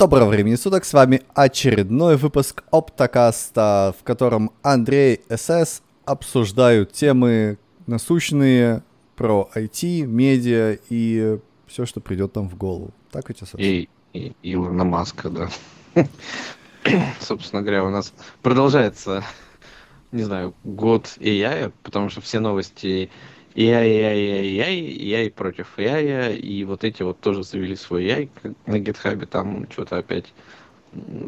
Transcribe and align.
Доброго 0.00 0.30
времени 0.30 0.54
суток, 0.54 0.86
с 0.86 0.94
вами 0.94 1.20
очередной 1.34 2.16
выпуск 2.16 2.64
Оптокаста, 2.70 3.94
в 4.00 4.02
котором 4.02 4.50
Андрей 4.62 5.20
СС 5.28 5.82
обсуждают 6.06 6.92
темы 6.92 7.58
насущные 7.86 8.82
про 9.14 9.50
IT, 9.54 10.06
медиа 10.06 10.78
и 10.88 11.38
все, 11.66 11.84
что 11.84 12.00
придет 12.00 12.34
нам 12.34 12.48
в 12.48 12.56
голову. 12.56 12.92
Так 13.10 13.28
ведь, 13.28 13.40
СС? 13.40 13.56
И, 13.58 13.90
и 14.14 14.32
Илона 14.42 14.84
Маска, 14.84 15.28
да. 15.28 15.50
Собственно 17.20 17.60
говоря, 17.60 17.84
у 17.84 17.90
нас 17.90 18.14
продолжается, 18.40 19.22
не 20.12 20.22
знаю, 20.22 20.54
год 20.64 21.14
AI, 21.18 21.74
потому 21.82 22.08
что 22.08 22.22
все 22.22 22.40
новости 22.40 23.10
AI, 23.54 23.88
AI, 23.88 24.60
AI, 24.60 25.24
AI 25.24 25.30
против 25.30 25.78
AI, 25.78 26.36
и 26.36 26.64
вот 26.64 26.84
эти 26.84 27.02
вот 27.02 27.20
тоже 27.20 27.42
завели 27.42 27.76
свой 27.76 28.04
AI 28.04 28.30
на 28.66 28.76
GitHub, 28.76 29.26
там 29.26 29.66
что-то 29.70 29.98
опять 29.98 30.32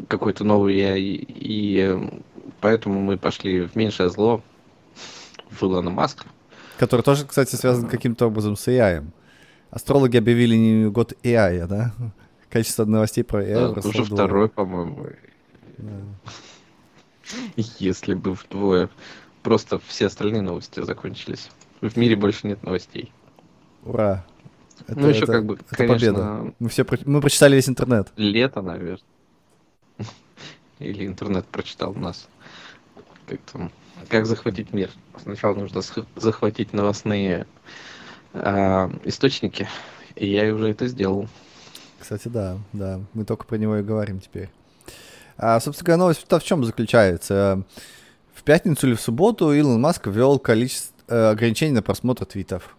какой-то 0.07 0.43
новый 0.43 0.75
AI, 0.75 0.99
и 0.99 1.79
э, 1.79 2.19
поэтому 2.61 3.01
мы 3.01 3.17
пошли 3.17 3.61
в 3.61 3.75
меньшее 3.75 4.09
зло 4.09 4.41
в 5.49 5.63
Илона 5.63 5.89
Маска. 5.89 6.25
Который 6.77 7.01
тоже, 7.01 7.25
кстати, 7.25 7.55
связан 7.55 7.87
каким-то 7.87 8.27
образом 8.27 8.55
с 8.55 8.67
AI. 8.67 9.05
Астрологи 9.69 10.17
объявили 10.17 10.55
не 10.55 10.89
год 10.89 11.13
AI, 11.23 11.67
да? 11.67 11.93
Количество 12.49 12.85
новостей 12.85 13.23
про 13.23 13.43
AI 13.43 13.73
да, 13.75 13.87
Уже 13.87 14.03
второй, 14.03 14.49
по-моему. 14.49 15.07
Да. 15.77 16.01
Если 17.79 18.13
бы 18.13 18.33
вдвое. 18.33 18.89
Просто 19.41 19.79
все 19.87 20.07
остальные 20.07 20.41
новости 20.41 20.81
закончились. 20.81 21.49
В 21.89 21.97
мире 21.97 22.15
больше 22.15 22.47
нет 22.47 22.63
новостей. 22.63 23.11
Ура. 23.83 24.25
Это, 24.87 24.99
ну, 24.99 25.09
еще 25.09 25.23
это, 25.23 25.33
как 25.33 25.45
бы, 25.45 25.55
это 25.55 25.75
конечно... 25.75 26.13
победа. 26.13 26.53
Мы, 26.59 26.69
все, 26.69 26.85
мы 27.05 27.19
прочитали 27.19 27.55
весь 27.55 27.67
интернет. 27.67 28.07
Лето, 28.15 28.61
наверное. 28.61 28.99
Или 30.79 31.05
интернет 31.05 31.45
прочитал 31.45 31.93
нас. 31.93 32.29
Как 33.27 33.39
там... 33.51 33.71
Как 34.07 34.25
захватить 34.25 34.71
мир? 34.71 34.91
Сначала 35.21 35.55
нужно 35.55 35.81
захватить 36.15 36.71
новостные 36.71 37.47
э, 38.31 38.89
источники. 39.03 39.67
И 40.15 40.27
я 40.27 40.53
уже 40.53 40.69
это 40.69 40.87
сделал. 40.87 41.27
Кстати, 41.99 42.29
да, 42.29 42.57
да. 42.71 43.01
Мы 43.13 43.25
только 43.25 43.45
про 43.45 43.57
него 43.57 43.75
и 43.77 43.83
говорим 43.83 44.21
теперь. 44.21 44.49
А, 45.37 45.59
собственно 45.59 45.87
говоря, 45.87 45.99
новость-то 45.99 46.39
в 46.39 46.43
чем 46.45 46.63
заключается? 46.63 47.63
В 48.33 48.43
пятницу 48.43 48.87
или 48.87 48.95
в 48.95 49.01
субботу 49.01 49.51
Илон 49.51 49.81
Маск 49.81 50.07
ввел 50.07 50.39
количество 50.39 50.92
э, 51.07 51.31
ограничений 51.31 51.73
на 51.73 51.81
просмотр 51.81 52.25
твитов. 52.25 52.75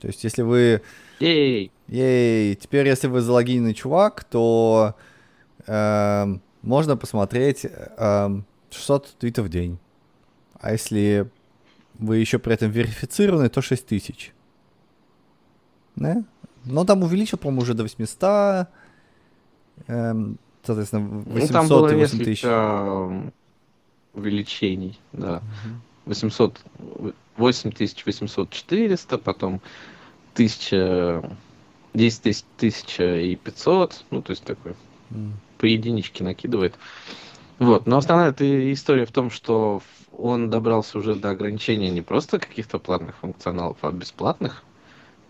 То 0.00 0.08
есть, 0.08 0.24
если 0.24 0.42
вы... 0.42 0.82
Ей! 1.20 1.70
Ей! 1.88 2.54
Теперь, 2.56 2.86
если 2.86 3.06
вы 3.06 3.20
залогиненный 3.20 3.74
чувак, 3.74 4.24
то 4.24 4.94
э, 5.66 6.26
можно 6.62 6.96
посмотреть 6.96 7.64
э, 7.64 8.40
600 8.70 9.16
твитов 9.18 9.46
в 9.46 9.48
день. 9.48 9.78
А 10.60 10.72
если 10.72 11.30
вы 11.98 12.18
еще 12.18 12.38
при 12.38 12.54
этом 12.54 12.70
верифицированы, 12.70 13.48
то 13.48 13.62
6000. 13.62 14.32
Да? 15.96 16.24
Но 16.64 16.84
там 16.84 17.02
увеличил, 17.02 17.38
по-моему, 17.38 17.62
уже 17.62 17.74
до 17.74 17.82
800. 17.82 18.68
Эм, 19.86 20.38
соответственно, 20.62 21.22
800 21.26 21.50
ну, 21.50 21.52
там 21.52 21.68
было 21.68 21.88
и 21.88 21.94
8000. 21.94 23.32
увеличений, 24.14 24.98
да. 25.12 25.38
Угу. 25.38 25.80
800, 26.06 26.60
8800 27.36 28.50
400, 28.50 29.18
потом 29.18 29.60
1000, 30.34 31.36
10 31.94 32.44
тысяч, 32.56 32.94
1500, 32.96 34.04
ну, 34.10 34.22
то 34.22 34.30
есть 34.30 34.44
такой 34.44 34.74
mm. 35.10 35.32
по 35.58 35.66
единичке 35.66 36.24
накидывает. 36.24 36.74
Вот, 37.58 37.86
но 37.86 37.98
основная 37.98 38.34
история 38.72 39.06
в 39.06 39.12
том, 39.12 39.30
что 39.30 39.80
он 40.16 40.50
добрался 40.50 40.98
уже 40.98 41.14
до 41.14 41.30
ограничения 41.30 41.90
не 41.90 42.02
просто 42.02 42.38
каких-то 42.38 42.78
платных 42.78 43.16
функционалов, 43.16 43.78
а 43.82 43.90
бесплатных. 43.90 44.62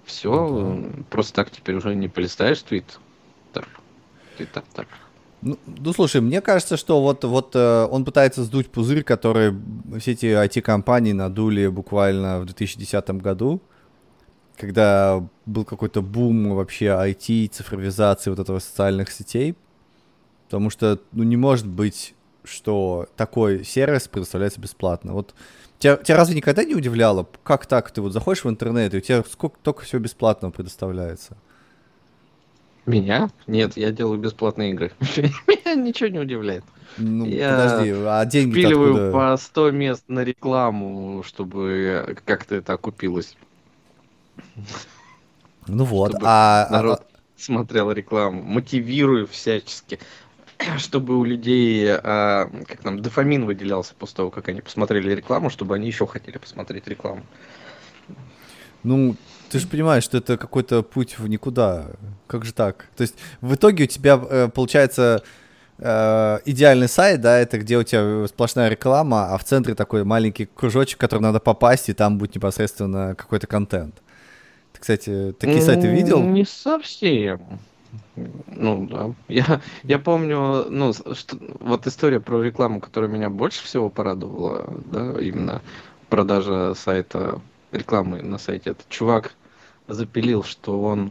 Все, 0.04 0.30
mm-hmm. 0.30 1.04
просто 1.04 1.34
так 1.34 1.50
теперь 1.50 1.76
уже 1.76 1.94
не 1.94 2.08
полистаешь 2.08 2.60
твит. 2.60 2.98
Так, 3.52 3.68
твиттер, 4.36 4.62
так. 4.74 4.88
Ну, 5.44 5.58
ну, 5.66 5.92
слушай, 5.92 6.22
мне 6.22 6.40
кажется, 6.40 6.78
что 6.78 7.02
вот, 7.02 7.22
вот 7.24 7.54
э, 7.54 7.86
он 7.90 8.06
пытается 8.06 8.44
сдуть 8.44 8.70
пузырь, 8.70 9.02
который 9.02 9.54
все 10.00 10.12
эти 10.12 10.24
IT-компании 10.24 11.12
надули 11.12 11.66
буквально 11.66 12.40
в 12.40 12.46
2010 12.46 13.10
году, 13.10 13.60
когда 14.56 15.22
был 15.44 15.66
какой-то 15.66 16.00
бум 16.00 16.54
вообще 16.54 16.86
IT, 16.86 17.50
цифровизации 17.50 18.30
вот 18.30 18.38
этого 18.38 18.58
социальных 18.58 19.10
сетей. 19.10 19.54
Потому 20.46 20.70
что, 20.70 20.98
ну, 21.12 21.24
не 21.24 21.36
может 21.36 21.66
быть, 21.66 22.14
что 22.42 23.06
такой 23.14 23.64
сервис 23.64 24.08
предоставляется 24.08 24.60
бесплатно. 24.62 25.12
Вот 25.12 25.34
тебя, 25.78 25.96
тебя 25.96 26.16
разве 26.16 26.36
никогда 26.36 26.64
не 26.64 26.74
удивляло, 26.74 27.28
как 27.42 27.66
так 27.66 27.90
ты 27.90 28.00
вот 28.00 28.14
заходишь 28.14 28.44
в 28.44 28.48
интернет, 28.48 28.94
и 28.94 28.96
у 28.96 29.00
тебя 29.00 29.22
сколько 29.30 29.58
только 29.62 29.82
всего 29.82 30.00
бесплатного 30.00 30.52
предоставляется? 30.52 31.36
Меня? 32.86 33.30
Нет, 33.46 33.76
я 33.76 33.90
делаю 33.90 34.18
бесплатные 34.18 34.72
игры. 34.72 34.92
Меня 35.46 35.74
ничего 35.74 36.08
не 36.08 36.18
удивляет. 36.18 36.64
Ну, 36.98 37.24
я 37.26 37.50
подожди, 37.50 37.92
а 38.06 38.24
деньги 38.24 38.52
впиливаю 38.52 39.12
по 39.12 39.36
100 39.36 39.70
мест 39.72 40.04
на 40.08 40.20
рекламу, 40.20 41.22
чтобы 41.24 42.16
как-то 42.24 42.54
это 42.54 42.74
окупилось. 42.74 43.36
Ну 45.66 45.84
вот, 45.84 46.12
чтобы 46.12 46.26
а... 46.28 46.68
Народ 46.70 47.00
а... 47.00 47.18
смотрел 47.36 47.90
рекламу. 47.90 48.42
Мотивирую 48.42 49.26
всячески, 49.26 49.98
чтобы 50.78 51.18
у 51.18 51.24
людей, 51.24 51.88
а, 51.90 52.50
как 52.66 52.82
там, 52.82 53.00
дофамин 53.00 53.46
выделялся 53.46 53.94
после 53.98 54.16
того, 54.16 54.30
как 54.30 54.48
они 54.48 54.60
посмотрели 54.60 55.14
рекламу, 55.14 55.50
чтобы 55.50 55.74
они 55.74 55.86
еще 55.86 56.06
хотели 56.06 56.38
посмотреть 56.38 56.86
рекламу. 56.86 57.24
Ну, 58.82 59.16
ты 59.54 59.60
же 59.60 59.68
понимаешь, 59.68 60.02
что 60.02 60.18
это 60.18 60.36
какой-то 60.36 60.82
путь 60.82 61.16
в 61.16 61.28
никуда. 61.28 61.86
Как 62.26 62.44
же 62.44 62.52
так? 62.52 62.86
То 62.96 63.02
есть 63.02 63.14
в 63.40 63.54
итоге 63.54 63.84
у 63.84 63.86
тебя 63.86 64.20
э, 64.28 64.48
получается 64.48 65.22
э, 65.78 66.38
идеальный 66.44 66.88
сайт, 66.88 67.20
да, 67.20 67.38
это 67.38 67.58
где 67.58 67.78
у 67.78 67.84
тебя 67.84 68.26
сплошная 68.26 68.68
реклама, 68.68 69.32
а 69.32 69.38
в 69.38 69.44
центре 69.44 69.76
такой 69.76 70.02
маленький 70.02 70.46
кружочек, 70.46 70.96
в 70.96 71.00
который 71.00 71.20
надо 71.20 71.38
попасть, 71.38 71.88
и 71.88 71.92
там 71.92 72.18
будет 72.18 72.34
непосредственно 72.34 73.14
какой-то 73.14 73.46
контент. 73.46 73.94
Ты, 74.72 74.80
кстати, 74.80 75.32
такие 75.38 75.62
сайты 75.62 75.86
видел? 75.86 76.20
Не 76.20 76.44
совсем. 76.44 77.40
Ну 78.16 78.88
да. 78.88 79.12
Я, 79.28 79.60
я 79.84 80.00
помню, 80.00 80.66
ну, 80.68 80.92
что, 80.92 81.38
вот 81.60 81.86
история 81.86 82.18
про 82.18 82.42
рекламу, 82.42 82.80
которая 82.80 83.08
меня 83.08 83.30
больше 83.30 83.62
всего 83.62 83.88
порадовала, 83.88 84.66
да, 84.86 85.12
именно 85.20 85.62
продажа 86.08 86.74
сайта, 86.74 87.40
рекламы 87.70 88.20
на 88.20 88.38
сайте. 88.38 88.70
Это 88.70 88.82
чувак 88.88 89.36
запилил, 89.88 90.42
что 90.42 90.82
он 90.82 91.10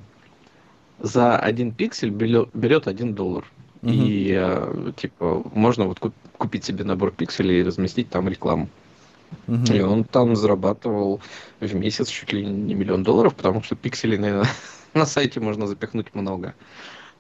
за 0.99 1.37
один 1.37 1.71
пиксель 1.71 2.09
берет 2.09 2.87
один 2.87 3.13
доллар. 3.13 3.45
Угу. 3.81 3.91
И 3.91 4.33
э, 4.35 4.91
типа 4.95 5.43
можно 5.53 5.85
вот 5.85 5.99
купить 6.37 6.63
себе 6.63 6.83
набор 6.83 7.11
пикселей 7.11 7.59
и 7.59 7.63
разместить 7.63 8.09
там 8.09 8.29
рекламу. 8.29 8.69
Угу. 9.47 9.73
И 9.73 9.81
он 9.81 10.03
там 10.03 10.35
зарабатывал 10.35 11.19
в 11.59 11.75
месяц 11.75 12.07
чуть 12.07 12.31
ли 12.31 12.45
не 12.45 12.75
миллион 12.75 13.03
долларов, 13.03 13.35
потому 13.35 13.61
что 13.61 13.75
пикселей 13.75 14.17
на, 14.17 14.43
на 14.93 15.05
сайте 15.05 15.39
можно 15.39 15.67
запихнуть 15.67 16.15
много. 16.15 16.53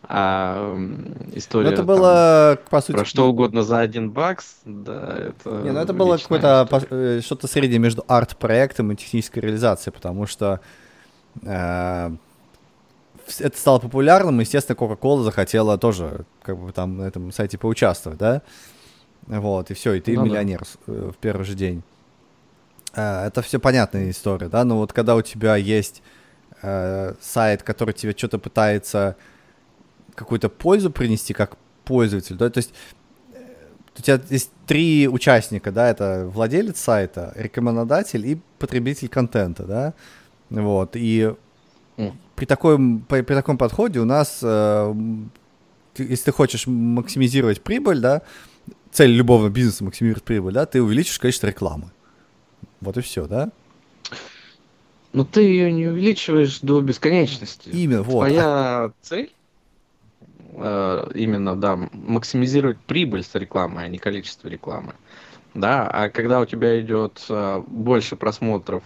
А 0.05 0.77
история. 1.33 1.69
Ну, 1.69 1.73
это 1.73 1.83
было, 1.83 2.57
там, 2.57 2.69
по 2.69 2.81
сути. 2.81 2.97
Про 2.97 3.05
что 3.05 3.29
угодно 3.29 3.63
за 3.63 3.79
один 3.79 4.11
бакс, 4.11 4.57
да, 4.65 5.15
это. 5.17 5.61
Не, 5.63 5.71
ну 5.71 5.79
это 5.79 5.93
было 5.93 6.17
какое-то 6.17 6.67
э, 6.89 7.21
что-то 7.23 7.47
среднее 7.47 7.79
между 7.79 8.03
арт-проектом 8.07 8.91
и 8.91 8.95
технической 8.97 9.41
реализацией, 9.41 9.93
потому 9.93 10.27
что 10.27 10.59
это 11.41 12.17
стало 13.57 13.79
популярным, 13.79 14.39
естественно, 14.39 14.75
Coca-Cola 14.75 15.23
захотела 15.23 15.77
тоже 15.77 16.25
как 16.41 16.57
бы 16.57 16.71
там 16.71 16.97
на 16.97 17.03
этом 17.03 17.31
сайте 17.31 17.57
поучаствовать, 17.57 18.19
да? 18.19 18.41
Вот, 19.27 19.71
и 19.71 19.73
все, 19.73 19.93
и 19.93 20.01
ты 20.01 20.15
ну, 20.15 20.25
миллионер 20.25 20.63
да. 20.85 20.93
Э, 20.93 21.11
в 21.13 21.17
первый 21.17 21.45
же 21.45 21.55
день. 21.55 21.81
Э, 22.93 23.27
это 23.27 23.41
все 23.41 23.59
понятная 23.59 24.09
история, 24.09 24.49
да, 24.49 24.65
но 24.65 24.77
вот 24.77 24.91
когда 24.91 25.15
у 25.15 25.21
тебя 25.21 25.55
есть 25.55 26.03
э, 26.61 27.13
сайт, 27.21 27.63
который 27.63 27.93
тебе 27.93 28.11
что-то 28.11 28.37
пытается 28.37 29.15
какую-то 30.15 30.49
пользу 30.49 30.91
принести 30.91 31.33
как 31.33 31.57
пользователь, 31.85 32.35
да, 32.35 32.49
то 32.49 32.57
есть 32.57 32.73
у 33.97 34.01
тебя 34.01 34.19
есть 34.29 34.51
три 34.65 35.07
участника, 35.07 35.71
да, 35.71 35.89
это 35.89 36.27
владелец 36.27 36.79
сайта, 36.79 37.31
рекомендатель 37.35 38.27
и 38.27 38.41
потребитель 38.59 39.07
контента, 39.07 39.63
да, 39.63 39.93
вот, 40.49 40.95
и 40.95 41.33
mm. 41.97 42.13
при, 42.35 42.45
такой, 42.45 42.77
при, 43.07 43.21
при 43.21 43.33
таком 43.33 43.57
подходе 43.57 43.99
у 43.99 44.05
нас, 44.05 44.39
э, 44.41 44.93
ты, 45.93 46.03
если 46.03 46.25
ты 46.25 46.31
хочешь 46.31 46.67
максимизировать 46.67 47.61
прибыль, 47.61 47.99
да, 47.99 48.21
цель 48.91 49.11
любого 49.11 49.49
бизнеса 49.49 49.83
максимизировать 49.83 50.23
прибыль, 50.23 50.53
да, 50.53 50.65
ты 50.65 50.81
увеличишь 50.81 51.19
количество 51.19 51.47
рекламы. 51.47 51.91
Вот 52.81 52.97
и 52.97 53.01
все, 53.01 53.27
да? 53.27 53.51
Но 55.13 55.23
ты 55.23 55.41
ее 55.41 55.71
не 55.71 55.87
увеличиваешь 55.87 56.59
до 56.61 56.81
бесконечности. 56.81 57.69
Именно, 57.69 58.01
вот. 58.01 58.27
Твоя 58.27 58.91
цель 59.01 59.31
э, 60.55 61.11
именно, 61.13 61.55
да, 61.55 61.77
максимизировать 61.91 62.77
прибыль 62.79 63.23
с 63.23 63.33
рекламы, 63.35 63.81
а 63.81 63.87
не 63.87 63.99
количество 63.99 64.47
рекламы. 64.47 64.95
Да, 65.53 65.87
а 65.87 66.09
когда 66.09 66.39
у 66.39 66.45
тебя 66.45 66.81
идет 66.81 67.23
э, 67.29 67.63
больше 67.67 68.15
просмотров 68.15 68.83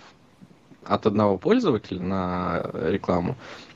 от 0.88 1.06
одного 1.06 1.38
пользователя 1.38 2.01
на 2.01 2.72
рекламу, 2.74 3.36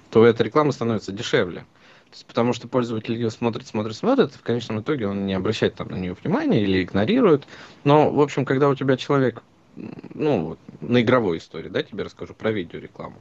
то 0.10 0.26
эта 0.26 0.44
реклама 0.44 0.72
становится 0.72 1.12
дешевле. 1.12 1.66
То 2.12 2.16
есть, 2.16 2.26
потому 2.26 2.52
что 2.52 2.68
пользователь 2.68 3.14
ее 3.14 3.32
смотрит, 3.32 3.68
смотрит, 3.68 3.96
смотрит, 3.96 4.34
в 4.34 4.42
конечном 4.42 4.82
итоге 4.82 5.08
он 5.08 5.26
не 5.26 5.34
обращает 5.34 5.76
там 5.76 5.88
на 5.88 5.96
нее 5.96 6.14
внимания 6.22 6.62
или 6.62 6.84
игнорирует. 6.84 7.48
Но, 7.86 8.12
в 8.12 8.20
общем, 8.20 8.44
когда 8.44 8.68
у 8.68 8.76
тебя 8.76 8.98
человек, 8.98 9.42
ну, 9.76 10.58
на 10.82 11.02
игровой 11.02 11.38
истории, 11.38 11.70
да, 11.70 11.84
тебе 11.84 12.04
расскажу 12.04 12.34
про 12.34 12.52
видеорекламу. 12.52 13.16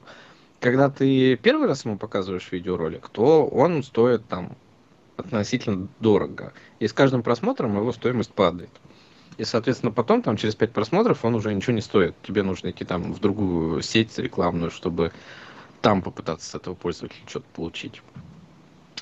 Когда 0.58 0.90
ты 0.90 1.36
первый 1.36 1.68
раз 1.68 1.84
ему 1.84 1.98
показываешь 1.98 2.50
видеоролик, 2.50 3.08
то 3.10 3.46
он 3.46 3.84
стоит 3.84 4.26
там 4.26 4.56
относительно 5.16 5.86
дорого. 6.00 6.52
И 6.80 6.88
с 6.88 6.92
каждым 6.92 7.22
просмотром 7.22 7.76
его 7.76 7.92
стоимость 7.92 8.32
падает. 8.32 8.70
И, 9.40 9.44
соответственно, 9.44 9.90
потом, 9.90 10.20
там, 10.20 10.36
через 10.36 10.54
пять 10.54 10.70
просмотров, 10.70 11.24
он 11.24 11.34
уже 11.34 11.54
ничего 11.54 11.72
не 11.72 11.80
стоит. 11.80 12.14
Тебе 12.22 12.42
нужно 12.42 12.72
идти 12.72 12.84
там 12.84 13.14
в 13.14 13.20
другую 13.20 13.80
сеть 13.80 14.18
рекламную, 14.18 14.70
чтобы 14.70 15.12
там 15.80 16.02
попытаться 16.02 16.50
с 16.50 16.54
этого 16.54 16.74
пользователя 16.74 17.22
что-то 17.26 17.46
получить. 17.54 18.02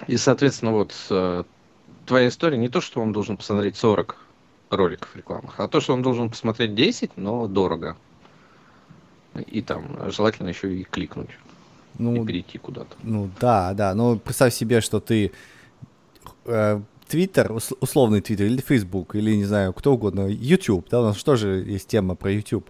И, 0.06 0.16
соответственно, 0.16 0.70
вот 0.70 0.94
э, 1.10 1.42
твоя 2.06 2.28
история 2.28 2.56
не 2.56 2.68
то, 2.68 2.80
что 2.80 3.00
он 3.00 3.12
должен 3.12 3.36
посмотреть 3.36 3.76
40 3.76 4.16
роликов 4.70 5.16
рекламных, 5.16 5.58
а 5.58 5.66
то, 5.66 5.80
что 5.80 5.92
он 5.94 6.02
должен 6.02 6.30
посмотреть 6.30 6.72
10, 6.76 7.16
но 7.16 7.48
дорого. 7.48 7.96
И 9.34 9.60
там 9.60 10.08
желательно 10.12 10.50
еще 10.50 10.72
и 10.72 10.84
кликнуть. 10.84 11.30
Ну, 11.98 12.22
и 12.22 12.24
перейти 12.24 12.58
куда-то. 12.58 12.94
Ну 13.02 13.28
да, 13.40 13.74
да. 13.74 13.92
Но 13.92 14.16
представь 14.16 14.54
себе, 14.54 14.82
что 14.82 15.00
ты 15.00 15.32
э, 16.44 16.80
Твиттер, 17.08 17.52
условный 17.52 18.20
Твиттер, 18.20 18.46
или 18.46 18.60
Фейсбук, 18.60 19.14
или, 19.14 19.34
не 19.34 19.44
знаю, 19.44 19.72
кто 19.72 19.94
угодно, 19.94 20.26
YouTube, 20.28 20.88
да, 20.90 21.00
у 21.00 21.04
нас 21.04 21.22
тоже 21.22 21.64
есть 21.66 21.88
тема 21.88 22.14
про 22.14 22.30
YouTube. 22.30 22.68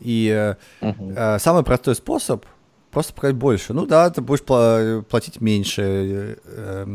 И 0.00 0.56
э, 0.80 1.38
самый 1.38 1.62
простой 1.62 1.94
способ 1.94 2.44
просто 2.90 3.14
показать 3.14 3.36
больше. 3.36 3.72
Ну 3.72 3.86
да, 3.86 4.10
ты 4.10 4.20
будешь 4.20 4.42
платить 4.42 5.40
меньше, 5.40 5.82
э, 5.82 6.36
э, 6.44 6.86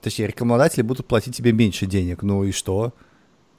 точнее, 0.00 0.28
рекламодатели 0.28 0.82
будут 0.82 1.06
платить 1.06 1.36
тебе 1.36 1.52
меньше 1.52 1.86
денег, 1.86 2.22
ну 2.22 2.44
и 2.44 2.52
что? 2.52 2.92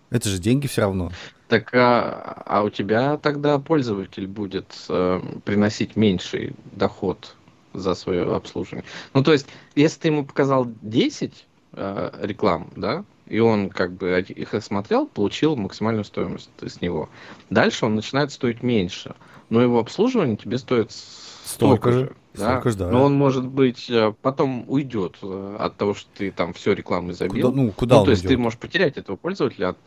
Это 0.09 0.29
же 0.29 0.39
деньги 0.39 0.67
все 0.67 0.81
равно. 0.81 1.11
Так, 1.49 1.73
а, 1.73 2.43
а 2.45 2.63
у 2.63 2.69
тебя 2.69 3.17
тогда 3.17 3.59
пользователь 3.59 4.27
будет 4.27 4.73
э, 4.89 5.21
приносить 5.43 5.95
меньший 5.95 6.55
доход 6.73 7.35
за 7.73 7.93
свое 7.93 8.23
обслуживание. 8.35 8.85
Ну, 9.13 9.23
то 9.23 9.33
есть, 9.33 9.47
если 9.75 9.99
ты 9.99 10.07
ему 10.07 10.25
показал 10.25 10.67
10, 10.81 11.45
э, 11.73 12.19
реклам, 12.21 12.69
да, 12.75 13.03
и 13.27 13.39
он 13.39 13.69
как 13.69 13.93
бы 13.93 14.19
их 14.19 14.53
осмотрел, 14.53 15.05
получил 15.05 15.55
максимальную 15.55 16.05
стоимость 16.05 16.49
с 16.61 16.81
него. 16.81 17.09
Дальше 17.49 17.85
он 17.85 17.95
начинает 17.95 18.31
стоить 18.31 18.63
меньше, 18.63 19.15
но 19.49 19.61
его 19.61 19.79
обслуживание 19.79 20.37
тебе 20.37 20.57
стоит 20.57 20.91
столько, 20.91 21.45
столько 21.45 21.91
же. 21.91 22.15
Да? 22.33 22.51
Столько 22.51 22.69
же, 22.69 22.77
да. 22.77 22.91
Но 22.91 23.03
он, 23.03 23.15
может 23.15 23.45
быть, 23.47 23.89
э, 23.89 24.13
потом 24.21 24.65
уйдет 24.67 25.17
э, 25.21 25.57
от 25.59 25.75
того, 25.75 25.93
что 25.93 26.09
ты 26.15 26.31
там 26.31 26.53
все 26.53 26.73
рекламы 26.73 27.13
забил. 27.13 27.49
Куда, 27.49 27.61
ну, 27.61 27.71
куда 27.71 27.95
ну, 27.95 28.01
он 28.01 28.05
то 28.05 28.11
есть 28.11 28.23
уйдет? 28.23 28.37
ты 28.37 28.41
можешь 28.41 28.59
потерять 28.59 28.97
этого 28.97 29.15
пользователя 29.15 29.69
от, 29.69 29.77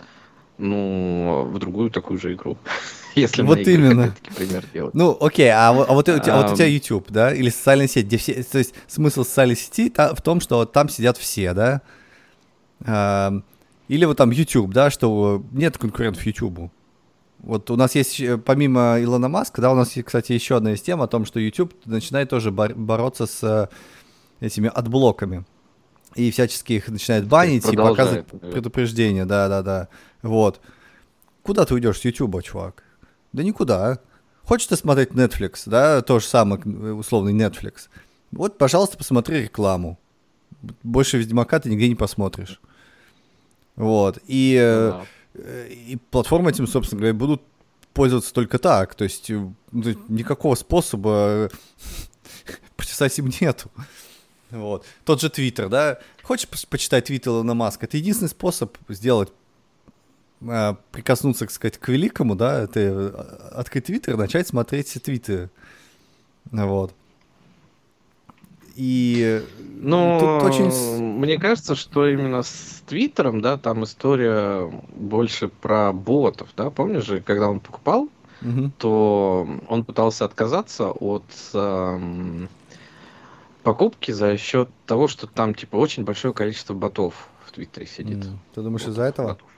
ну, 0.58 1.48
в 1.50 1.58
другую 1.58 1.90
такую 1.90 2.18
же 2.18 2.34
игру. 2.34 2.56
Если 3.14 3.42
вот 3.42 3.58
именно. 3.58 4.14
пример 4.36 4.64
делать. 4.72 4.94
Ну, 4.94 5.16
окей, 5.20 5.50
а, 5.50 5.68
а, 5.68 5.72
вот, 5.72 6.08
у 6.08 6.18
тебя, 6.18 6.34
а 6.34 6.42
вот 6.42 6.52
у 6.52 6.54
тебя 6.56 6.66
YouTube, 6.66 7.10
да, 7.10 7.34
или 7.34 7.48
социальная 7.50 7.88
сеть, 7.88 8.06
где 8.06 8.16
все, 8.16 8.42
то 8.42 8.58
есть 8.58 8.74
смысл 8.86 9.24
социальной 9.24 9.56
сети 9.56 9.92
в 9.94 10.22
том, 10.22 10.40
что 10.40 10.64
там 10.64 10.88
сидят 10.88 11.16
все, 11.18 11.52
да, 11.52 11.82
или 13.88 14.04
вот 14.04 14.16
там 14.16 14.30
YouTube, 14.30 14.72
да, 14.72 14.90
что 14.90 15.44
нет 15.50 15.76
конкурентов 15.76 16.24
YouTube. 16.24 16.70
Вот 17.42 17.70
у 17.70 17.76
нас 17.76 17.94
есть, 17.94 18.20
э, 18.20 18.38
помимо 18.38 18.98
Илона 19.00 19.28
Маска, 19.28 19.60
да, 19.60 19.72
у 19.72 19.74
нас, 19.74 19.96
есть, 19.96 20.06
кстати, 20.06 20.32
еще 20.32 20.56
одна 20.56 20.74
из 20.74 20.82
тем 20.82 21.00
о 21.02 21.08
том, 21.08 21.24
что 21.24 21.40
YouTube 21.40 21.74
начинает 21.86 22.28
тоже 22.28 22.50
бор- 22.50 22.74
бороться 22.74 23.26
с 23.26 23.42
э, 23.42 23.68
этими 24.44 24.70
адблоками. 24.72 25.44
И 26.14 26.30
всячески 26.30 26.74
их 26.74 26.88
начинает 26.88 27.26
банить 27.26 27.66
и 27.66 27.76
показывать 27.76 28.26
предупреждения, 28.26 29.24
да-да-да. 29.24 29.88
Вот. 30.22 30.60
Куда 31.42 31.64
ты 31.64 31.74
уйдешь 31.74 31.98
с 31.98 32.04
YouTube, 32.04 32.42
чувак? 32.42 32.84
Да 33.32 33.42
никуда. 33.42 33.98
Хочешь 34.44 34.66
ты 34.66 34.76
смотреть 34.76 35.10
Netflix, 35.10 35.62
да, 35.66 36.02
то 36.02 36.18
же 36.18 36.26
самое, 36.26 36.60
условный 36.94 37.32
Netflix. 37.32 37.88
Вот, 38.32 38.58
пожалуйста, 38.58 38.96
посмотри 38.96 39.42
рекламу. 39.42 39.98
Больше 40.82 41.18
Ведьмака 41.18 41.60
ты 41.60 41.70
нигде 41.70 41.88
не 41.88 41.94
посмотришь. 41.94 42.60
Вот. 43.76 44.18
И. 44.26 44.56
Э, 44.60 45.68
и 45.68 45.96
платформы 46.10 46.50
этим, 46.50 46.66
собственно 46.66 47.00
говоря, 47.00 47.14
будут 47.14 47.42
пользоваться 47.92 48.32
только 48.34 48.58
так. 48.58 48.94
То 48.94 49.04
есть 49.04 49.30
э, 49.30 49.34
ну, 49.34 49.94
никакого 50.08 50.54
способа 50.54 51.50
почесать 52.76 53.18
им 53.18 53.30
нету. 53.40 53.70
Вот. 54.50 54.84
Тот 55.04 55.20
же 55.20 55.30
Твиттер, 55.30 55.68
да? 55.68 55.98
Хочешь 56.22 56.48
почитать 56.48 57.04
Твиттер 57.06 57.32
Илона 57.32 57.54
Маска? 57.54 57.86
Это 57.86 57.96
единственный 57.96 58.28
способ 58.28 58.76
сделать 58.88 59.30
а, 59.30 59.32
прикоснуться, 60.40 61.44
так 61.44 61.50
сказать, 61.50 61.78
к 61.78 61.88
великому, 61.88 62.34
да, 62.34 62.62
это 62.62 62.80
э, 62.80 63.08
открыть 63.52 63.84
твиттер, 63.84 64.16
начать 64.16 64.48
смотреть 64.48 64.92
твиты. 65.02 65.50
Вот. 66.50 66.94
И 68.74 69.44
ну, 69.80 70.18
тут 70.18 70.50
очень... 70.50 71.02
мне 71.02 71.38
кажется, 71.38 71.74
что 71.74 72.08
именно 72.08 72.42
с 72.42 72.82
Твиттером, 72.86 73.42
да, 73.42 73.58
там 73.58 73.84
история 73.84 74.72
больше 74.94 75.48
про 75.48 75.92
ботов, 75.92 76.48
да, 76.56 76.70
помнишь 76.70 77.04
же, 77.04 77.20
когда 77.20 77.50
он 77.50 77.60
покупал, 77.60 78.08
угу. 78.40 78.70
то 78.78 79.46
он 79.68 79.84
пытался 79.84 80.24
отказаться 80.24 80.90
от 80.90 81.24
эм, 81.52 82.48
покупки 83.62 84.12
за 84.12 84.38
счет 84.38 84.70
того, 84.86 85.08
что 85.08 85.26
там 85.26 85.54
типа 85.54 85.76
очень 85.76 86.04
большое 86.04 86.32
количество 86.32 86.72
ботов 86.72 87.28
в 87.44 87.52
Твиттере 87.52 87.86
сидит. 87.86 88.24
Ты 88.54 88.62
думаешь 88.62 88.86
из-за 88.86 89.02
этого? 89.02 89.28
Ботов 89.28 89.49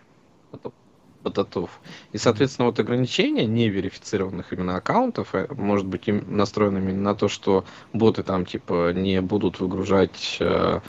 ботов. 1.22 1.81
И, 2.12 2.19
соответственно, 2.19 2.66
вот 2.66 2.81
ограничения 2.81 3.46
неверифицированных 3.46 4.52
именно 4.52 4.76
аккаунтов 4.76 5.34
э, 5.34 5.46
может 5.54 5.87
быть 5.87 6.08
им 6.08 6.25
настроенными 6.37 6.93
на 6.93 7.14
то, 7.14 7.28
что 7.28 7.64
боты 7.93 8.22
там 8.22 8.44
типа 8.44 8.93
не 8.93 9.20
будут 9.20 9.60
выгружать 9.60 10.38
э, 10.40 10.81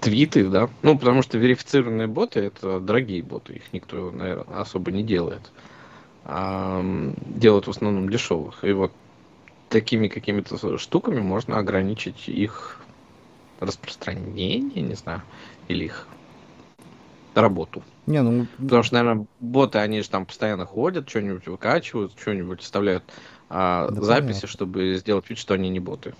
твиты, 0.00 0.48
да, 0.48 0.68
ну, 0.82 0.98
потому 0.98 1.22
что 1.22 1.38
верифицированные 1.38 2.06
боты 2.06 2.40
это 2.40 2.80
дорогие 2.80 3.22
боты, 3.22 3.54
их 3.54 3.72
никто, 3.72 4.10
наверное, 4.10 4.60
особо 4.60 4.90
не 4.92 5.02
делает. 5.02 5.50
А, 6.24 6.84
делают 7.26 7.66
в 7.66 7.70
основном 7.70 8.10
дешевых. 8.10 8.62
И 8.62 8.72
вот 8.72 8.92
такими 9.70 10.08
какими-то 10.08 10.78
штуками 10.78 11.20
можно 11.20 11.58
ограничить 11.58 12.28
их 12.28 12.80
распространение, 13.60 14.82
не 14.82 14.94
знаю, 14.94 15.22
или 15.68 15.86
их 15.86 16.06
работу. 17.34 17.82
Не, 18.06 18.22
ну... 18.22 18.46
Потому 18.58 18.82
что, 18.82 18.94
наверное, 18.94 19.26
боты, 19.40 19.78
они 19.78 20.00
же 20.00 20.08
там 20.08 20.26
постоянно 20.26 20.66
ходят, 20.66 21.08
что-нибудь 21.08 21.46
выкачивают, 21.46 22.12
что-нибудь 22.18 22.62
вставляют 22.62 23.04
а, 23.50 23.88
да 23.90 24.02
записи, 24.02 24.40
понятно. 24.40 24.48
чтобы 24.48 24.94
сделать 24.96 25.28
вид, 25.28 25.38
что 25.38 25.54
они 25.54 25.68
не 25.68 25.80
боты. 25.80 26.14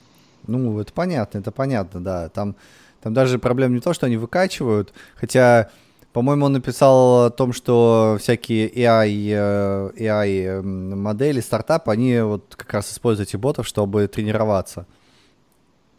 Ну, 0.47 0.79
это 0.79 0.93
понятно, 0.93 1.39
это 1.39 1.51
понятно, 1.51 2.03
да. 2.03 2.29
Там, 2.29 2.57
там 3.03 3.15
даже 3.15 3.39
проблема 3.39 3.75
не 3.75 3.81
то, 3.81 3.93
что 3.93 4.07
они 4.07 4.17
выкачивают, 4.17 4.93
хотя, 5.15 5.71
по-моему, 6.13 6.47
он 6.47 6.53
написал 6.53 7.27
о 7.27 7.31
том, 7.31 7.53
что 7.53 8.17
всякие 8.21 8.69
AI, 8.71 9.31
э, 9.31 9.91
AI 9.97 10.63
модели, 10.63 11.41
стартапы, 11.41 11.91
они 11.91 12.21
вот 12.21 12.55
как 12.57 12.73
раз 12.73 12.93
используют 12.93 13.31
этих 13.31 13.41
ботов, 13.41 13.67
чтобы 13.67 14.07
тренироваться. 14.09 14.87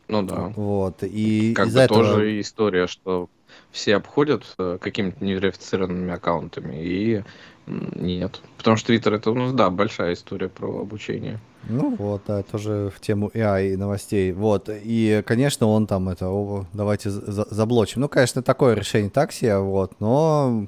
Ну 0.08 0.24
да. 0.24 0.52
Вот, 0.56 1.04
и 1.04 1.54
как 1.54 1.70
бы 1.70 1.80
этого... 1.80 2.04
тоже 2.04 2.42
история, 2.42 2.88
что 2.88 3.30
все 3.72 3.96
обходят 3.96 4.44
э, 4.58 4.78
какими-то 4.80 5.24
неверифицированными 5.24 6.14
аккаунтами, 6.14 6.76
и 6.82 7.24
нет. 7.68 8.42
Потому 8.58 8.78
что 8.78 8.94
Twitter 8.94 9.16
это, 9.16 9.32
ну 9.32 9.54
да, 9.54 9.70
большая 9.70 10.14
история 10.14 10.50
про 10.50 10.82
обучение. 10.82 11.40
Ну 11.68 11.96
вот, 11.96 12.24
да, 12.28 12.42
тоже 12.44 12.92
в 12.96 13.00
тему 13.00 13.30
AI 13.34 13.74
и 13.74 13.76
новостей. 13.76 14.32
Вот, 14.32 14.70
и, 14.70 15.24
конечно, 15.26 15.68
он 15.68 15.88
там 15.88 16.10
это, 16.10 16.66
давайте 16.74 17.10
за 17.10 17.46
заблочим. 17.50 18.02
Ну, 18.02 18.10
конечно, 18.10 18.42
такое 18.42 18.76
решение 18.76 19.10
так 19.10 19.32
себе, 19.32 19.60
вот, 19.60 20.00
но, 20.00 20.68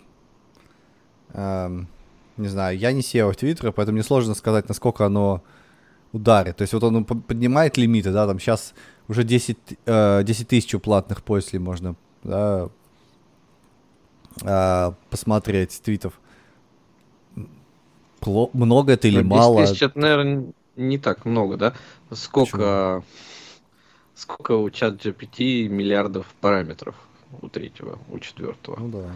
эм, 1.34 1.88
не 2.38 2.48
знаю, 2.48 2.78
я 2.78 2.92
не 2.92 3.02
SEO 3.02 3.32
в 3.32 3.36
Твиттере, 3.36 3.72
поэтому 3.72 3.96
мне 3.96 4.04
сложно 4.04 4.36
сказать, 4.36 4.68
насколько 4.68 5.06
оно 5.06 5.42
ударит. 6.12 6.58
То 6.58 6.64
есть 6.64 6.74
вот 6.74 6.84
он 6.84 7.06
поднимает 7.06 7.78
лимиты, 7.78 8.12
да, 8.12 8.28
там 8.28 8.40
сейчас 8.40 8.74
уже 9.08 9.24
10, 9.24 9.58
э, 9.86 10.24
10 10.24 10.48
тысяч 10.48 10.80
платных 10.80 11.24
пользователей 11.24 11.60
можно 11.60 11.96
да, 12.24 12.70
а, 14.44 14.96
посмотреть 15.10 15.82
твитов. 15.82 16.20
Пло- 18.20 18.50
много 18.54 18.94
это 18.94 19.08
или 19.08 19.22
ну, 19.22 19.30
мало? 19.30 19.66
тысяч, 19.66 19.82
это, 19.82 19.98
наверное, 19.98 20.46
не 20.76 20.98
так 20.98 21.26
много, 21.26 21.58
да? 21.58 21.74
Сколько... 22.12 23.04
Почему? 23.04 23.04
сколько 24.22 24.52
у 24.52 24.70
чат 24.70 25.04
GPT 25.04 25.68
миллиардов 25.68 26.28
параметров 26.42 26.96
у 27.42 27.50
третьего, 27.50 27.98
у 28.10 28.20
четвертого. 28.20 28.80
Ну 28.80 28.90
да. 28.90 29.12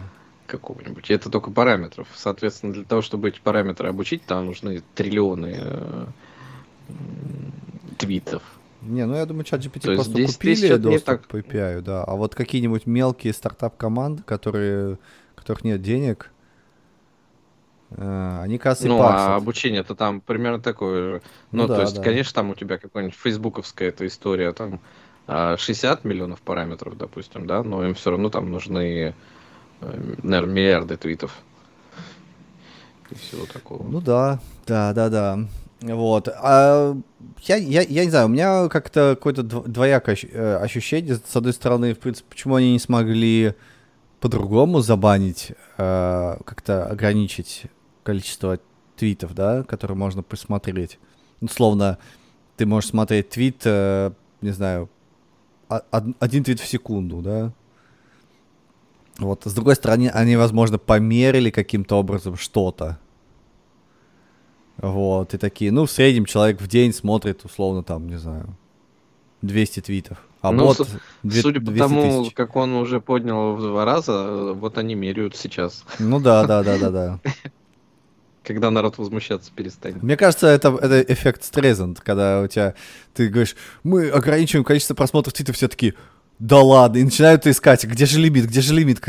Какого-нибудь. 0.46 1.10
Это 1.10 1.30
только 1.30 1.50
параметров. 1.50 2.08
Соответственно, 2.14 2.72
для 2.72 2.84
того, 2.84 3.02
чтобы 3.02 3.28
эти 3.28 3.40
параметры 3.40 3.88
обучить, 3.88 4.24
там 4.26 4.46
нужны 4.46 4.82
триллионы 4.94 5.56
э, 5.58 6.06
твитов. 7.98 8.42
Не, 8.86 9.06
ну 9.06 9.14
я 9.16 9.26
думаю, 9.26 9.44
чат 9.44 9.60
GPT 9.60 9.94
просто 9.94 10.14
10 10.14 10.34
купили 10.34 10.68
не 10.68 10.78
доступ 10.78 11.04
так. 11.04 11.26
к 11.26 11.34
API, 11.34 11.80
да. 11.80 12.04
А 12.04 12.14
вот 12.14 12.34
какие-нибудь 12.34 12.86
мелкие 12.86 13.32
стартап-команды, 13.32 14.22
которые, 14.22 14.98
которых 15.34 15.64
нет 15.64 15.82
денег, 15.82 16.30
э, 17.90 18.40
они, 18.42 18.58
кажется, 18.58 18.88
Ну, 18.88 18.98
а 19.00 19.12
парсят. 19.12 19.42
обучение 19.42 19.80
это 19.80 19.94
там 19.94 20.20
примерно 20.20 20.60
такое 20.60 21.02
же. 21.02 21.22
Ну 21.52 21.62
Ну, 21.62 21.68
да, 21.68 21.76
то 21.76 21.80
есть, 21.82 21.96
да. 21.96 22.02
конечно, 22.02 22.34
там 22.34 22.50
у 22.50 22.54
тебя 22.54 22.78
какая-нибудь 22.78 23.16
фейсбуковская 23.16 23.88
эта 23.88 24.06
история, 24.06 24.52
там 24.52 24.80
а, 25.26 25.56
60 25.56 26.04
миллионов 26.04 26.40
параметров, 26.40 26.96
допустим, 26.96 27.46
да, 27.46 27.62
но 27.62 27.84
им 27.84 27.94
все 27.94 28.10
равно 28.10 28.30
там 28.30 28.50
нужны, 28.50 29.14
наверное, 29.80 30.54
миллиарды 30.54 30.96
твитов. 30.96 31.36
И 33.10 33.14
всего 33.14 33.46
такого. 33.46 33.86
Ну 33.86 34.00
да, 34.00 34.40
да, 34.66 34.92
да, 34.92 35.08
да. 35.08 35.38
Вот. 35.80 36.28
А 36.28 36.96
я, 37.42 37.56
я, 37.56 37.82
я 37.82 38.04
не 38.04 38.10
знаю, 38.10 38.26
у 38.26 38.30
меня 38.30 38.68
как-то 38.68 39.14
какое-то 39.16 39.42
дв- 39.42 39.68
двоякое 39.68 40.16
э, 40.22 40.56
ощущение. 40.56 41.16
С 41.16 41.36
одной 41.36 41.52
стороны, 41.52 41.94
в 41.94 41.98
принципе, 41.98 42.26
почему 42.30 42.54
они 42.54 42.72
не 42.72 42.78
смогли 42.78 43.54
по-другому 44.20 44.80
забанить, 44.80 45.52
э, 45.76 46.36
как-то 46.44 46.86
ограничить 46.86 47.64
количество 48.02 48.58
твитов, 48.96 49.34
да, 49.34 49.64
которые 49.64 49.96
можно 49.96 50.22
посмотреть. 50.22 50.98
Ну, 51.40 51.48
словно 51.48 51.98
ты 52.56 52.64
можешь 52.64 52.90
смотреть 52.90 53.28
твит, 53.28 53.62
э, 53.64 54.12
не 54.40 54.50
знаю, 54.50 54.88
один 55.68 56.44
твит 56.44 56.60
в 56.60 56.66
секунду, 56.66 57.20
да. 57.20 57.52
Вот. 59.18 59.42
С 59.44 59.52
другой 59.52 59.74
стороны, 59.74 60.10
они, 60.12 60.36
возможно, 60.36 60.78
померили 60.78 61.50
каким-то 61.50 61.96
образом 61.96 62.36
что-то. 62.36 62.98
Вот, 64.78 65.32
и 65.34 65.38
такие, 65.38 65.72
ну, 65.72 65.86
в 65.86 65.90
среднем 65.90 66.26
человек 66.26 66.60
в 66.60 66.66
день 66.68 66.92
смотрит, 66.92 67.44
условно, 67.44 67.82
там, 67.82 68.08
не 68.08 68.16
знаю, 68.18 68.46
200 69.42 69.80
твитов. 69.80 70.18
А 70.42 70.52
Ну, 70.52 70.66
бот 70.66 70.86
две- 71.22 71.42
Судя 71.42 71.60
по 71.60 71.66
200 71.70 71.78
тому, 71.78 72.22
тысяч. 72.22 72.34
как 72.34 72.56
он 72.56 72.74
уже 72.74 73.00
поднял 73.00 73.54
в 73.54 73.60
два 73.62 73.84
раза, 73.84 74.52
вот 74.52 74.78
они 74.78 74.94
меряют 74.94 75.34
сейчас, 75.34 75.84
Ну 75.98 76.20
да, 76.20 76.46
да, 76.46 76.62
да, 76.62 76.78
да, 76.78 76.90
да. 76.90 77.20
когда 78.44 78.70
народ 78.70 78.96
возмущаться 78.98 79.50
перестанет. 79.54 80.02
Мне 80.02 80.16
кажется, 80.16 80.46
это, 80.46 80.68
это 80.80 81.00
эффект 81.12 81.42
Стрейзанд, 81.42 82.00
когда 82.00 82.42
у 82.42 82.46
тебя, 82.46 82.74
ты 83.12 83.28
говоришь, 83.28 83.56
мы 83.82 84.08
ограничиваем 84.08 84.64
количество 84.64 84.94
просмотров 84.94 85.32
твитов, 85.34 85.56
все 85.56 85.66
таки 85.68 85.94
да 86.38 86.60
ладно, 86.60 86.98
и 86.98 87.02
начинают 87.02 87.46
искать, 87.46 87.84
где 87.84 88.04
же 88.06 88.20
лимит, 88.20 88.44
где 88.46 88.60
же 88.60 88.74
лимит. 88.74 89.02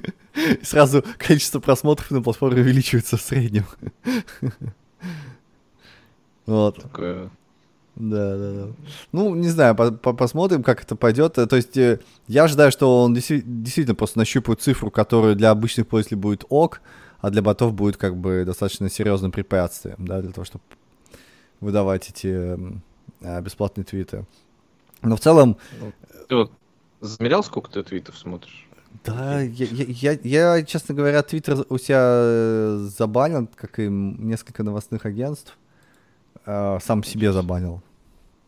Сразу 0.62 1.04
количество 1.18 1.60
просмотров 1.60 2.10
на 2.10 2.22
платформе 2.22 2.62
увеличивается 2.62 3.16
в 3.18 3.20
среднем. 3.20 3.66
Вот. 6.46 6.82
Такое. 6.82 7.30
Да, 7.94 8.36
да, 8.38 8.52
да. 8.52 8.72
Ну, 9.12 9.34
не 9.34 9.48
знаю, 9.48 9.74
по- 9.76 9.92
по- 9.92 10.14
посмотрим, 10.14 10.62
как 10.62 10.82
это 10.82 10.96
пойдет. 10.96 11.34
То 11.34 11.56
есть 11.56 11.76
э, 11.76 12.00
я 12.26 12.44
ожидаю, 12.44 12.72
что 12.72 13.02
он 13.02 13.14
действи- 13.14 13.42
действительно 13.44 13.94
просто 13.94 14.18
нащупает 14.18 14.62
цифру, 14.62 14.90
которая 14.90 15.34
для 15.34 15.50
обычных 15.50 15.86
пользователей 15.86 16.18
будет 16.20 16.44
ок, 16.48 16.80
а 17.20 17.30
для 17.30 17.42
ботов 17.42 17.74
будет 17.74 17.98
как 17.98 18.16
бы 18.16 18.44
достаточно 18.46 18.88
серьезным 18.88 19.30
препятствием, 19.30 19.96
да, 19.98 20.22
для 20.22 20.32
того, 20.32 20.44
чтобы 20.46 20.64
выдавать 21.60 22.08
эти 22.08 22.58
а, 23.22 23.40
бесплатные 23.42 23.84
твиты. 23.84 24.24
Но 25.02 25.16
в 25.16 25.20
целом, 25.20 25.58
Ты 26.28 26.36
вот 26.36 26.52
замерял, 27.00 27.44
сколько 27.44 27.70
ты 27.70 27.82
твитов 27.82 28.16
смотришь? 28.16 28.66
да, 29.04 29.40
я, 29.40 29.66
я, 29.66 30.12
я, 30.12 30.56
я, 30.56 30.64
честно 30.64 30.94
говоря, 30.94 31.22
Твиттер 31.22 31.64
у 31.68 31.78
себя 31.78 32.00
э, 32.04 32.88
забанил, 32.96 33.48
как 33.54 33.78
и 33.78 33.88
несколько 33.88 34.62
новостных 34.62 35.06
агентств. 35.06 35.56
А, 36.46 36.78
Сам 36.80 37.02
себе 37.04 37.32
забанил. 37.32 37.82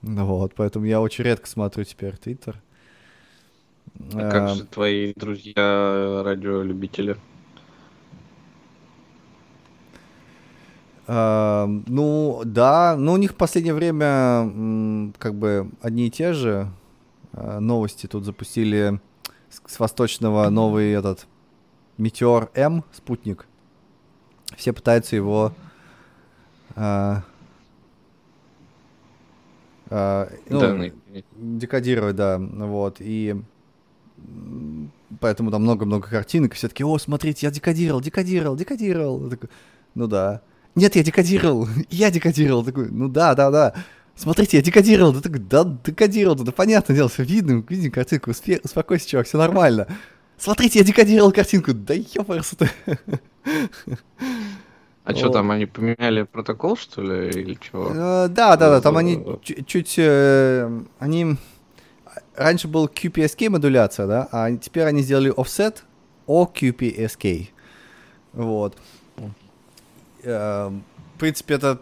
Вот, 0.03 0.55
поэтому 0.55 0.85
я 0.87 1.01
очень 1.01 1.25
редко 1.25 1.49
смотрю 1.49 1.85
теперь 1.85 2.17
Твиттер. 2.17 2.63
А 4.15 4.25
как 4.25 4.49
А, 4.51 4.55
же 4.55 4.65
твои 4.65 5.13
друзья 5.15 6.23
радиолюбители? 6.25 7.17
а, 11.07 11.67
Ну, 11.87 12.43
да, 12.45 12.97
ну 12.97 13.13
у 13.13 13.17
них 13.17 13.33
в 13.33 13.37
последнее 13.37 13.75
время 13.75 15.13
как 15.19 15.35
бы 15.35 15.71
одни 15.81 16.07
и 16.07 16.11
те 16.11 16.33
же 16.33 16.71
а, 17.33 17.61
новости. 17.61 18.07
Тут 18.07 18.25
запустили 18.25 19.01
с, 19.51 19.63
с 19.75 19.79
восточного 19.81 20.49
новый 20.51 20.93
этот 20.93 21.27
Метеор 21.99 22.51
М, 22.55 22.85
спутник. 22.93 23.47
Все 24.57 24.73
пытаются 24.73 25.17
его 25.17 25.53
а, 29.91 30.31
ну, 30.49 30.61
Да, 30.61 30.91
декодировать, 31.37 32.17
да, 32.17 32.39
вот, 32.39 32.97
и 33.01 33.37
поэтому 35.21 35.51
там 35.51 35.63
много-много 35.63 36.09
картинок, 36.09 36.53
и 36.53 36.57
все 36.57 36.69
таки 36.69 36.85
о, 36.85 36.99
смотрите, 36.99 37.47
я 37.47 37.51
декодировал, 37.51 38.01
декодировал, 38.01 38.57
декодировал. 38.57 39.31
Такой, 39.31 39.49
ну 39.95 40.07
да. 40.07 40.43
Нет, 40.75 40.97
я 40.97 41.03
декодировал, 41.03 41.69
я 41.91 42.11
декодировал. 42.11 42.65
Такой, 42.65 42.91
ну 42.91 43.09
да, 43.09 43.35
да, 43.35 43.51
да. 43.51 43.75
Смотрите, 44.17 44.59
я 44.59 44.63
декодировал. 44.63 45.13
Да, 45.13 45.21
такой, 45.21 45.41
да, 45.41 45.65
декодировал, 45.85 46.37
да, 46.37 46.53
понятное 46.53 46.97
дело, 46.97 47.09
все 47.09 47.25
видно, 47.25 47.65
видим 47.69 47.91
картинку, 47.91 48.31
успе- 48.31 48.61
успокойся, 48.63 49.09
чувак, 49.09 49.27
все 49.27 49.39
нормально. 49.39 49.89
Смотрите, 50.37 50.81
я 50.81 50.85
декодировал 50.85 51.33
картинку, 51.33 51.73
да 51.75 51.95
ёпарс 51.95 52.55
ты. 52.59 52.69
А 55.05 55.15
что 55.15 55.29
там, 55.29 55.51
они 55.51 55.67
поменяли 55.67 56.23
протокол, 56.23 56.77
что 56.77 57.03
ли, 57.03 57.29
или 57.29 57.59
чего? 57.61 57.89
Э, 57.91 58.29
Да, 58.29 58.57
да, 58.57 58.71
да, 58.71 58.81
там 58.81 58.97
они 58.97 59.17
Э, 59.17 59.37
чу- 59.43 59.63
чуть, 59.67 59.95
э, 59.99 60.83
они, 60.99 61.37
раньше 62.37 62.69
был 62.69 62.87
QPSK 62.87 63.51
модуляция, 63.51 64.07
да, 64.07 64.29
а 64.33 64.51
теперь 64.57 64.85
они 64.85 65.03
сделали 65.03 65.31
offset 65.35 65.83
о 66.27 66.47
QPSK, 66.47 67.49
вот. 68.33 68.79
В 70.23 70.73
принципе, 71.19 71.55
это, 71.55 71.81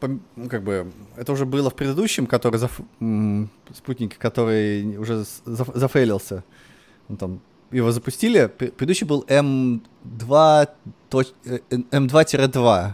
ну, 0.00 0.48
как 0.48 0.62
бы, 0.64 0.90
это 1.16 1.32
уже 1.32 1.46
было 1.46 1.70
в 1.70 1.74
предыдущем, 1.74 2.26
который, 2.26 2.58
заф- 2.58 3.48
спутнике, 3.72 4.16
который 4.18 4.96
уже 4.98 5.24
зафейлился, 5.46 6.42
Ну, 7.08 7.16
там, 7.16 7.40
его 7.72 7.90
запустили, 7.92 8.44
Пре- 8.58 8.70
предыдущий 8.70 9.06
был 9.06 9.24
M2, 9.28 10.68
точ- 11.10 11.32
э, 11.44 11.58
M2-2, 11.70 12.92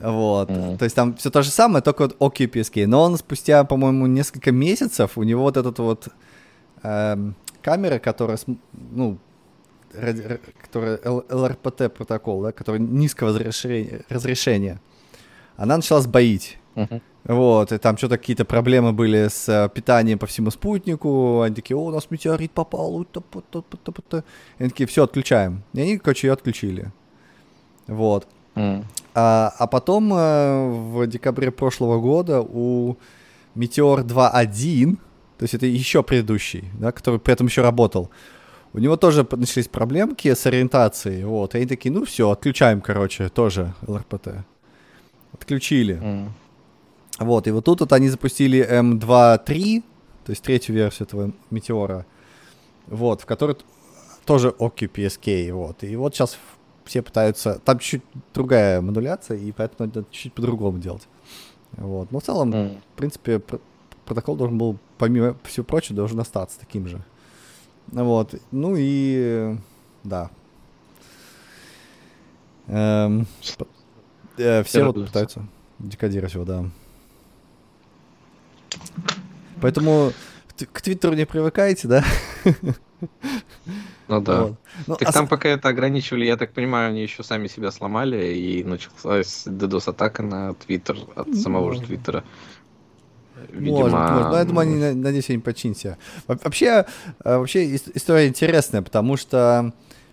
вот. 0.00 0.50
Мгм. 0.50 0.76
То 0.78 0.84
есть 0.84 0.94
там 0.96 1.14
все 1.16 1.30
то 1.30 1.42
же 1.42 1.50
самое, 1.50 1.82
только 1.82 2.02
вот 2.02 2.16
о 2.18 2.28
QPSK. 2.28 2.86
Но 2.86 3.02
он 3.02 3.16
спустя, 3.16 3.64
по-моему, 3.64 4.06
несколько 4.06 4.52
месяцев, 4.52 5.16
у 5.16 5.22
него 5.22 5.42
вот 5.42 5.56
этот 5.56 5.78
вот 5.78 6.08
эм, 6.82 7.34
камера, 7.62 7.98
которая, 7.98 8.38
ну, 8.92 9.18
ради- 9.94 10.38
которая 10.62 10.98
LRPT 10.98 11.88
протокол, 11.88 12.42
да, 12.42 12.52
который 12.52 12.78
низкого 12.80 13.30
разрешения, 13.30 14.04
разрешения, 14.10 14.80
она 15.56 15.76
начала 15.76 16.00
сбоить. 16.00 16.58
Вот, 17.24 17.72
и 17.72 17.78
там 17.78 17.96
что-то 17.96 18.18
какие-то 18.18 18.44
проблемы 18.44 18.92
были 18.92 19.26
с 19.28 19.48
э, 19.48 19.68
питанием 19.74 20.18
по 20.18 20.26
всему 20.26 20.50
спутнику. 20.50 21.40
Они 21.40 21.54
такие, 21.54 21.76
о, 21.76 21.86
у 21.86 21.90
нас 21.90 22.10
метеорит 22.10 22.52
попал. 22.52 22.94
у, 22.94 23.04
та- 23.04 23.20
пу- 23.20 23.42
та- 23.50 23.58
пу- 23.58 23.78
та- 23.82 23.92
пу- 23.92 24.04
та». 24.08 24.18
И 24.58 24.62
они 24.62 24.68
такие, 24.70 24.86
все, 24.86 25.02
отключаем. 25.02 25.62
И 25.74 25.80
они, 25.80 25.98
короче, 25.98 26.28
ее 26.28 26.32
отключили. 26.34 26.92
Вот. 27.88 28.28
А, 29.14 29.52
а 29.58 29.66
потом 29.66 30.12
э, 30.14 30.68
в 30.68 31.06
декабре 31.06 31.50
прошлого 31.50 32.00
года 32.00 32.40
у 32.42 32.96
Meteor 33.56 34.04
2.1, 34.04 34.96
то 35.38 35.42
есть 35.42 35.54
это 35.54 35.66
еще 35.66 36.02
предыдущий, 36.02 36.64
да, 36.78 36.92
который 36.92 37.18
при 37.18 37.32
этом 37.34 37.46
еще 37.48 37.62
работал, 37.62 38.10
у 38.72 38.78
него 38.78 38.96
тоже 38.96 39.26
начались 39.32 39.68
проблемки 39.68 40.32
с 40.34 40.46
ориентацией, 40.46 41.24
вот, 41.24 41.54
и 41.54 41.58
они 41.58 41.66
такие, 41.66 41.92
ну 41.92 42.04
все, 42.04 42.30
отключаем, 42.30 42.80
короче, 42.80 43.28
тоже 43.28 43.74
LRPT. 43.82 44.42
Отключили. 45.32 45.98
М. 46.02 46.32
Вот, 47.18 47.46
и 47.46 47.50
вот 47.50 47.64
тут 47.64 47.80
вот 47.80 47.92
они 47.92 48.08
запустили 48.08 48.66
M2.3, 48.68 49.82
то 50.24 50.30
есть 50.30 50.42
третью 50.42 50.74
версию 50.74 51.06
этого 51.06 51.32
Метеора, 51.50 52.04
вот, 52.86 53.22
в 53.22 53.26
которой 53.26 53.56
тоже 54.26 54.48
OQPSK, 54.58 55.52
вот. 55.52 55.82
И 55.84 55.96
вот 55.96 56.14
сейчас 56.14 56.36
все 56.84 57.02
пытаются... 57.02 57.60
Там 57.64 57.78
чуть 57.78 58.02
другая 58.34 58.80
модуляция, 58.80 59.38
и 59.38 59.52
поэтому 59.52 59.88
надо 59.88 60.04
чуть 60.10 60.32
по-другому 60.32 60.78
делать. 60.78 61.08
Вот. 61.72 62.10
Но 62.12 62.20
в 62.20 62.22
целом, 62.22 62.52
М. 62.52 62.80
в 62.94 62.96
принципе, 62.96 63.38
пр- 63.38 63.60
протокол 64.04 64.36
должен 64.36 64.58
был, 64.58 64.78
помимо 64.98 65.36
всего 65.44 65.64
прочего, 65.64 65.96
должен 65.96 66.20
остаться 66.20 66.58
таким 66.58 66.86
же. 66.86 67.02
Вот. 67.88 68.34
Ну 68.50 68.74
и... 68.76 69.56
Да. 70.04 70.30
Эм, 72.68 73.26
э, 74.38 74.62
все 74.64 74.84
вот 74.84 75.06
пытаются 75.06 75.46
декодировать 75.78 76.34
его, 76.34 76.44
да. 76.44 76.64
Поэтому 79.60 80.12
к 80.72 80.80
Твиттеру 80.80 81.14
не 81.14 81.26
привыкайте, 81.26 81.88
да? 81.88 82.04
Ну 84.08 84.20
да. 84.20 84.42
Вот. 84.42 84.54
Ну, 84.86 84.96
так 84.96 85.08
а... 85.08 85.12
там 85.12 85.26
пока 85.26 85.48
это 85.48 85.68
ограничивали, 85.68 86.24
я 86.24 86.36
так 86.36 86.52
понимаю, 86.52 86.90
они 86.90 87.02
еще 87.02 87.22
сами 87.24 87.48
себя 87.48 87.70
сломали, 87.70 88.34
и 88.34 88.64
началась 88.64 89.46
DDoS-атака 89.46 90.22
на 90.22 90.54
Твиттер 90.54 90.96
от 91.16 91.34
самого 91.34 91.74
же 91.74 91.80
Твиттера. 91.80 92.24
Видимо... 93.50 93.80
Может, 93.80 93.98
может. 93.98 94.30
Но 94.30 94.38
я 94.38 94.44
думаю, 94.44 94.68
они, 94.68 94.94
надеюсь, 94.94 95.28
они 95.28 95.40
починят 95.40 95.76
себя. 95.76 95.98
Вообще, 96.26 96.86
э, 97.24 97.36
вообще 97.36 97.76
история 97.76 98.28
интересная, 98.28 98.82
потому 98.82 99.16
что 99.16 99.72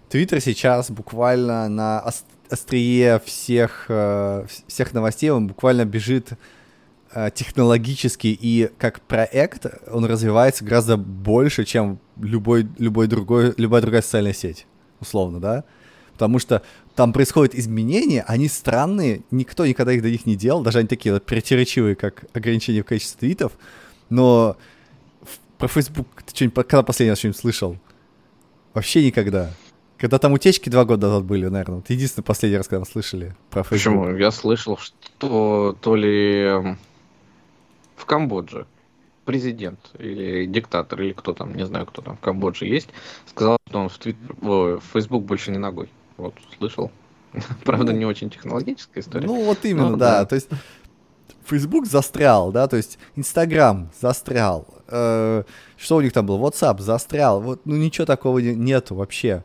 Твиттер 0.09 0.41
сейчас 0.41 0.89
буквально 0.91 1.69
на 1.69 2.03
острие 2.49 3.21
всех, 3.25 3.85
э, 3.89 4.45
всех 4.67 4.93
новостей, 4.93 5.29
он 5.29 5.47
буквально 5.47 5.85
бежит 5.85 6.29
технологически 7.35 8.27
и 8.27 8.69
как 8.77 9.01
проект, 9.01 9.65
он 9.91 10.05
развивается 10.05 10.63
гораздо 10.63 10.97
больше, 10.97 11.65
чем 11.65 11.99
любой, 12.17 12.67
любой 12.77 13.07
другой, 13.07 13.53
любая 13.57 13.81
другая 13.81 14.01
социальная 14.01 14.33
сеть, 14.33 14.65
условно, 14.99 15.39
да? 15.39 15.63
Потому 16.13 16.39
что 16.39 16.61
там 16.95 17.13
происходят 17.13 17.55
изменения, 17.55 18.23
они 18.27 18.47
странные, 18.47 19.21
никто 19.31 19.65
никогда 19.65 19.93
их 19.93 20.01
до 20.01 20.09
них 20.09 20.25
не 20.25 20.35
делал, 20.35 20.61
даже 20.63 20.79
они 20.79 20.87
такие 20.87 21.13
вот 21.13 21.25
противоречивые, 21.25 21.95
как 21.95 22.25
ограничение 22.33 22.83
в 22.83 22.85
количестве 22.85 23.19
твитов, 23.19 23.53
но 24.09 24.57
про 25.57 25.67
Facebook 25.67 26.07
ты 26.25 26.35
что-нибудь, 26.35 26.55
когда 26.67 26.83
последний 26.83 27.11
раз 27.11 27.19
что-нибудь 27.19 27.39
слышал? 27.39 27.77
Вообще 28.73 29.05
никогда. 29.05 29.51
Когда 29.97 30.19
там 30.19 30.33
утечки 30.33 30.69
два 30.69 30.83
года 30.83 31.07
назад 31.07 31.23
были, 31.23 31.45
наверное. 31.45 31.79
Это 31.79 31.93
единственный 31.93 32.23
последний 32.23 32.57
раз, 32.57 32.67
когда 32.67 32.81
мы 32.81 32.85
слышали 32.85 33.35
про 33.49 33.63
Facebook. 33.63 34.03
Почему? 34.03 34.17
Я 34.17 34.31
слышал, 34.31 34.77
что 34.77 35.77
то 35.79 35.95
ли 35.95 36.75
в 38.03 38.05
Камбодже 38.05 38.65
президент 39.23 39.79
или 39.97 40.45
диктатор, 40.45 41.01
или 41.01 41.13
кто 41.13 41.33
там, 41.33 41.55
не 41.55 41.65
знаю, 41.65 41.85
кто 41.85 42.01
там 42.01 42.17
в 42.17 42.19
Камбодже 42.19 42.65
есть, 42.65 42.89
сказал, 43.25 43.57
что 43.69 43.79
он 43.79 43.87
в, 43.87 43.97
Твиттер, 43.97 44.35
в 44.41 44.81
Facebook 44.91 45.23
больше 45.23 45.51
не 45.51 45.57
ногой. 45.57 45.89
Вот, 46.17 46.33
слышал. 46.57 46.91
Правда, 47.63 47.93
не 47.93 48.05
очень 48.05 48.29
технологическая 48.29 48.99
история. 48.99 49.25
Ну, 49.25 49.45
вот 49.45 49.63
именно, 49.63 49.91
ну, 49.91 49.97
да. 49.97 50.19
да. 50.19 50.25
То 50.25 50.35
есть 50.35 50.49
Facebook 51.45 51.85
застрял, 51.85 52.51
да, 52.51 52.67
то 52.67 52.75
есть 52.75 52.99
Instagram 53.15 53.89
застрял. 53.99 54.67
Э, 54.89 55.43
что 55.77 55.95
у 55.95 56.01
них 56.01 56.11
там 56.11 56.25
было? 56.25 56.37
WhatsApp 56.37 56.81
застрял. 56.81 57.41
Вот, 57.41 57.61
ну, 57.65 57.77
ничего 57.77 58.05
такого 58.05 58.39
нету 58.39 58.95
вообще. 58.95 59.43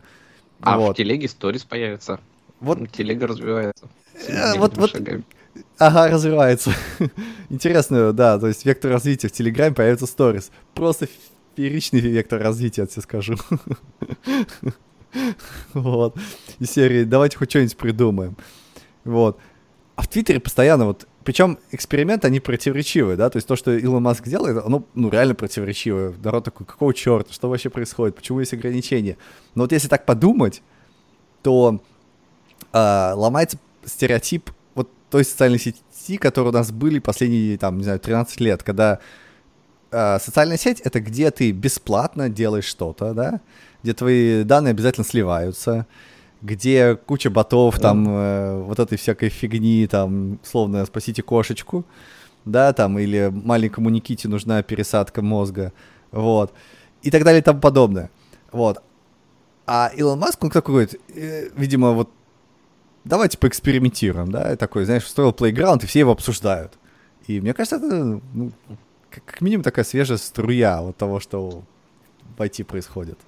А 0.60 0.76
вот. 0.76 0.94
в 0.94 0.96
телеге 0.96 1.28
сторис 1.28 1.62
появится. 1.62 2.18
Вот. 2.58 2.90
Телега 2.90 3.28
развивается. 3.28 3.88
Э, 4.26 4.58
вот, 4.58 4.76
вот, 4.76 5.00
Ага, 5.78 6.08
развивается. 6.08 6.72
Интересно, 7.48 8.12
да, 8.12 8.38
то 8.38 8.48
есть 8.48 8.64
вектор 8.64 8.90
развития 8.90 9.28
в 9.28 9.32
Телеграме 9.32 9.74
появится 9.74 10.06
сторис. 10.06 10.50
Просто 10.74 11.08
фееричный 11.56 12.00
вектор 12.00 12.40
развития, 12.40 12.82
я 12.82 12.86
тебе 12.86 13.02
скажу. 13.02 13.36
вот. 15.74 16.16
Из 16.58 16.70
серии 16.70 17.04
«Давайте 17.04 17.36
хоть 17.36 17.50
что-нибудь 17.50 17.76
придумаем». 17.76 18.36
Вот. 19.04 19.38
А 19.96 20.02
в 20.02 20.08
Твиттере 20.08 20.40
постоянно 20.40 20.86
вот... 20.86 21.06
Причем 21.24 21.58
эксперименты, 21.72 22.26
они 22.26 22.40
противоречивые, 22.40 23.16
да? 23.16 23.28
То 23.28 23.36
есть 23.36 23.46
то, 23.46 23.56
что 23.56 23.76
Илон 23.76 24.02
Маск 24.02 24.24
делает, 24.24 24.64
оно, 24.64 24.84
ну, 24.94 25.10
реально 25.10 25.34
противоречивое. 25.34 26.14
Народ 26.22 26.44
такой, 26.44 26.66
какого 26.66 26.94
черта? 26.94 27.32
Что 27.32 27.50
вообще 27.50 27.68
происходит? 27.68 28.16
Почему 28.16 28.40
есть 28.40 28.54
ограничения? 28.54 29.18
Но 29.54 29.64
вот 29.64 29.72
если 29.72 29.88
так 29.88 30.06
подумать, 30.06 30.62
то 31.42 31.82
э, 32.72 33.12
ломается 33.14 33.58
стереотип 33.84 34.50
той 35.10 35.24
социальной 35.24 35.58
сети, 35.58 36.16
которые 36.16 36.50
у 36.50 36.54
нас 36.54 36.70
были 36.70 36.98
последние, 36.98 37.58
там, 37.58 37.78
не 37.78 37.84
знаю, 37.84 38.00
13 38.00 38.40
лет, 38.40 38.62
когда 38.62 38.98
э, 39.90 40.18
социальная 40.18 40.56
сеть— 40.58 40.80
это 40.84 41.00
где 41.00 41.30
ты 41.30 41.50
бесплатно 41.50 42.28
делаешь 42.28 42.64
что-то, 42.64 43.14
да? 43.14 43.40
Где 43.82 43.94
твои 43.94 44.44
данные 44.44 44.72
обязательно 44.72 45.06
сливаются, 45.06 45.86
где 46.42 46.96
куча 46.96 47.30
ботов, 47.30 47.78
там, 47.78 48.06
э, 48.08 48.62
вот 48.62 48.78
этой 48.78 48.99
всякой 48.99 49.28
фигни, 49.28 49.86
там, 49.86 50.38
словно 50.42 50.84
«спасите 50.86 51.23
кошечку», 51.23 51.84
да, 52.44 52.73
там, 52.73 52.99
или 52.99 53.30
маленькому 53.32 53.90
Никите 53.90 54.28
нужна 54.28 54.62
пересадка 54.62 55.23
мозга, 55.23 55.73
вот, 56.10 56.52
и 57.02 57.10
так 57.10 57.25
далее 57.25 57.40
и 57.40 57.44
тому 57.44 57.60
подобное, 57.60 58.10
вот. 58.52 58.82
А 59.66 59.90
Илон 59.94 60.18
Маск, 60.18 60.42
он 60.42 60.50
такой 60.50 60.73
говорит, 60.73 61.00
э, 61.14 61.50
видимо, 61.54 61.92
вот, 61.92 62.10
давайте 63.08 63.38
поэкспериментируем, 63.38 64.30
да, 64.30 64.52
и 64.52 64.56
такой, 64.56 64.84
знаешь, 64.84 65.04
устроил 65.04 65.32
плейграунд, 65.32 65.84
и 65.84 65.86
все 65.86 66.00
его 66.00 66.12
обсуждают. 66.12 66.75
И 67.26 67.40
мне 67.40 67.54
кажется, 67.54 67.76
это, 67.76 68.21
ну, 68.34 68.52
как 69.10 69.40
минимум 69.40 69.64
такая 69.64 69.84
свежая 69.84 70.18
струя 70.18 70.80
вот 70.82 70.97
того, 70.97 71.21
что 71.21 71.62
в 72.36 72.40
IT 72.40 72.64
происходит. 72.64 73.18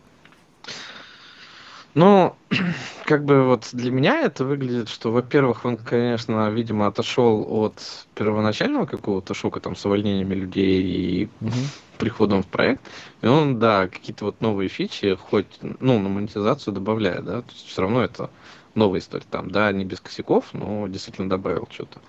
Ну, 1.94 2.36
как 3.04 3.24
бы 3.24 3.44
вот 3.44 3.68
для 3.72 3.90
меня 3.90 4.20
это 4.20 4.44
выглядит, 4.44 4.88
что, 4.88 5.10
во-первых, 5.10 5.64
он, 5.64 5.76
конечно, 5.76 6.48
видимо, 6.50 6.86
отошел 6.86 7.44
от 7.48 8.06
первоначального 8.14 8.86
какого-то 8.86 9.34
шока 9.34 9.60
там 9.60 9.74
с 9.74 9.84
увольнениями 9.84 10.34
людей 10.34 10.82
и 10.82 11.28
угу. 11.40 11.52
приходом 11.98 12.42
в 12.42 12.46
проект. 12.46 12.82
И 13.22 13.26
он, 13.26 13.58
да, 13.58 13.88
какие-то 13.88 14.26
вот 14.26 14.40
новые 14.40 14.68
фичи, 14.68 15.16
хоть, 15.16 15.58
ну, 15.80 15.98
на 15.98 16.08
монетизацию 16.08 16.74
добавляет, 16.74 17.24
да, 17.24 17.42
то 17.42 17.50
есть 17.50 17.66
все 17.66 17.82
равно 17.82 18.04
это 18.04 18.30
новая 18.74 19.00
история 19.00 19.24
там, 19.30 19.50
да, 19.50 19.72
не 19.72 19.84
без 19.84 20.00
косяков, 20.00 20.52
но 20.52 20.86
действительно 20.88 21.28
добавил 21.28 21.68
что-то. 21.70 22.00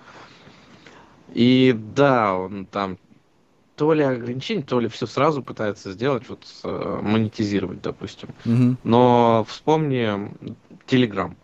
И 1.32 1.74
да, 1.76 2.34
он 2.34 2.66
там 2.66 2.98
то 3.76 3.92
ли 3.94 4.02
ограничение, 4.02 4.64
то 4.64 4.80
ли 4.80 4.88
все 4.88 5.06
сразу 5.06 5.42
пытается 5.42 5.92
сделать, 5.92 6.28
вот 6.28 6.44
э, 6.62 7.00
монетизировать, 7.02 7.80
допустим. 7.80 8.28
Угу. 8.44 8.76
Но 8.84 9.44
вспомни 9.48 10.30
Telegram, 10.86 11.34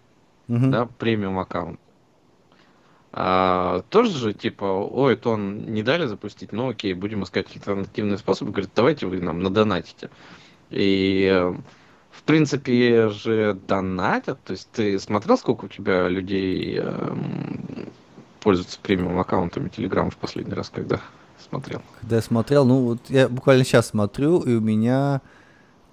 угу. 0.49 0.67
да, 0.69 0.87
премиум 0.87 1.39
аккаунт. 1.39 1.81
А, 3.11 3.83
тоже 3.89 4.13
же, 4.13 4.35
типа, 4.35 4.65
ой, 4.65 5.15
это 5.15 5.31
он 5.31 5.73
не 5.73 5.83
дали 5.83 6.07
запустить, 6.07 6.53
ну 6.53 6.69
окей, 6.69 6.93
будем 6.93 7.25
искать 7.25 7.55
альтернативные 7.55 8.19
способы. 8.19 8.53
Говорит, 8.53 8.71
давайте 8.75 9.07
вы 9.07 9.21
нам 9.21 9.43
надонатите. 9.43 10.11
И, 10.71 11.53
в 12.19 12.23
принципе, 12.25 13.09
же 13.11 13.57
донатят. 13.69 14.43
То 14.43 14.53
есть 14.53 14.69
ты 14.73 14.99
смотрел, 14.99 15.39
сколько 15.39 15.67
у 15.67 15.69
тебя 15.69 16.09
людей 16.09 16.79
эм, 16.79 17.89
пользуются 18.41 18.81
премиум 18.83 19.19
аккаунтами 19.21 19.69
Telegram 19.69 20.11
в 20.11 20.17
последний 20.17 20.55
раз, 20.55 20.69
когда 20.69 21.01
смотрел? 21.49 21.81
Когда 22.01 22.17
я 22.17 22.23
смотрел, 22.23 22.65
ну 22.65 22.81
вот 22.83 22.99
я 23.09 23.29
буквально 23.29 23.65
сейчас 23.65 23.89
смотрю, 23.89 24.41
и 24.41 24.55
у 24.55 24.61
меня 24.61 25.21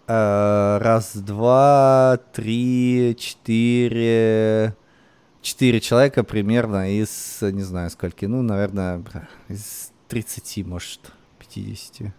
э, 0.08 0.78
раз, 0.82 1.16
два, 1.16 2.20
три, 2.34 3.16
четыре, 3.20 4.76
четыре 5.42 5.80
человека 5.80 6.24
примерно 6.24 6.92
из, 6.92 7.38
не 7.42 7.62
знаю, 7.62 7.92
скольки, 7.92 8.26
ну, 8.26 8.42
наверное, 8.42 9.04
из 9.48 9.92
30, 10.08 10.66
может, 10.66 11.12
50. 11.38 12.12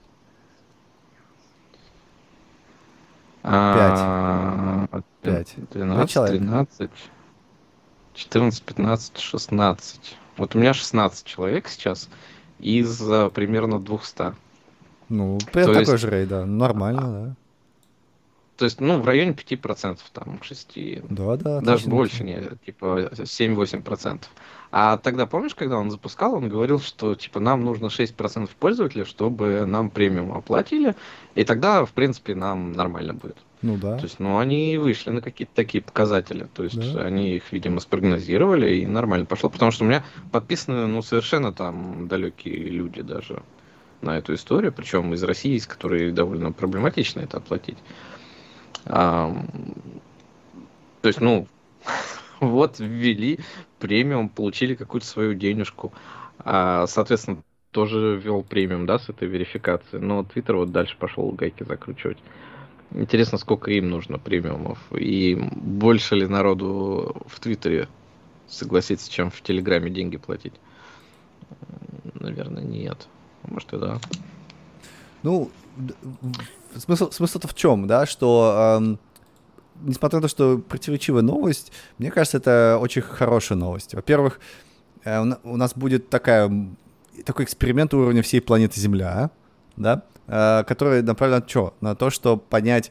А, 3.48 4.88
пять. 5.22 5.54
Пять. 5.54 5.70
12, 5.70 6.26
13, 6.26 6.90
14, 8.14 8.62
15, 8.62 9.18
16. 9.18 10.16
Вот 10.37 10.54
у 10.54 10.59
меня 10.59 10.74
16 10.74 11.24
человек 11.24 11.68
сейчас 11.68 12.09
из 12.59 13.00
а, 13.09 13.30
примерно 13.30 13.78
200. 13.78 14.35
Ну, 15.09 15.38
прям 15.52 15.66
такой 15.66 15.80
есть... 15.80 15.98
же 15.98 16.11
рейд, 16.11 16.28
да. 16.28 16.44
Нормально, 16.44 17.02
да. 17.02 17.45
То 18.57 18.64
есть, 18.64 18.81
ну, 18.81 19.01
в 19.01 19.07
районе 19.07 19.33
5%, 19.33 19.99
там, 20.12 20.40
6%. 20.42 21.07
Да, 21.11 21.37
да. 21.37 21.61
Даже 21.61 21.88
больше, 21.88 22.25
не, 22.25 22.40
типа 22.64 23.11
7-8%. 23.12 24.21
А 24.73 24.97
тогда, 24.99 25.27
помнишь, 25.27 25.55
когда 25.55 25.79
он 25.79 25.90
запускал, 25.90 26.35
он 26.35 26.49
говорил, 26.49 26.81
что, 26.81 27.14
типа, 27.14 27.40
нам 27.40 27.64
нужно 27.64 27.87
6% 27.87 28.51
пользователей, 28.59 29.05
чтобы 29.05 29.64
нам 29.66 29.90
премиум 29.90 30.33
оплатили, 30.33 30.95
и 31.35 31.45
тогда, 31.45 31.85
в 31.85 31.92
принципе, 31.92 32.35
нам 32.35 32.73
нормально 32.73 33.14
будет. 33.14 33.37
Ну 33.62 33.77
да. 33.77 33.97
То 33.97 34.05
есть, 34.05 34.21
ну, 34.21 34.38
они 34.38 34.77
вышли 34.77 35.11
на 35.11 35.21
какие-то 35.21 35.55
такие 35.55 35.83
показатели. 35.83 36.47
То 36.55 36.64
есть, 36.64 36.95
да. 36.95 37.03
они 37.03 37.37
их, 37.37 37.53
видимо, 37.53 37.81
спрогнозировали 37.81 38.77
и 38.77 38.87
нормально 38.87 39.27
пошло. 39.27 39.49
Потому 39.49 39.71
что 39.71 39.85
у 39.85 39.88
меня 39.88 40.05
подписаны, 40.31 40.87
ну, 40.87 41.03
совершенно 41.03 41.53
там 41.53 42.07
далекие 42.07 42.69
люди 42.69 43.03
даже 43.03 43.42
на 44.03 44.19
эту 44.19 44.35
историю. 44.35 44.73
Причем 44.73 45.14
из 45.14 45.23
России, 45.23 45.55
из 45.55 45.66
которой 45.66 46.12
довольно 46.12 46.53
проблематично 46.53 47.21
это 47.21 47.38
оплатить. 47.38 47.79
То 48.85 49.43
есть, 51.03 51.21
ну, 51.21 51.47
вот 52.41 52.79
ввели 52.79 53.41
премиум, 53.79 54.29
получили 54.29 54.75
какую-то 54.75 55.07
свою 55.07 55.35
денежку. 55.35 55.93
А, 56.39 56.87
соответственно, 56.87 57.39
тоже 57.71 58.17
ввел 58.17 58.43
премиум, 58.43 58.87
да, 58.87 58.99
с 58.99 59.09
этой 59.09 59.29
верификацией. 59.29 60.03
Но 60.03 60.25
Твиттер 60.25 60.57
вот 60.57 60.73
дальше 60.73 60.97
пошел 60.99 61.31
гайки 61.31 61.62
закручивать. 61.62 62.19
Интересно, 62.93 63.37
сколько 63.39 63.71
им 63.71 63.91
нужно 63.91 64.19
премиумов. 64.19 64.79
И 64.93 65.35
больше 65.35 66.15
ли 66.15 66.27
народу 66.27 67.17
в 67.27 67.41
Твиттере 67.41 67.89
согласится, 68.47 69.11
чем 69.11 69.31
в 69.31 69.43
Телеграме 69.43 69.91
деньги 69.91 70.17
платить? 70.17 70.55
Наверное, 72.15 72.62
нет. 72.62 73.09
Может 73.43 73.73
и 73.75 73.79
да. 73.79 73.99
Ну, 75.23 75.51
смысл, 76.77 77.11
смысл-то 77.11 77.49
в 77.49 77.55
чем, 77.55 77.87
да, 77.87 78.07
что 78.07 78.79
эм, 78.79 78.99
несмотря 79.83 80.19
на 80.19 80.23
то, 80.23 80.29
что 80.29 80.59
противоречивая 80.59 81.23
новость, 81.23 81.73
мне 81.99 82.11
кажется, 82.11 82.39
это 82.39 82.79
очень 82.81 83.03
хорошая 83.03 83.59
новость. 83.59 83.95
Во-первых, 83.95 84.41
э, 85.05 85.23
у 85.45 85.57
нас 85.57 85.75
будет 85.75 86.09
такая, 86.09 86.51
такой 87.25 87.45
эксперимент 87.45 87.93
уровня 87.95 88.23
всей 88.23 88.41
планеты 88.41 88.81
Земля, 88.81 89.31
да, 89.77 90.03
э, 90.27 90.65
который 90.67 91.03
направлен 91.03 91.41
на 91.41 91.49
что? 91.49 91.75
На 91.81 91.95
то, 91.95 92.11
что 92.11 92.37
понять, 92.37 92.91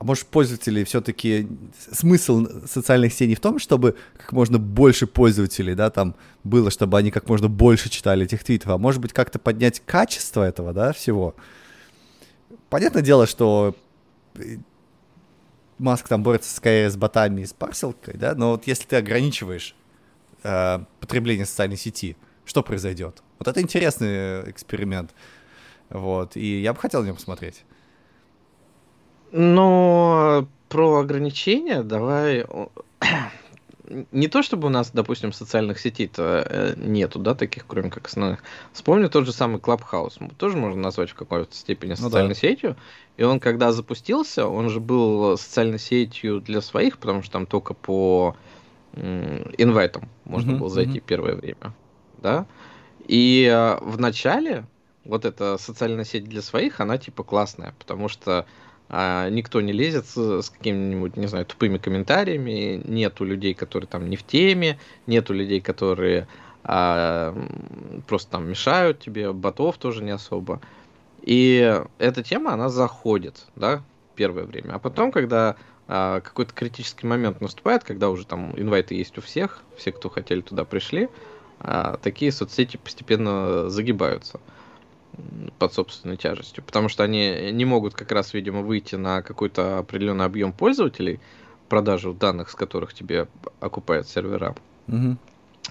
а 0.00 0.04
может, 0.04 0.26
пользователи 0.28 0.82
все-таки... 0.84 1.46
Смысл 1.92 2.46
социальных 2.66 3.12
сетей 3.12 3.28
не 3.28 3.34
в 3.34 3.40
том, 3.40 3.58
чтобы 3.58 3.96
как 4.16 4.32
можно 4.32 4.58
больше 4.58 5.06
пользователей, 5.06 5.74
да, 5.74 5.90
там 5.90 6.16
было, 6.42 6.70
чтобы 6.70 6.96
они 6.96 7.10
как 7.10 7.28
можно 7.28 7.48
больше 7.48 7.90
читали 7.90 8.24
этих 8.24 8.42
твитов, 8.42 8.70
а 8.70 8.78
может 8.78 9.02
быть, 9.02 9.12
как-то 9.12 9.38
поднять 9.38 9.82
качество 9.84 10.42
этого, 10.42 10.72
да, 10.72 10.94
всего. 10.94 11.34
Понятное 12.70 13.02
дело, 13.02 13.26
что 13.26 13.74
э, 14.36 14.56
Маск 15.78 16.08
там 16.08 16.22
борется 16.22 16.54
скорее 16.54 16.88
с 16.88 16.96
ботами 16.96 17.42
и 17.42 17.46
с 17.46 17.52
парселкой, 17.52 18.14
да, 18.16 18.34
но 18.34 18.52
вот 18.52 18.66
если 18.66 18.86
ты 18.86 18.96
ограничиваешь 18.96 19.74
э, 20.44 20.78
потребление 21.00 21.46
социальной 21.46 21.76
сети, 21.76 22.16
что 22.44 22.62
произойдет? 22.62 23.22
Вот 23.38 23.48
это 23.48 23.60
интересный 23.60 24.50
эксперимент. 24.50 25.14
Вот, 25.88 26.36
и 26.36 26.60
я 26.60 26.72
бы 26.72 26.78
хотел 26.78 27.02
на 27.02 27.06
нем 27.06 27.16
посмотреть. 27.16 27.64
Но 29.32 30.48
про 30.68 31.00
ограничения 31.00 31.82
давай... 31.82 32.46
Не 34.12 34.28
то, 34.28 34.42
чтобы 34.42 34.68
у 34.68 34.70
нас, 34.70 34.90
допустим, 34.92 35.32
социальных 35.32 35.80
сетей-то 35.80 36.46
э, 36.48 36.74
нету, 36.76 37.18
да, 37.18 37.34
таких, 37.34 37.66
кроме 37.66 37.90
как 37.90 38.06
основных. 38.06 38.40
Вспомню 38.72 39.10
тот 39.10 39.26
же 39.26 39.32
самый 39.32 39.58
Clubhouse. 39.58 40.32
Тоже 40.36 40.56
можно 40.56 40.80
назвать 40.80 41.10
в 41.10 41.14
какой-то 41.14 41.54
степени 41.54 41.94
социальной 41.94 42.28
ну, 42.28 42.34
да. 42.34 42.40
сетью. 42.40 42.76
И 43.16 43.24
он, 43.24 43.40
когда 43.40 43.72
запустился, 43.72 44.46
он 44.46 44.70
же 44.70 44.80
был 44.80 45.36
социальной 45.36 45.78
сетью 45.78 46.40
для 46.40 46.60
своих, 46.60 46.98
потому 46.98 47.22
что 47.22 47.32
там 47.32 47.46
только 47.46 47.74
по 47.74 48.36
инвайтам 48.92 50.08
можно 50.24 50.52
uh-huh, 50.52 50.58
было 50.58 50.68
зайти 50.68 50.98
uh-huh. 50.98 51.04
первое 51.06 51.34
время. 51.36 51.74
Да? 52.18 52.46
И 53.06 53.48
э, 53.50 53.76
в 53.80 53.98
начале 53.98 54.66
вот 55.04 55.24
эта 55.24 55.58
социальная 55.58 56.04
сеть 56.04 56.24
для 56.24 56.42
своих, 56.42 56.80
она 56.80 56.98
типа 56.98 57.24
классная, 57.24 57.74
потому 57.78 58.08
что 58.08 58.46
а, 58.92 59.28
никто 59.30 59.60
не 59.60 59.72
лезет 59.72 60.06
с, 60.06 60.42
с 60.42 60.50
какими-нибудь, 60.50 61.16
не 61.16 61.28
знаю, 61.28 61.46
тупыми 61.46 61.78
комментариями, 61.78 62.82
нету 62.84 63.24
людей, 63.24 63.54
которые 63.54 63.86
там 63.86 64.10
не 64.10 64.16
в 64.16 64.24
теме, 64.24 64.80
нету 65.06 65.32
людей, 65.32 65.60
которые 65.60 66.26
а, 66.64 67.32
просто 68.08 68.32
там 68.32 68.48
мешают 68.48 68.98
тебе, 68.98 69.32
ботов 69.32 69.78
тоже 69.78 70.02
не 70.02 70.10
особо. 70.10 70.60
И 71.22 71.80
эта 71.98 72.22
тема, 72.24 72.52
она 72.52 72.68
заходит, 72.68 73.46
да, 73.54 73.82
первое 74.16 74.44
время. 74.44 74.72
А 74.74 74.78
потом, 74.80 75.12
когда 75.12 75.54
а, 75.86 76.20
какой-то 76.20 76.52
критический 76.52 77.06
момент 77.06 77.40
наступает, 77.40 77.84
когда 77.84 78.10
уже 78.10 78.26
там 78.26 78.52
инвайты 78.56 78.96
есть 78.96 79.16
у 79.18 79.20
всех, 79.20 79.62
все, 79.76 79.92
кто 79.92 80.10
хотели 80.10 80.40
туда 80.40 80.64
пришли, 80.64 81.08
а, 81.60 81.96
такие 81.98 82.32
соцсети 82.32 82.76
постепенно 82.76 83.70
загибаются 83.70 84.40
под 85.58 85.74
собственной 85.74 86.16
тяжестью, 86.16 86.64
потому 86.64 86.88
что 86.88 87.04
они 87.04 87.50
не 87.52 87.64
могут 87.64 87.94
как 87.94 88.12
раз, 88.12 88.34
видимо, 88.34 88.62
выйти 88.62 88.94
на 88.96 89.22
какой-то 89.22 89.78
определенный 89.78 90.24
объем 90.24 90.52
пользователей, 90.52 91.20
продажу 91.68 92.12
данных, 92.12 92.50
с 92.50 92.54
которых 92.54 92.94
тебе 92.94 93.28
окупают 93.60 94.08
сервера. 94.08 94.54
Угу. 94.88 95.16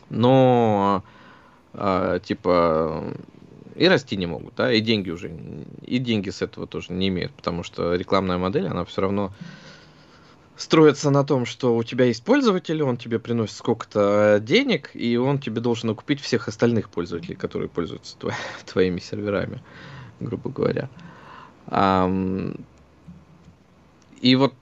Но 0.09 1.03
э, 1.73 2.19
типа 2.23 3.13
и 3.75 3.87
расти 3.87 4.17
не 4.17 4.25
могут, 4.25 4.55
да, 4.55 4.71
и 4.73 4.81
деньги 4.81 5.09
уже, 5.09 5.31
и 5.85 5.99
деньги 5.99 6.29
с 6.29 6.41
этого 6.41 6.67
тоже 6.67 6.91
не 6.91 7.07
имеют, 7.07 7.31
потому 7.33 7.63
что 7.63 7.95
рекламная 7.95 8.37
модель, 8.37 8.67
она 8.67 8.83
все 8.83 9.01
равно 9.01 9.31
строится 10.59 11.09
на 11.09 11.23
том, 11.23 11.45
что 11.45 11.75
у 11.75 11.83
тебя 11.83 12.05
есть 12.05 12.23
пользователь, 12.23 12.83
он 12.83 12.97
тебе 12.97 13.17
приносит 13.17 13.55
сколько-то 13.55 14.39
денег, 14.41 14.91
и 14.93 15.15
он 15.15 15.39
тебе 15.39 15.61
должен 15.61 15.89
окупить 15.89 16.19
всех 16.19 16.49
остальных 16.49 16.89
пользователей, 16.89 17.35
которые 17.35 17.69
пользуются 17.69 18.17
тво- 18.19 18.33
твоими 18.65 18.99
серверами, 18.99 19.63
грубо 20.19 20.49
говоря. 20.49 20.89
И 24.19 24.35
вот, 24.35 24.53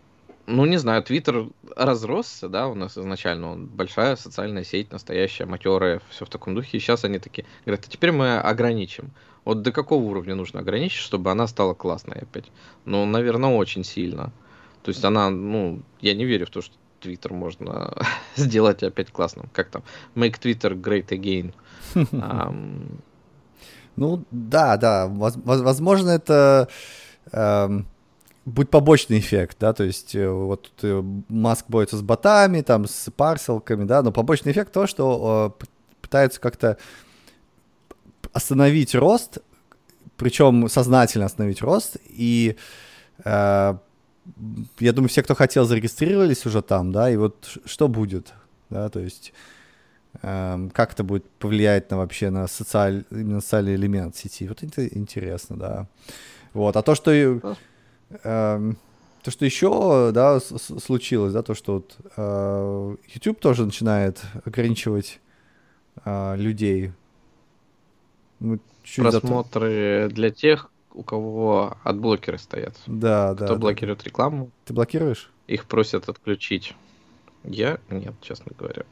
ну 0.46 0.66
не 0.66 0.78
знаю, 0.78 1.02
Твиттер 1.02 1.48
разросся, 1.76 2.48
да, 2.48 2.68
у 2.68 2.76
нас 2.76 2.96
изначально 2.96 3.52
он 3.52 3.66
большая 3.66 4.16
социальная 4.18 4.64
сеть, 4.64 4.92
настоящая, 4.92 5.46
матерая, 5.46 6.00
все 6.12 6.26
в 6.26 6.30
таком 6.30 6.54
духе. 6.54 6.78
И 6.78 6.80
сейчас 6.80 7.06
они 7.06 7.18
такие 7.18 7.48
говорят, 7.66 7.86
а 7.88 7.90
теперь 7.90 8.12
мы 8.12 8.38
ограничим. 8.38 9.10
Вот 9.46 9.64
до 9.64 9.72
какого 9.72 10.04
уровня 10.04 10.36
нужно 10.36 10.60
ограничить, 10.60 11.00
чтобы 11.00 11.32
она 11.32 11.48
стала 11.48 11.74
классной 11.74 12.20
опять? 12.20 12.52
Ну, 12.86 13.04
наверное, 13.08 13.50
очень 13.50 13.84
сильно. 13.84 14.32
То 14.84 14.90
есть 14.90 15.04
она, 15.04 15.30
ну, 15.30 15.82
я 16.02 16.14
не 16.14 16.26
верю 16.26 16.46
в 16.46 16.50
то, 16.50 16.62
что 16.62 16.76
Твиттер 17.00 17.34
можно 17.34 17.94
сделать 18.36 18.84
опять 18.84 19.12
классным. 19.12 19.50
Как 19.54 19.70
там? 19.70 19.84
Make 20.16 20.40
Twitter 20.40 20.80
great 20.80 21.10
again. 21.10 21.54
um... 21.96 23.02
Ну, 23.96 24.24
да, 24.30 24.78
да. 24.78 25.08
Возможно, 25.08 26.12
это 26.12 26.70
эм, 27.32 27.88
будет 28.46 28.70
побочный 28.70 29.20
эффект, 29.20 29.58
да, 29.60 29.74
то 29.74 29.84
есть 29.84 30.16
э, 30.16 30.30
вот 30.30 30.70
э, 30.84 31.04
Маск 31.28 31.66
борется 31.68 31.98
с 31.98 32.02
ботами, 32.02 32.62
там, 32.62 32.88
с 32.88 33.12
парселками, 33.12 33.84
да, 33.84 34.04
но 34.04 34.12
побочный 34.12 34.54
эффект 34.54 34.72
то, 34.72 34.88
что 34.88 35.56
э, 35.60 35.66
пытаются 36.02 36.40
как-то 36.40 36.78
остановить 38.32 38.96
рост, 38.96 39.40
причем 40.16 40.70
сознательно 40.70 41.26
остановить 41.26 41.62
рост, 41.62 41.98
и 42.06 42.56
э, 43.26 43.78
я 44.80 44.94
думаю, 44.94 45.10
все, 45.10 45.24
кто 45.24 45.36
хотел, 45.36 45.66
зарегистрировались 45.66 46.46
уже 46.46 46.62
там, 46.62 46.92
да, 46.92 47.10
и 47.10 47.16
вот 47.16 47.58
что 47.66 47.88
будет, 47.88 48.34
да, 48.70 48.90
то 48.90 49.00
есть 49.00 49.34
э, 50.22 50.70
как 50.74 50.94
это 50.94 51.04
будет 51.04 51.30
повлиять 51.32 51.90
на 51.92 51.98
вообще 51.98 52.30
на 52.30 52.48
социаль, 52.48 53.06
именно 53.12 53.42
социальный 53.42 53.76
элемент 53.76 54.16
сети, 54.16 54.48
вот 54.48 54.64
это 54.64 54.88
интересно, 54.88 55.58
да. 55.58 55.88
Вот, 56.54 56.76
а 56.76 56.82
то, 56.82 56.96
что, 56.96 57.12
э, 57.12 57.40
то, 58.22 59.32
что 59.32 59.46
еще, 59.46 60.12
да, 60.14 60.40
случилось, 60.40 61.34
да, 61.34 61.42
то, 61.42 61.54
что 61.54 61.74
вот 61.76 61.98
э, 62.16 62.96
YouTube 63.14 63.40
тоже 63.40 63.66
начинает 63.66 64.22
ограничивать 64.46 65.20
э, 66.06 66.36
людей. 66.38 66.92
Ну, 68.40 68.60
Просмотры 68.96 70.10
для 70.12 70.30
тех, 70.30 70.72
у 70.98 71.04
кого 71.04 71.78
адблокеры 71.84 72.40
стоят. 72.40 72.76
Да, 72.88 73.34
Кто 73.34 73.40
да. 73.40 73.46
Кто 73.46 73.56
блокирует 73.56 74.00
да. 74.00 74.06
рекламу. 74.06 74.50
Ты 74.66 74.74
блокируешь? 74.74 75.30
Их 75.46 75.66
просят 75.66 76.10
отключить. 76.10 76.76
Я 77.44 77.80
нет, 77.90 78.16
честно 78.22 78.52
говоря. 78.58 78.84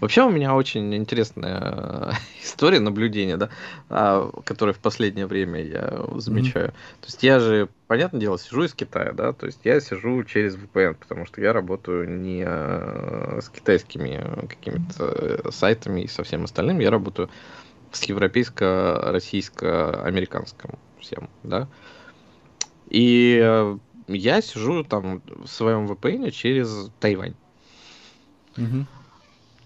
Вообще 0.00 0.22
у 0.22 0.30
меня 0.30 0.54
очень 0.54 0.94
интересная 0.94 2.12
история 2.42 2.80
наблюдения, 2.80 3.36
да, 3.36 3.48
а, 3.88 4.30
которая 4.44 4.74
в 4.74 4.78
последнее 4.78 5.26
время 5.26 5.64
я 5.64 6.04
замечаю. 6.16 6.68
Mm-hmm. 6.68 7.00
То 7.00 7.06
есть 7.06 7.22
я 7.22 7.40
же, 7.40 7.68
понятное 7.86 8.20
дело, 8.20 8.38
сижу 8.38 8.64
из 8.64 8.74
Китая, 8.74 9.12
да, 9.12 9.32
то 9.32 9.46
есть 9.46 9.60
я 9.64 9.80
сижу 9.80 10.22
через 10.24 10.56
VPN, 10.56 10.94
потому 10.94 11.26
что 11.26 11.40
я 11.40 11.52
работаю 11.52 12.08
не 12.20 12.44
а, 12.46 13.40
с 13.42 13.48
китайскими 13.48 14.46
какими-то 14.46 15.50
сайтами 15.50 16.02
и 16.02 16.08
со 16.08 16.22
всем 16.22 16.44
остальным, 16.44 16.78
я 16.78 16.90
работаю 16.90 17.28
с 17.96 18.04
европейско-российско-американским 18.04 20.78
всем, 21.00 21.28
да. 21.42 21.66
И 22.88 23.40
э, 23.42 23.78
я 24.08 24.42
сижу 24.42 24.84
там 24.84 25.22
в 25.26 25.46
своем 25.46 25.86
VPN 25.86 26.30
через 26.30 26.90
Тайвань. 27.00 27.34
Угу. 28.56 28.86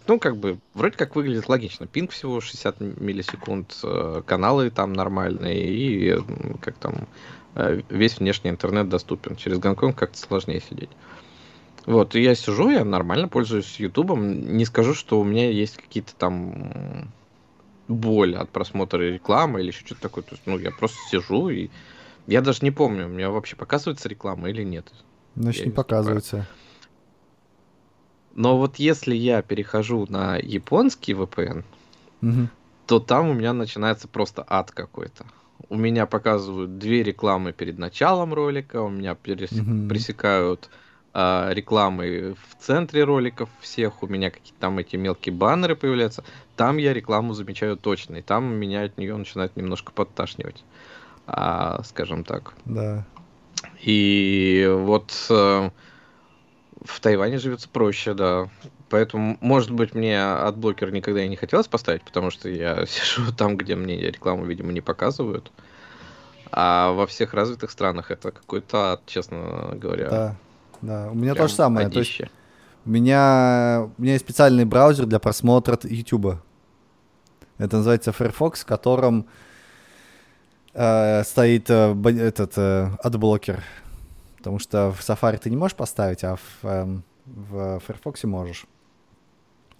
Ну, 0.08 0.18
как 0.18 0.38
бы, 0.38 0.58
вроде 0.72 0.96
как 0.96 1.16
выглядит 1.16 1.48
логично. 1.48 1.86
Пинг 1.86 2.12
всего 2.12 2.40
60 2.40 2.80
миллисекунд, 2.80 3.78
э, 3.82 4.22
каналы 4.24 4.70
там 4.70 4.94
нормальные, 4.94 5.68
и 5.68 6.16
как 6.62 6.76
там 6.76 7.06
э, 7.54 7.82
весь 7.90 8.18
внешний 8.18 8.50
интернет 8.50 8.88
доступен. 8.88 9.36
Через 9.36 9.58
Гонконг 9.58 9.96
как-то 9.96 10.18
сложнее 10.18 10.60
сидеть. 10.60 10.90
Вот, 11.84 12.14
и 12.14 12.22
я 12.22 12.34
сижу, 12.34 12.70
я 12.70 12.84
нормально 12.84 13.28
пользуюсь 13.28 13.78
Ютубом. 13.78 14.56
Не 14.56 14.64
скажу, 14.64 14.94
что 14.94 15.20
у 15.20 15.24
меня 15.24 15.50
есть 15.50 15.76
какие-то 15.76 16.14
там 16.14 17.10
боль 17.88 18.36
от 18.36 18.50
просмотра 18.50 19.02
рекламы 19.02 19.60
или 19.60 19.68
еще 19.68 19.84
что-то 19.84 20.02
такое. 20.02 20.22
То 20.22 20.32
есть, 20.32 20.42
ну, 20.46 20.58
я 20.58 20.70
просто 20.70 20.98
сижу 21.10 21.48
и 21.48 21.70
я 22.28 22.42
даже 22.42 22.58
не 22.60 22.70
помню, 22.70 23.06
у 23.06 23.08
меня 23.08 23.30
вообще 23.30 23.56
показывается 23.56 24.06
реклама 24.08 24.50
или 24.50 24.62
нет. 24.62 24.92
Значит, 25.34 25.60
я 25.60 25.66
не 25.66 25.72
показывается. 25.72 26.46
Но 28.34 28.58
вот 28.58 28.76
если 28.76 29.14
я 29.16 29.40
перехожу 29.40 30.06
на 30.10 30.36
японский 30.36 31.14
VPN, 31.14 31.64
угу. 32.20 32.48
то 32.86 33.00
там 33.00 33.30
у 33.30 33.32
меня 33.32 33.54
начинается 33.54 34.08
просто 34.08 34.44
ад 34.46 34.70
какой-то. 34.72 35.24
У 35.70 35.76
меня 35.76 36.04
показывают 36.04 36.78
две 36.78 37.02
рекламы 37.02 37.52
перед 37.52 37.78
началом 37.78 38.34
ролика, 38.34 38.82
у 38.82 38.90
меня 38.90 39.14
перес... 39.14 39.50
угу. 39.52 39.88
пресекают 39.88 40.68
а, 41.14 41.50
рекламы 41.52 42.34
в 42.34 42.62
центре 42.62 43.04
роликов 43.04 43.48
всех, 43.60 44.02
у 44.02 44.06
меня 44.06 44.30
какие-то 44.30 44.60
там 44.60 44.78
эти 44.78 44.96
мелкие 44.96 45.34
баннеры 45.34 45.74
появляются, 45.74 46.24
там 46.56 46.76
я 46.76 46.92
рекламу 46.92 47.34
замечаю 47.34 47.76
точно, 47.76 48.16
и 48.16 48.22
там 48.22 48.54
меня 48.54 48.82
от 48.82 48.98
нее 48.98 49.16
начинает 49.16 49.56
немножко 49.56 49.92
подташнивать. 49.92 50.64
а, 51.26 51.82
скажем 51.84 52.24
так. 52.24 52.54
Да. 52.64 53.04
И 53.82 54.66
вот 54.78 55.12
э, 55.30 55.70
в 56.82 57.00
Тайване 57.00 57.38
живется 57.38 57.68
проще, 57.68 58.14
да. 58.14 58.48
Поэтому, 58.88 59.36
может 59.40 59.70
быть, 59.70 59.94
мне 59.94 60.22
адблокер 60.22 60.90
никогда 60.90 61.22
и 61.22 61.28
не 61.28 61.36
хотелось 61.36 61.68
поставить, 61.68 62.02
потому 62.02 62.30
что 62.30 62.48
я 62.48 62.86
сижу 62.86 63.32
там, 63.32 63.56
где 63.56 63.76
мне 63.76 64.00
рекламу, 64.00 64.44
видимо, 64.46 64.72
не 64.72 64.80
показывают. 64.80 65.52
А 66.50 66.92
во 66.92 67.06
всех 67.06 67.34
развитых 67.34 67.70
странах 67.70 68.10
это 68.10 68.30
какой-то 68.30 68.92
ад, 68.92 69.02
честно 69.06 69.72
говоря. 69.74 70.08
Да, 70.08 70.36
да. 70.82 71.10
У 71.10 71.14
меня 71.14 71.34
то 71.34 71.48
же 71.48 71.54
самое. 71.54 71.88
То 71.88 72.00
есть, 72.00 72.20
у 72.84 72.90
меня, 72.90 73.88
у 73.98 74.02
меня 74.02 74.12
есть 74.14 74.24
специальный 74.24 74.64
браузер 74.64 75.06
для 75.06 75.18
просмотра 75.18 75.78
YouTube. 75.82 76.38
Это 77.58 77.76
называется 77.76 78.12
Firefox, 78.12 78.62
в 78.62 78.66
котором 78.66 79.26
э, 80.72 81.24
стоит 81.24 81.68
э, 81.68 81.94
этот 82.18 82.52
э, 82.56 82.90
адблокер. 83.02 83.62
Потому 84.38 84.58
что 84.58 84.92
в 84.92 85.00
Safari 85.00 85.38
ты 85.38 85.50
не 85.50 85.56
можешь 85.56 85.76
поставить, 85.76 86.24
а 86.24 86.36
в, 86.36 86.64
э, 86.64 87.00
в 87.26 87.80
Firefox 87.80 88.24
можешь. 88.24 88.66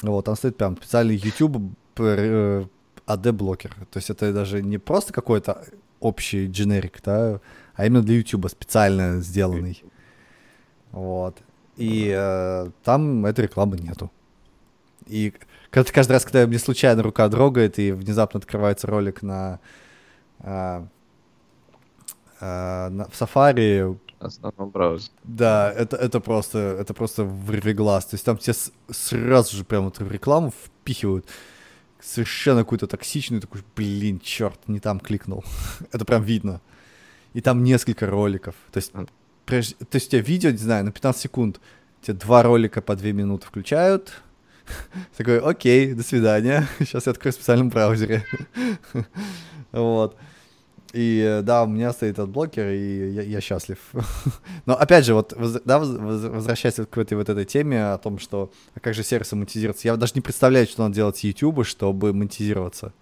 Вот, 0.03 0.25
там 0.25 0.37
стоит 0.37 0.57
прям 0.57 0.77
специальный 0.77 1.17
YouTube 1.17 1.73
э, 1.99 2.65
адблокер. 3.07 3.75
То 3.91 3.97
есть 3.97 4.11
это 4.11 4.33
даже 4.33 4.63
не 4.63 4.79
просто 4.79 5.13
какой-то 5.13 5.65
общий 6.01 6.47
дженерик, 6.47 7.01
да, 7.03 7.41
а 7.75 7.87
именно 7.87 8.03
для 8.03 8.17
YouTube 8.17 8.49
специально 8.49 9.21
сделанный. 9.21 9.83
Вот. 10.93 11.37
И 11.77 12.13
э, 12.15 12.71
там 12.83 13.27
этой 13.27 13.45
рекламы 13.45 13.79
нету. 13.79 14.11
И 15.07 15.33
каждый 15.71 16.13
раз, 16.13 16.25
когда 16.25 16.47
мне 16.47 16.59
случайно 16.59 17.03
рука 17.03 17.29
дрогает 17.29 17.79
и 17.79 17.93
внезапно 17.93 18.39
открывается 18.39 18.87
ролик 18.87 19.23
на, 19.23 19.61
э, 20.41 20.85
э, 22.41 22.89
на 22.89 23.05
в 23.05 23.21
Safari, 23.21 23.99
основном 24.21 24.71
браузере. 24.71 25.13
Да, 25.25 25.73
это, 25.73 25.97
это 25.97 26.21
просто, 26.21 26.59
это 26.59 26.95
просто 26.95 27.25
вырви 27.25 27.73
глаз. 27.73 28.07
То 28.07 28.15
есть 28.15 28.25
там 28.25 28.37
тебе 28.39 28.55
сразу 28.91 29.57
же 29.57 29.65
прямо 29.65 29.87
вот 29.87 30.01
рекламу 30.01 30.51
впихивают. 30.51 31.27
Совершенно 32.01 32.61
какую-то 32.61 32.87
токсичную, 32.87 33.41
такой, 33.41 33.63
блин, 33.75 34.21
черт, 34.21 34.59
не 34.69 34.81
там 34.81 35.01
кликнул. 35.01 35.45
это 35.93 36.05
прям 36.05 36.23
видно. 36.23 36.61
И 37.35 37.41
там 37.41 37.63
несколько 37.63 38.07
роликов. 38.07 38.55
То 38.73 38.79
есть, 38.79 38.93
прежде, 39.49 39.75
то 39.77 39.97
есть 39.97 40.09
у 40.09 40.11
тебя 40.11 40.21
видео, 40.21 40.51
не 40.51 40.59
знаю, 40.59 40.85
на 40.85 40.93
15 40.93 41.23
секунд, 41.23 41.61
тебе 42.03 42.15
два 42.15 42.43
ролика 42.43 42.83
по 42.83 42.95
2 42.95 43.13
минуты 43.13 43.47
включают. 43.47 44.13
Такой, 45.17 45.41
окей, 45.41 45.95
до 45.95 46.03
свидания. 46.03 46.69
Сейчас 46.79 47.07
я 47.07 47.13
открою 47.13 47.33
в 47.33 47.37
специальном 47.37 47.71
браузере. 47.71 48.25
вот. 49.73 50.17
И 50.93 51.23
э, 51.27 51.43
да, 51.43 51.65
у 51.65 51.67
меня 51.67 51.93
стоит 51.93 52.19
адблокер, 52.19 52.69
и 52.69 53.11
я, 53.11 53.23
я 53.23 53.41
счастлив. 53.41 53.79
Но 54.67 54.75
опять 54.75 55.07
же, 55.07 55.15
вот 55.15 55.35
да, 55.65 55.79
возвращаясь 55.79 56.75
к 56.75 56.99
этой 56.99 57.15
вот 57.15 57.29
этой 57.29 57.45
теме 57.47 57.93
о 57.93 57.99
том, 57.99 58.19
что 58.19 58.51
а 58.75 58.81
как 58.81 58.95
же 58.95 59.03
сервисы 59.03 59.35
монетизироваться, 59.35 59.89
я 59.89 59.97
даже 59.97 60.13
не 60.15 60.21
представляю, 60.21 60.67
что 60.67 60.83
надо 60.83 60.95
делать 60.95 61.17
с 61.17 61.21
YouTube, 61.21 61.67
чтобы 61.67 62.13
монетизироваться. 62.13 62.93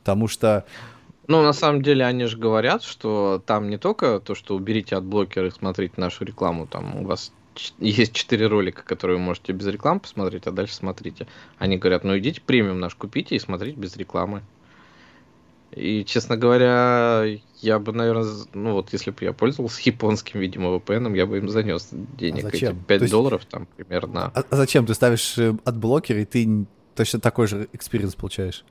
Потому 0.00 0.28
что 0.28 0.64
ну, 1.28 1.42
на 1.42 1.52
самом 1.52 1.82
деле, 1.82 2.04
они 2.04 2.24
же 2.26 2.36
говорят, 2.36 2.82
что 2.82 3.42
там 3.44 3.68
не 3.68 3.78
только 3.78 4.20
то, 4.20 4.34
что 4.34 4.54
уберите 4.54 4.96
адблокера 4.96 5.48
и 5.48 5.50
смотрите 5.50 5.94
нашу 5.96 6.24
рекламу, 6.24 6.66
там 6.66 6.96
у 6.96 7.04
вас 7.04 7.32
есть 7.78 8.12
четыре 8.12 8.46
ролика, 8.46 8.82
которые 8.82 9.18
вы 9.18 9.24
можете 9.24 9.52
без 9.52 9.66
рекламы 9.66 10.00
посмотреть, 10.00 10.46
а 10.46 10.52
дальше 10.52 10.74
смотрите. 10.74 11.26
Они 11.58 11.76
говорят, 11.78 12.04
ну 12.04 12.16
идите 12.18 12.40
премиум 12.40 12.80
наш 12.80 12.94
купите 12.94 13.34
и 13.34 13.38
смотрите 13.38 13.78
без 13.78 13.96
рекламы. 13.96 14.42
И, 15.72 16.04
честно 16.04 16.36
говоря, 16.36 17.24
я 17.60 17.78
бы, 17.78 17.92
наверное, 17.92 18.26
ну 18.54 18.72
вот 18.74 18.92
если 18.92 19.10
бы 19.10 19.24
я 19.24 19.32
пользовался 19.32 19.82
японским, 19.84 20.40
видимо, 20.40 20.76
VPN, 20.76 21.16
я 21.16 21.26
бы 21.26 21.38
им 21.38 21.48
занес 21.48 21.88
денег. 21.92 22.44
А 22.44 22.50
зачем? 22.50 22.76
Эти 22.76 22.84
5 22.86 23.00
есть... 23.02 23.12
долларов 23.12 23.44
там 23.46 23.66
примерно. 23.76 24.30
А, 24.34 24.44
а 24.48 24.56
зачем? 24.56 24.86
Ты 24.86 24.94
ставишь 24.94 25.36
э, 25.38 25.54
адблокера, 25.64 26.20
и 26.20 26.24
ты 26.24 26.66
точно 26.94 27.20
такой 27.20 27.46
же 27.48 27.68
experience 27.72 28.14
получаешь? 28.14 28.64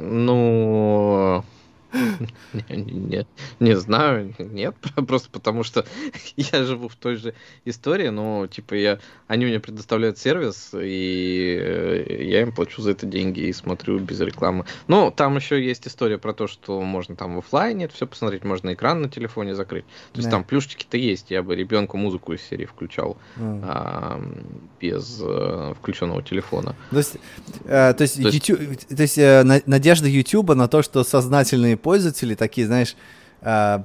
Ну, 0.00 1.44
не, 2.68 3.26
не 3.58 3.76
знаю, 3.76 4.34
нет, 4.38 4.74
просто 5.06 5.30
потому 5.30 5.62
что 5.62 5.84
я 6.36 6.64
живу 6.64 6.88
в 6.88 6.96
той 6.96 7.16
же 7.16 7.34
истории, 7.64 8.08
но 8.08 8.46
типа 8.46 8.74
я, 8.74 8.98
они 9.26 9.46
мне 9.46 9.60
предоставляют 9.60 10.18
сервис, 10.18 10.70
и 10.74 11.58
э, 11.60 12.24
я 12.24 12.42
им 12.42 12.52
плачу 12.52 12.82
за 12.82 12.92
это 12.92 13.06
деньги 13.06 13.40
и 13.40 13.52
смотрю 13.52 13.98
без 13.98 14.20
рекламы. 14.20 14.64
Но 14.88 15.10
там 15.10 15.36
еще 15.36 15.62
есть 15.62 15.86
история 15.86 16.18
про 16.18 16.32
то, 16.32 16.46
что 16.46 16.80
можно 16.82 17.16
там 17.16 17.36
в 17.36 17.38
офлайне 17.38 17.86
это 17.86 17.94
все 17.94 18.06
посмотреть, 18.06 18.44
можно 18.44 18.72
экран 18.72 19.02
на 19.02 19.08
телефоне 19.08 19.54
закрыть. 19.54 19.84
То 20.12 20.18
есть 20.18 20.30
там 20.30 20.44
плюшечки-то 20.44 20.96
есть, 20.96 21.30
я 21.30 21.42
бы 21.42 21.54
ребенку 21.54 21.96
музыку 21.96 22.32
из 22.32 22.42
серии 22.42 22.66
включал 22.66 23.16
mm. 23.36 23.60
а, 23.64 24.20
без 24.80 25.20
а, 25.22 25.74
включенного 25.74 26.22
телефона. 26.22 26.74
То 26.90 26.98
есть, 26.98 27.16
а, 27.66 27.92
то 27.92 28.02
есть, 28.02 28.16
то 28.16 28.28
есть, 28.28 28.48
YouTube, 28.48 28.76
то 28.88 29.02
есть 29.02 29.18
а, 29.18 29.44
надежда 29.66 30.08
YouTube 30.08 30.54
на 30.54 30.68
то, 30.68 30.82
что 30.82 31.04
сознательные 31.04 31.76
пользователи 31.80 32.34
такие, 32.34 32.66
знаешь, 32.66 32.94
а, 33.42 33.84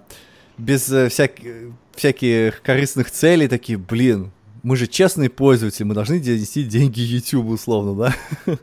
без 0.58 0.92
э, 0.92 1.10
всяких, 1.10 1.74
всяких 1.96 2.62
корыстных 2.62 3.12
целей, 3.12 3.48
такие, 3.48 3.78
блин, 3.78 4.32
мы 4.64 4.78
же 4.78 4.88
честные 4.88 5.30
пользователи, 5.30 5.84
мы 5.84 5.94
должны 5.94 6.16
нести 6.16 6.64
деньги 6.64 7.00
YouTube, 7.00 7.48
условно, 7.48 7.96
да? 7.96 8.56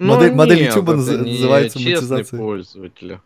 Ну, 0.00 0.14
модель, 0.14 0.28
нет, 0.28 0.36
модель 0.36 0.62
YouTube 0.62 0.86
наз, 0.90 1.08
называется 1.08 1.80
монетизация. 1.80 2.38
пользователи. 2.38 3.20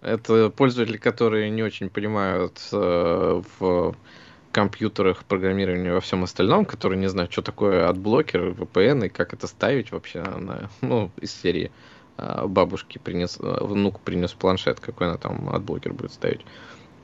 Это 0.00 0.48
пользователи, 0.48 0.96
которые 0.96 1.50
не 1.50 1.62
очень 1.62 1.90
понимают 1.90 2.58
э, 2.72 3.42
в 3.58 3.94
компьютерах, 4.50 5.24
программировании 5.24 5.90
во 5.90 6.00
всем 6.00 6.24
остальном, 6.24 6.64
которые 6.64 6.98
не 6.98 7.08
знают, 7.10 7.30
что 7.30 7.42
такое 7.42 7.86
адблокер, 7.90 8.52
VPN 8.52 9.06
и 9.06 9.08
как 9.10 9.34
это 9.34 9.46
ставить 9.46 9.92
вообще 9.92 10.22
на, 10.22 10.70
ну, 10.80 11.10
из 11.20 11.30
серии. 11.32 11.70
Бабушке 12.18 12.98
принес, 12.98 13.38
а, 13.40 13.64
внуку 13.64 14.00
принес 14.04 14.32
планшет, 14.32 14.80
какой 14.80 15.08
она 15.08 15.18
там 15.18 15.50
адблокер 15.50 15.92
будет 15.92 16.12
ставить. 16.12 16.44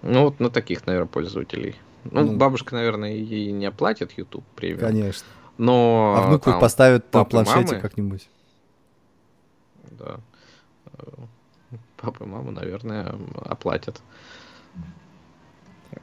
Ну, 0.03 0.25
вот 0.25 0.41
на 0.41 0.51
таких, 0.51 0.87
наверное, 0.87 1.09
пользователей. 1.09 1.77
Ну, 2.05 2.25
ну 2.25 2.37
бабушка, 2.37 2.75
наверное, 2.75 3.13
ей 3.13 3.53
не 3.53 3.67
оплатит 3.67 4.13
YouTube 4.13 4.45
премиум. 4.57 4.81
Конечно. 4.81 5.27
Но... 5.59 6.15
А 6.19 6.27
внуку 6.27 6.51
там, 6.51 6.61
поставят 6.61 7.13
на 7.13 7.25
планшете 7.25 7.77
как-нибудь. 7.79 8.29
Да. 9.91 10.17
Папа 11.97 12.25
и 12.25 12.27
мама, 12.27 12.51
наверное, 12.51 13.15
оплатят. 13.45 14.01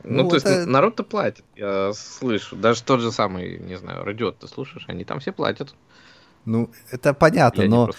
Ну, 0.04 0.24
ну 0.24 0.30
то 0.30 0.38
это... 0.38 0.50
есть 0.50 0.68
народ-то 0.68 1.04
платит, 1.04 1.44
я 1.56 1.92
слышу. 1.94 2.56
Даже 2.56 2.84
тот 2.84 3.02
же 3.02 3.12
самый, 3.12 3.60
не 3.60 3.76
знаю, 3.76 4.06
радио 4.06 4.32
ты 4.32 4.48
слушаешь, 4.48 4.86
они 4.88 5.04
там 5.04 5.20
все 5.20 5.32
платят. 5.32 5.74
Ну, 6.50 6.72
это 6.90 7.14
понятно, 7.14 7.66
но... 7.66 7.92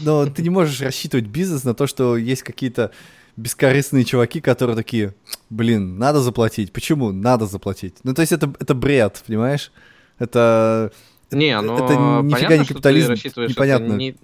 Но 0.00 0.26
ты 0.26 0.42
не 0.42 0.50
можешь 0.50 0.80
рассчитывать 0.80 1.26
бизнес 1.26 1.62
на 1.62 1.72
то, 1.72 1.86
что 1.86 2.16
есть 2.16 2.42
какие-то 2.42 2.90
бескорыстные 3.36 4.04
чуваки, 4.04 4.40
которые 4.40 4.74
такие, 4.74 5.14
блин, 5.48 5.98
надо 5.98 6.20
заплатить. 6.20 6.72
Почему? 6.72 7.12
Надо 7.12 7.46
заплатить. 7.46 7.94
Ну, 8.02 8.12
то 8.12 8.22
есть 8.22 8.32
это, 8.32 8.52
это 8.58 8.74
бред, 8.74 9.22
понимаешь? 9.24 9.70
Это... 10.18 10.90
Не, 11.30 11.60
ну, 11.60 11.76
это 11.76 11.94
нифига 12.24 12.48
понятно, 12.48 12.54
не 12.54 12.64
капитализм, 12.64 13.12
непонятно. 13.12 13.92
не, 13.92 14.16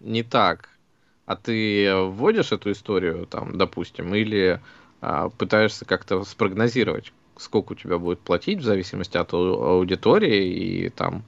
не 0.00 0.22
так. 0.22 0.68
А 1.24 1.34
ты 1.36 1.94
вводишь 1.94 2.52
эту 2.52 2.72
историю, 2.72 3.26
там, 3.26 3.56
допустим, 3.56 4.14
или 4.14 4.60
а, 5.00 5.30
пытаешься 5.30 5.86
как-то 5.86 6.22
спрогнозировать, 6.24 7.14
сколько 7.38 7.72
у 7.72 7.76
тебя 7.76 7.98
будет 7.98 8.20
платить 8.20 8.58
в 8.58 8.64
зависимости 8.64 9.16
от 9.16 9.32
аудитории 9.32 10.48
и 10.48 10.88
там 10.90 11.24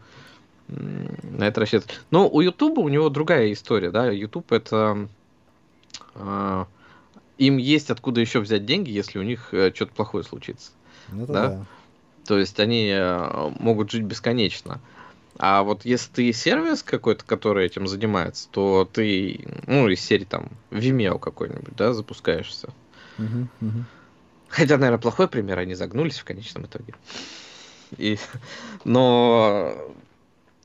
на 0.71 1.45
это 1.45 1.61
рассчитывать. 1.61 2.01
Но 2.11 2.29
у 2.29 2.41
Ютуба 2.41 2.81
у 2.81 2.89
него 2.89 3.09
другая 3.09 3.53
история, 3.53 3.91
да. 3.91 4.11
Ютуб 4.11 4.53
это 4.53 5.09
э, 6.15 6.65
им 7.39 7.57
есть 7.57 7.91
откуда 7.91 8.21
еще 8.21 8.41
взять 8.41 8.67
деньги, 8.67 8.91
если 8.91 9.19
у 9.19 9.23
них 9.23 9.53
э, 9.53 9.73
что-то 9.75 9.95
плохое 9.95 10.25
случится. 10.25 10.73
Ну, 11.09 11.27
да? 11.27 11.33
да. 11.49 11.67
То 12.27 12.39
есть 12.39 12.61
они 12.61 12.91
э, 12.93 13.51
могут 13.59 13.91
жить 13.91 14.05
бесконечно. 14.05 14.81
А 15.39 15.63
вот 15.63 15.87
если 15.87 16.13
ты 16.13 16.33
сервис 16.33 16.83
какой-то, 16.83 17.25
который 17.25 17.65
этим 17.65 17.87
занимается, 17.87 18.49
то 18.51 18.89
ты, 18.91 19.49
ну, 19.67 19.89
из 19.89 20.01
серии 20.01 20.27
там 20.27 20.51
Vimeo 20.71 21.19
какой-нибудь, 21.19 21.75
да, 21.77 21.95
запускаешься. 21.95 22.69
Хотя, 24.49 24.77
наверное, 24.77 25.01
плохой 25.01 25.29
пример, 25.29 25.59
они 25.59 25.75
загнулись 25.75 26.19
в 26.19 26.25
конечном 26.25 26.67
итоге. 26.67 26.95
И, 27.97 28.19
но 28.85 29.75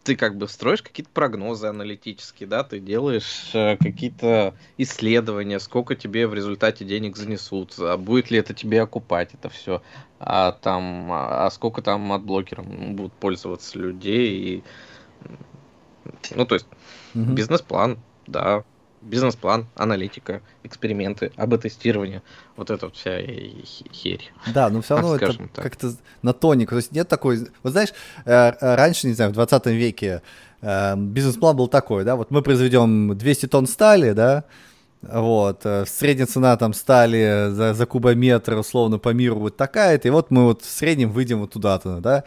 ты 0.06 0.16
как 0.16 0.38
бы 0.38 0.48
строишь 0.48 0.84
какие-то 0.84 1.10
прогнозы 1.12 1.66
аналитические, 1.66 2.48
да, 2.48 2.64
ты 2.64 2.80
делаешь 2.80 3.50
э, 3.54 3.76
какие-то 3.76 4.54
исследования, 4.78 5.60
сколько 5.60 5.96
тебе 5.96 6.28
в 6.28 6.36
результате 6.36 6.86
денег 6.86 7.18
занесут, 7.18 7.74
а 7.80 7.98
будет 7.98 8.30
ли 8.30 8.38
это 8.38 8.54
тебе 8.54 8.84
окупать 8.84 9.34
это 9.34 9.50
все, 9.50 9.82
а 10.20 10.52
там, 10.52 11.12
а, 11.12 11.48
а 11.48 11.52
сколько 11.52 11.82
там 11.82 12.12
от 12.14 12.22
блокером 12.22 12.96
будут 12.96 13.14
пользоваться 13.14 13.80
людей, 13.80 14.38
и, 14.38 14.64
ну, 16.36 16.46
то 16.46 16.54
есть, 16.54 16.68
угу. 17.16 17.34
бизнес-план, 17.34 17.98
да, 18.28 18.64
бизнес-план, 19.06 19.68
аналитика, 19.76 20.42
эксперименты, 20.64 21.32
АБ-тестирование, 21.38 22.22
вот 22.58 22.70
эта 22.70 22.88
вот 22.88 22.96
вся 22.96 23.22
херь. 23.22 24.32
Да, 24.54 24.70
но 24.70 24.82
все 24.82 24.96
равно 24.96 25.16
это 25.16 25.36
как-то 25.56 25.94
на 26.22 26.34
тонику, 26.34 26.72
то 26.72 26.78
есть 26.78 26.92
нет 26.92 27.08
такой, 27.08 27.48
вот 27.64 27.72
знаешь, 27.72 27.94
э, 28.26 28.32
э, 28.32 28.76
раньше, 28.76 29.08
не 29.08 29.14
знаю, 29.14 29.32
в 29.32 29.36
20 29.36 29.68
веке 29.68 30.22
э, 30.62 30.96
бизнес-план 30.98 31.56
был 31.56 31.68
такой, 31.68 32.04
да, 32.04 32.16
вот 32.16 32.32
мы 32.32 32.42
произведем 32.42 33.18
200 33.18 33.48
тонн 33.48 33.68
стали, 33.68 34.12
да, 34.12 34.44
вот, 35.02 35.66
средняя 35.88 36.26
цена 36.26 36.58
там 36.58 36.74
стали 36.74 37.52
за, 37.52 37.76
за 37.76 37.86
кубометр, 37.86 38.56
условно, 38.56 38.98
по 38.98 39.10
миру 39.10 39.36
будет 39.36 39.56
такая-то, 39.56 40.08
и 40.08 40.12
вот 40.12 40.32
мы 40.32 40.46
вот 40.46 40.64
в 40.64 40.70
среднем 40.70 41.12
выйдем 41.12 41.42
вот 41.42 41.52
туда-то, 41.52 42.00
да, 42.00 42.24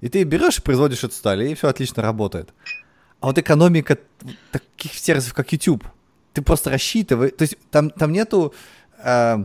и 0.00 0.08
ты 0.08 0.22
берешь 0.24 0.58
и 0.58 0.62
производишь 0.62 1.04
эту 1.04 1.14
сталь, 1.14 1.42
и 1.42 1.54
все 1.54 1.68
отлично 1.68 2.02
работает. 2.02 2.50
А 3.20 3.26
вот 3.26 3.38
экономика 3.38 3.98
таких 4.52 4.94
сервисов, 4.94 5.34
как 5.34 5.52
YouTube, 5.52 5.84
ты 6.38 6.44
просто 6.44 6.70
рассчитываешь, 6.70 7.32
то 7.36 7.42
есть 7.42 7.58
там, 7.72 7.90
там 7.90 8.12
нету 8.12 8.54
э, 9.02 9.44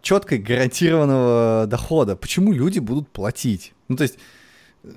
четкой 0.00 0.38
гарантированного 0.38 1.66
дохода. 1.66 2.16
Почему 2.16 2.52
люди 2.52 2.78
будут 2.78 3.10
платить? 3.10 3.74
Ну, 3.88 3.96
то 3.96 4.04
есть 4.04 4.18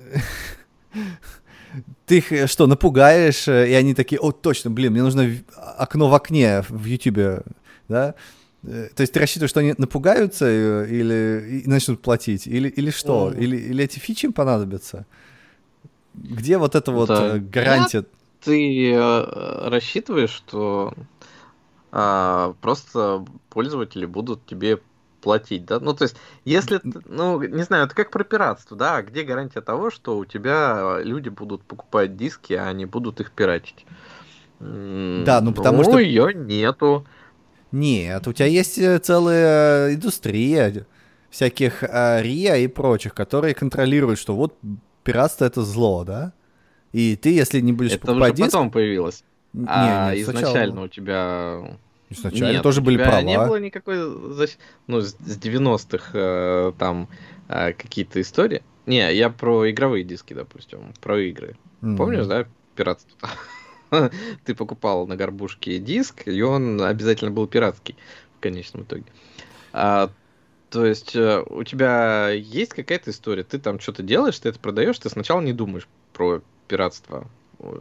ты 2.06 2.16
их 2.16 2.50
что, 2.50 2.66
напугаешь, 2.66 3.46
э, 3.46 3.68
и 3.68 3.74
они 3.74 3.94
такие, 3.94 4.18
о, 4.18 4.32
точно, 4.32 4.70
блин, 4.70 4.92
мне 4.92 5.02
нужно 5.02 5.30
окно 5.76 6.08
в 6.08 6.14
окне 6.14 6.64
в 6.70 6.86
YouTube, 6.86 7.44
да? 7.88 8.14
Э, 8.62 8.88
то 8.96 9.02
есть 9.02 9.12
ты 9.12 9.20
рассчитываешь, 9.20 9.50
что 9.50 9.60
они 9.60 9.74
напугаются 9.76 10.46
э, 10.46 10.86
или 10.88 11.62
и 11.62 11.68
начнут 11.68 12.00
платить, 12.00 12.46
или, 12.46 12.70
или 12.70 12.90
что? 12.90 13.30
Mm. 13.30 13.38
Или, 13.38 13.56
или 13.56 13.84
эти 13.84 13.98
фичи 13.98 14.24
им 14.24 14.32
понадобятся? 14.32 15.04
Где 16.14 16.56
вот 16.56 16.74
эта 16.74 16.90
вот 16.90 17.08
да. 17.08 17.38
гарантия? 17.38 17.98
Нет, 17.98 18.08
ты 18.42 18.92
э, 18.92 19.68
рассчитываешь, 19.68 20.30
что 20.30 20.94
а, 21.92 22.54
просто 22.60 23.24
пользователи 23.48 24.06
будут 24.06 24.46
тебе 24.46 24.78
платить, 25.20 25.66
да? 25.66 25.80
Ну, 25.80 25.92
то 25.92 26.04
есть, 26.04 26.16
если, 26.44 26.80
ну, 26.84 27.42
не 27.42 27.62
знаю, 27.62 27.86
это 27.86 27.94
как 27.94 28.10
про 28.10 28.24
пиратство, 28.24 28.76
да? 28.76 29.02
Где 29.02 29.22
гарантия 29.22 29.60
того, 29.60 29.90
что 29.90 30.16
у 30.18 30.24
тебя 30.24 30.98
люди 31.02 31.28
будут 31.28 31.62
покупать 31.62 32.16
диски, 32.16 32.54
а 32.54 32.68
они 32.68 32.86
будут 32.86 33.20
их 33.20 33.32
пиратить? 33.32 33.86
Да, 34.60 35.40
ну 35.40 35.52
потому 35.52 35.78
ну, 35.78 35.84
что... 35.84 35.98
ее 35.98 36.34
нету. 36.34 37.06
Нет, 37.72 38.26
у 38.26 38.32
тебя 38.32 38.46
есть 38.46 38.78
э, 38.78 38.98
целая 38.98 39.94
индустрия 39.94 40.86
всяких 41.30 41.82
а, 41.82 42.20
РИА 42.20 42.56
и 42.56 42.66
прочих, 42.66 43.14
которые 43.14 43.54
контролируют, 43.54 44.18
что 44.18 44.34
вот 44.34 44.58
пиратство 45.02 45.44
это 45.44 45.62
зло, 45.62 46.04
да? 46.04 46.32
И 46.92 47.16
ты, 47.16 47.32
если 47.32 47.60
не 47.60 47.72
будешь 47.72 47.92
это 47.92 48.06
покупать 48.06 48.34
уже 48.34 48.44
потом 48.44 48.70
появилось. 48.70 49.24
Не, 49.52 49.66
а 49.68 50.14
нет, 50.14 50.28
изначально 50.28 50.82
у 50.82 50.88
тебя... 50.88 51.78
Изначально 52.12 52.54
Нет, 52.54 52.62
тоже 52.62 52.80
были 52.80 52.96
права. 52.96 53.22
не 53.22 53.38
было 53.38 53.60
никакой... 53.60 53.96
Защ... 54.34 54.56
Ну, 54.88 55.00
с 55.00 55.14
90-х 55.14 56.10
э, 56.12 56.72
там 56.76 57.08
э, 57.48 57.72
какие-то 57.72 58.20
истории. 58.20 58.62
Не, 58.86 59.14
я 59.14 59.30
про 59.30 59.70
игровые 59.70 60.02
диски, 60.02 60.34
допустим, 60.34 60.92
про 61.00 61.20
игры. 61.20 61.56
Mm-hmm. 61.82 61.96
Помнишь, 61.96 62.26
да, 62.26 62.46
пиратство? 62.74 63.16
Ты 64.44 64.56
покупал 64.56 65.06
на 65.06 65.14
горбушке 65.14 65.78
диск, 65.78 66.26
и 66.26 66.42
он 66.42 66.82
обязательно 66.82 67.30
был 67.30 67.46
пиратский 67.46 67.96
в 68.36 68.40
конечном 68.40 68.82
итоге. 68.82 69.04
А, 69.72 70.10
то 70.70 70.84
есть 70.84 71.14
э, 71.14 71.44
у 71.48 71.62
тебя 71.62 72.30
есть 72.30 72.72
какая-то 72.72 73.10
история, 73.10 73.44
ты 73.44 73.58
там 73.58 73.78
что-то 73.78 74.02
делаешь, 74.02 74.38
ты 74.38 74.48
это 74.48 74.58
продаешь, 74.58 74.98
ты 74.98 75.08
сначала 75.08 75.40
не 75.40 75.52
думаешь 75.52 75.86
про 76.12 76.42
пиратство. 76.70 77.26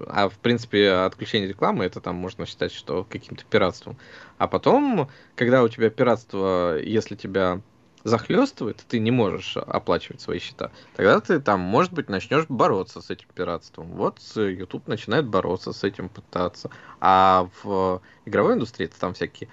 А 0.07 0.27
в 0.27 0.37
принципе 0.39 0.89
отключение 0.91 1.47
рекламы 1.47 1.85
это 1.85 2.01
там 2.01 2.15
можно 2.15 2.45
считать, 2.45 2.73
что 2.73 3.05
каким-то 3.09 3.45
пиратством. 3.45 3.97
А 4.39 4.47
потом, 4.47 5.09
когда 5.35 5.63
у 5.63 5.69
тебя 5.69 5.89
пиратство, 5.89 6.77
если 6.77 7.15
тебя 7.15 7.61
захлестывает, 8.03 8.83
ты 8.87 8.99
не 8.99 9.11
можешь 9.11 9.57
оплачивать 9.57 10.21
свои 10.21 10.39
счета, 10.39 10.71
тогда 10.95 11.19
ты 11.19 11.39
там, 11.39 11.59
может 11.59 11.93
быть, 11.93 12.09
начнешь 12.09 12.45
бороться 12.49 13.01
с 13.01 13.09
этим 13.09 13.27
пиратством. 13.35 13.87
Вот 13.91 14.19
YouTube 14.35 14.87
начинает 14.87 15.27
бороться 15.27 15.71
с 15.71 15.83
этим, 15.83 16.09
пытаться. 16.09 16.71
А 16.99 17.47
в 17.61 18.01
игровой 18.25 18.55
индустрии 18.55 18.87
это 18.87 18.99
там 18.99 19.13
всякие 19.13 19.49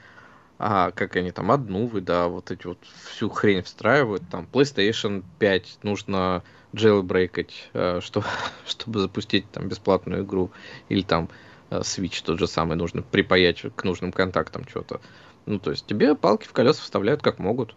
а, 0.59 0.91
как 0.91 1.17
они 1.17 1.33
там, 1.33 1.51
одну 1.51 1.87
вы, 1.87 2.01
да, 2.01 2.29
вот 2.29 2.51
эти 2.51 2.67
вот 2.67 2.79
всю 3.11 3.29
хрень 3.29 3.63
встраивают, 3.63 4.23
там, 4.31 4.49
PlayStation 4.51 5.25
5 5.39 5.79
нужно 5.83 6.43
jailbreakать, 6.73 7.53
э, 7.73 8.01
что, 8.03 8.25
чтобы 8.67 9.01
запустить 9.01 9.51
там 9.51 9.69
бесплатную 9.69 10.25
игру, 10.25 10.51
или 10.89 11.03
там 11.03 11.29
э, 11.71 11.81
Switch 11.81 12.23
тот 12.25 12.39
же 12.39 12.47
самый 12.47 12.77
нужно 12.77 13.03
припаять 13.03 13.65
к 13.75 13.85
нужным 13.85 14.13
контактам 14.13 14.67
что-то. 14.69 15.01
Ну, 15.47 15.59
то 15.59 15.71
есть 15.71 15.87
тебе 15.87 16.15
палки 16.15 16.47
в 16.47 16.53
колеса 16.53 16.83
вставляют 16.83 17.23
как 17.23 17.39
могут, 17.39 17.77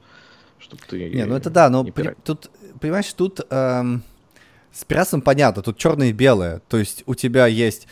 чтобы 0.58 0.82
ты... 0.88 1.10
Не, 1.10 1.26
ну 1.26 1.36
это 1.36 1.50
да, 1.50 1.70
но 1.70 1.84
при, 1.84 2.16
тут, 2.24 2.50
понимаешь, 2.82 3.12
тут 3.14 3.42
эм, 3.52 4.04
с 4.72 4.86
пиратством 4.86 5.22
понятно, 5.22 5.62
тут 5.62 5.78
черное 5.78 6.08
и 6.08 6.14
белое. 6.14 6.62
То 6.68 6.78
есть 6.78 7.04
у 7.06 7.14
тебя 7.14 7.46
есть 7.46 7.88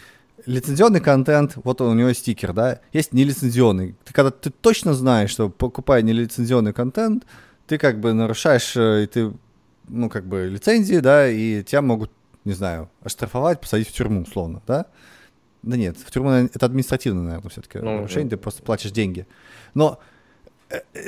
лицензионный 0.48 1.02
контент, 1.02 1.58
вот 1.64 1.82
он, 1.82 1.92
у 1.92 1.94
него 1.94 2.12
стикер, 2.14 2.54
да, 2.54 2.80
есть 2.94 3.14
нелицензионный. 3.14 3.96
Ты 4.04 4.14
когда 4.14 4.32
ты 4.32 4.50
точно 4.50 4.94
знаешь, 4.94 5.30
что 5.30 5.50
покупая 5.50 6.02
нелицензионный 6.02 6.74
контент, 6.74 7.26
ты 7.68 7.78
как 7.78 8.00
бы 8.00 8.14
нарушаешь, 8.14 8.76
э, 8.76 9.04
и 9.04 9.08
ты 9.08 9.34
ну, 9.88 10.10
как 10.10 10.26
бы, 10.26 10.48
лицензии, 10.48 11.00
да, 11.00 11.30
и 11.30 11.64
тебя 11.64 11.82
могут, 11.82 12.12
не 12.46 12.54
знаю, 12.54 12.90
оштрафовать, 13.02 13.62
посадить 13.62 13.90
в 13.90 13.94
тюрьму, 13.94 14.22
условно, 14.22 14.62
да? 14.68 14.86
Да 15.64 15.76
нет, 15.76 15.98
в 15.98 16.12
тюрьму, 16.12 16.30
это 16.30 16.66
административно, 16.66 17.24
наверное, 17.24 17.50
все-таки 17.50 17.80
ну, 17.80 17.98
нарушение, 17.98 18.30
ты 18.30 18.38
просто 18.38 18.64
платишь 18.64 18.92
деньги. 18.92 19.28
Но 19.74 20.00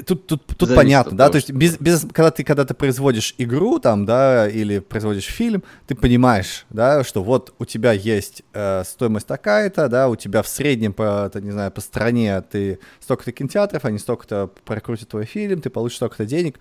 тут, 0.06 0.28
тут, 0.28 0.46
тут 0.46 0.76
понятно, 0.76 1.18
да, 1.18 1.30
то 1.30 1.36
есть 1.36 1.52
без, 1.52 1.78
без, 1.78 2.02
когда 2.14 2.32
ты 2.32 2.44
когда 2.44 2.64
ты 2.64 2.74
производишь 2.74 3.36
игру 3.38 3.80
там, 3.80 4.06
да, 4.06 4.48
или 4.48 4.80
производишь 4.80 5.26
фильм, 5.26 5.64
ты 5.86 5.96
понимаешь, 5.96 6.66
да, 6.70 7.04
что 7.04 7.24
вот 7.24 7.54
у 7.60 7.66
тебя 7.66 7.92
есть 7.92 8.44
э, 8.54 8.84
стоимость 8.86 9.28
такая-то, 9.28 9.90
да, 9.90 10.08
у 10.08 10.16
тебя 10.16 10.44
в 10.44 10.48
среднем 10.48 10.94
по, 10.94 11.30
не 11.36 11.52
знаю, 11.52 11.72
по 11.72 11.82
стране 11.82 12.42
ты 12.42 12.80
столько-то 13.02 13.32
кинотеатров, 13.34 13.84
они 13.84 14.00
столько-то 14.00 14.50
прокрутят 14.64 15.10
твой 15.10 15.26
фильм, 15.26 15.62
ты 15.62 15.70
получишь 15.70 15.98
столько-то 15.98 16.26
денег, 16.26 16.58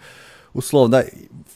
условно, 0.53 1.05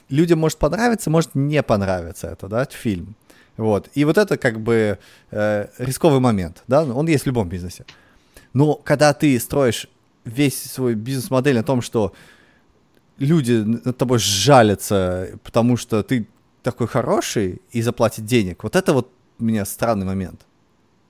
людям 0.09 0.39
может 0.39 0.59
понравиться, 0.59 1.11
может 1.11 1.35
не 1.35 1.63
понравиться 1.63 2.29
это, 2.29 2.47
да, 2.47 2.65
фильм. 2.67 3.17
Вот. 3.57 3.89
И 3.95 4.05
вот 4.05 4.17
это 4.17 4.39
как 4.39 4.61
бы 4.61 4.99
э, 5.31 5.67
рисковый 5.79 6.21
момент, 6.21 6.63
да, 6.69 6.85
он 6.85 7.07
есть 7.09 7.25
в 7.25 7.27
любом 7.27 7.49
бизнесе. 7.49 7.85
Но 8.55 8.75
когда 8.75 9.13
ты 9.13 9.39
строишь 9.41 9.89
весь 10.25 10.63
свой 10.63 10.95
бизнес-модель 10.95 11.57
на 11.57 11.63
том, 11.63 11.83
что 11.83 12.13
люди 13.19 13.53
над 13.53 13.97
тобой 13.97 14.19
жалятся, 14.19 15.39
потому 15.43 15.77
что 15.77 16.03
ты 16.03 16.27
такой 16.63 16.87
хороший 16.87 17.61
и 17.71 17.83
заплатят 17.83 18.25
денег, 18.25 18.63
вот 18.63 18.77
это 18.77 18.93
вот 18.93 19.11
у 19.39 19.45
меня 19.45 19.65
странный 19.65 20.07
момент. 20.07 20.47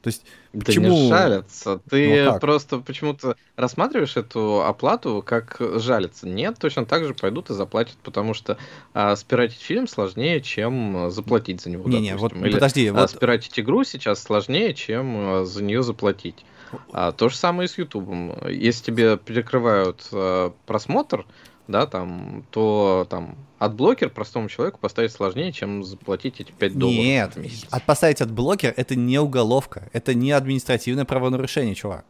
То 0.03 0.09
есть 0.09 0.25
да 0.53 0.67
почему... 0.67 0.89
не 0.89 1.09
жалятся. 1.09 1.81
Ты 1.89 2.25
ну, 2.25 2.39
просто 2.41 2.79
почему-то 2.79 3.37
рассматриваешь 3.55 4.17
эту 4.17 4.63
оплату 4.63 5.23
как 5.25 5.59
жалиться. 5.77 6.29
Нет, 6.29 6.57
точно 6.59 6.85
так 6.85 7.05
же 7.05 7.15
пойдут 7.15 7.51
и 7.51 7.55
заплатят, 7.55 7.97
потому 8.03 8.35
что 8.35 8.59
а, 8.95 9.15
спиратить 9.15 9.61
фильм 9.61 9.87
сложнее, 9.87 10.41
чем 10.41 11.09
заплатить 11.11 11.61
за 11.61 11.71
него. 11.71 11.89
Не, 11.89 12.01
не, 12.01 12.17
вот 12.17 12.33
Или, 12.33 12.55
подожди. 12.55 12.89
А, 12.89 12.93
вот... 12.93 13.11
спиратить 13.11 13.59
игру 13.61 13.85
сейчас 13.85 14.21
сложнее, 14.21 14.75
чем 14.75 15.15
а, 15.17 15.45
за 15.45 15.63
нее 15.63 15.85
заплатить. 15.85 16.45
А, 16.93 17.13
то 17.13 17.29
же 17.29 17.37
самое 17.37 17.67
и 17.67 17.71
с 17.71 17.79
Ютубом. 17.79 18.37
Если 18.49 18.85
тебе 18.85 19.17
перекрывают 19.17 20.07
а, 20.13 20.53
просмотр, 20.67 21.27
да, 21.69 21.87
там, 21.87 22.45
то 22.51 23.07
там 23.09 23.37
адблокер 23.59 24.11
простому 24.11 24.49
человеку 24.49 24.79
поставить 24.81 25.13
сложнее, 25.13 25.53
чем 25.53 25.85
заплатить 25.85 26.41
эти 26.41 26.53
5 26.53 26.79
долларов 26.79 27.05
Нет, 27.05 27.37
месяц. 27.37 27.67
Вот 27.71 27.85
поставить 27.85 28.21
адблокер 28.21 28.75
это 28.77 28.97
не 28.97 29.19
уголовка, 29.19 29.89
это 29.93 30.15
не 30.15 30.33
административное 30.33 31.05
правонарушение, 31.05 31.75
чувак. 31.75 32.05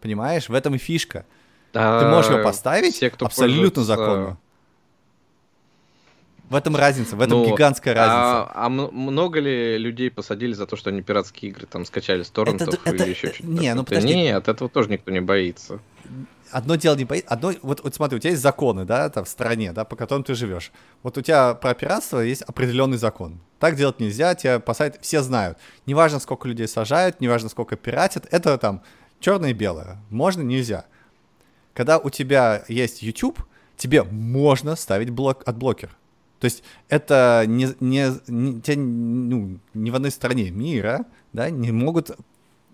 Понимаешь, 0.00 0.48
в 0.48 0.54
этом 0.54 0.74
и 0.74 0.78
фишка. 0.78 1.26
А, 1.72 2.00
Ты 2.00 2.08
можешь 2.08 2.30
его 2.30 2.42
поставить 2.42 2.94
все, 2.94 3.10
кто 3.10 3.26
абсолютно 3.26 3.84
законно. 3.84 4.38
В 6.50 6.54
этом 6.56 6.76
разница, 6.76 7.16
в 7.16 7.20
этом 7.20 7.38
ну, 7.38 7.52
гигантская 7.52 7.94
разница. 7.94 8.50
А, 8.52 8.66
а 8.66 8.68
много 8.68 9.40
ли 9.40 9.78
людей 9.78 10.10
посадили 10.10 10.52
за 10.52 10.66
то, 10.66 10.76
что 10.76 10.90
они 10.90 11.00
пиратские 11.00 11.52
игры 11.52 11.66
там 11.66 11.86
скачали 11.86 12.22
с 12.22 12.30
торрентов 12.30 12.68
это, 12.68 12.90
или 12.90 13.00
это, 13.00 13.08
еще 13.08 13.32
что-то? 13.32 13.48
Не, 13.48 13.72
ну 13.72 13.84
подожди. 13.84 14.14
Нет, 14.14 14.48
этого 14.48 14.68
тоже 14.68 14.90
никто 14.90 15.10
не 15.10 15.20
боится 15.20 15.80
одно 16.50 16.74
дело 16.74 16.96
не 16.96 17.04
боится, 17.04 17.28
одно, 17.28 17.52
вот, 17.62 17.82
вот 17.82 17.94
смотри, 17.94 18.16
у 18.16 18.18
тебя 18.18 18.30
есть 18.30 18.42
законы, 18.42 18.84
да, 18.84 19.08
там 19.08 19.24
в 19.24 19.28
стране, 19.28 19.72
да, 19.72 19.84
по 19.84 19.96
которым 19.96 20.24
ты 20.24 20.34
живешь. 20.34 20.72
Вот 21.02 21.16
у 21.16 21.22
тебя 21.22 21.54
про 21.54 21.74
пиратство 21.74 22.20
есть 22.20 22.42
определенный 22.42 22.98
закон. 22.98 23.40
Так 23.58 23.76
делать 23.76 24.00
нельзя, 24.00 24.34
тебя 24.34 24.58
посадят, 24.58 24.98
все 25.00 25.22
знают. 25.22 25.58
Неважно, 25.86 26.18
сколько 26.18 26.48
людей 26.48 26.66
сажают, 26.66 27.20
неважно, 27.20 27.48
сколько 27.48 27.76
пиратят, 27.76 28.26
это 28.30 28.58
там 28.58 28.82
черное 29.20 29.50
и 29.50 29.54
белое. 29.54 29.98
Можно, 30.10 30.42
нельзя. 30.42 30.86
Когда 31.74 31.98
у 31.98 32.10
тебя 32.10 32.64
есть 32.68 33.02
YouTube, 33.02 33.40
тебе 33.76 34.02
можно 34.02 34.76
ставить 34.76 35.10
блок, 35.10 35.42
адблокер. 35.46 35.96
То 36.40 36.46
есть 36.46 36.64
это 36.88 37.44
не, 37.46 37.68
не, 37.80 38.08
не, 38.26 38.76
ну, 38.76 39.58
ни 39.74 39.90
в 39.90 39.94
одной 39.94 40.10
стране 40.10 40.50
мира 40.50 41.04
да, 41.32 41.50
не 41.50 41.70
могут 41.70 42.10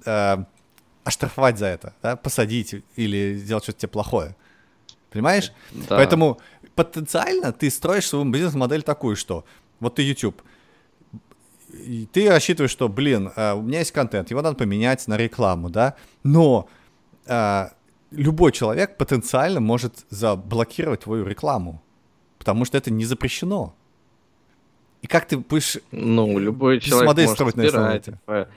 э, 0.04 0.36
оштрафовать 1.04 1.58
за 1.58 1.66
это, 1.66 1.94
да, 2.02 2.16
посадить 2.16 2.76
или 2.94 3.34
сделать 3.34 3.64
что-то 3.64 3.80
тебе 3.80 3.90
плохое. 3.90 4.36
Понимаешь? 5.10 5.52
Да. 5.72 5.96
Поэтому 5.96 6.38
потенциально 6.74 7.52
ты 7.52 7.70
строишь 7.70 8.06
свою 8.06 8.24
бизнес-модель 8.24 8.82
такую, 8.82 9.16
что 9.16 9.44
вот 9.80 9.96
ты 9.96 10.02
YouTube, 10.02 10.40
и 11.72 12.08
ты 12.10 12.28
рассчитываешь, 12.28 12.70
что, 12.70 12.88
блин, 12.88 13.32
э, 13.34 13.54
у 13.54 13.62
меня 13.62 13.80
есть 13.80 13.92
контент, 13.92 14.30
его 14.30 14.42
надо 14.42 14.56
поменять 14.56 15.06
на 15.08 15.16
рекламу, 15.16 15.70
да, 15.70 15.96
но 16.22 16.68
э, 17.26 17.66
любой 18.12 18.52
человек 18.52 18.96
потенциально 18.96 19.60
может 19.60 20.06
заблокировать 20.10 21.00
твою 21.00 21.26
рекламу, 21.26 21.82
потому 22.46 22.64
что 22.64 22.78
это 22.78 22.92
не 22.92 23.04
запрещено. 23.04 23.74
И 25.02 25.08
как 25.08 25.26
ты 25.26 25.36
будешь 25.38 25.78
Ну, 25.90 26.38
любой 26.38 26.78
человек 26.78 27.16
может 27.16 27.30
строить 27.30 27.56
на 27.56 27.62
собирать. 27.64 28.08
этого? 28.08 28.48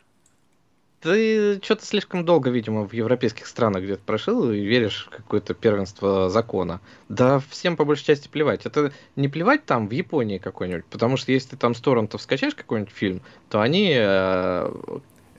Ты 1.01 1.59
что-то 1.63 1.85
слишком 1.85 2.23
долго, 2.23 2.51
видимо, 2.51 2.85
в 2.85 2.93
европейских 2.93 3.47
странах 3.47 3.81
где-то 3.83 4.03
прошел 4.05 4.51
и 4.51 4.59
веришь 4.59 5.07
в 5.07 5.15
какое-то 5.15 5.55
первенство 5.55 6.29
закона. 6.29 6.81
Да 7.07 7.39
всем 7.49 7.75
по 7.75 7.83
большей 7.83 8.05
части 8.05 8.27
плевать. 8.27 8.67
Это 8.67 8.91
не 9.15 9.27
плевать 9.27 9.65
там 9.65 9.87
в 9.87 9.91
Японии 9.91 10.37
какой-нибудь, 10.37 10.85
потому 10.85 11.17
что 11.17 11.31
если 11.31 11.51
ты 11.51 11.57
там 11.57 11.73
с 11.73 11.79
торрентов 11.81 12.21
скачаешь 12.21 12.53
какой-нибудь 12.53 12.93
фильм, 12.93 13.21
то 13.49 13.59
они 13.61 13.91
э, 13.95 14.71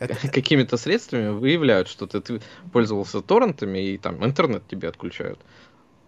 Это- 0.00 0.28
какими-то 0.32 0.76
средствами 0.76 1.28
выявляют, 1.28 1.86
что 1.88 2.06
ты, 2.08 2.20
ты 2.20 2.40
пользовался 2.72 3.20
торрентами, 3.20 3.78
и 3.92 3.98
там 3.98 4.24
интернет 4.24 4.66
тебе 4.66 4.88
отключают 4.88 5.38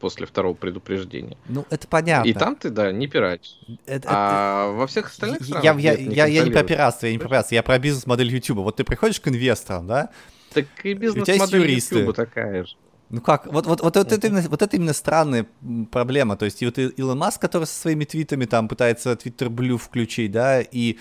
после 0.02 0.26
второго 0.26 0.54
предупреждения. 0.54 1.36
ну, 1.48 1.64
это 1.70 1.86
понятно. 1.88 2.28
И 2.28 2.34
там 2.34 2.56
ты, 2.56 2.68
да, 2.70 2.90
не 2.92 3.06
пиратишь. 3.06 3.58
Это- 3.86 4.08
А 4.10 4.72
во 4.72 4.86
всех 4.86 5.06
остальных 5.06 5.44
странах... 5.44 5.64
я, 5.64 5.74
где 5.74 5.82
я, 5.84 5.92
это 5.94 6.02
я, 6.02 6.26
я 6.26 6.44
не 6.44 6.50
про 6.50 6.64
пиратство, 6.64 7.06
я 7.06 7.12
не 7.12 7.18
про 7.18 7.28
пиратство, 7.28 7.54
я 7.54 7.62
про 7.62 7.78
бизнес-модель 7.78 8.28
YouTube. 8.30 8.58
Вот 8.58 8.76
ты 8.76 8.84
приходишь 8.84 9.20
к 9.20 9.28
инвесторам, 9.28 9.86
да? 9.86 10.10
Так 10.52 10.66
и 10.82 10.92
бизнес-модель. 10.94 11.70
YouTube 11.70 12.14
такая 12.14 12.64
же. 12.64 12.74
Ну 13.10 13.20
как, 13.20 13.46
вот, 13.46 13.66
вот, 13.66 13.80
вот, 13.82 13.96
вот, 13.96 14.12
это, 14.12 14.26
именно, 14.26 14.42
вот 14.48 14.62
это 14.62 14.76
именно 14.76 14.94
странная 14.94 15.46
проблема. 15.90 16.36
То 16.36 16.46
есть 16.46 16.62
и 16.62 16.66
вот 16.66 16.78
Илон 16.78 17.18
Маск, 17.18 17.40
который 17.40 17.64
со 17.64 17.78
своими 17.78 18.04
твитами 18.04 18.46
там 18.46 18.68
пытается 18.68 19.12
Twitter 19.12 19.48
Blue 19.48 19.76
включить, 19.76 20.32
да, 20.32 20.62
и, 20.62 20.98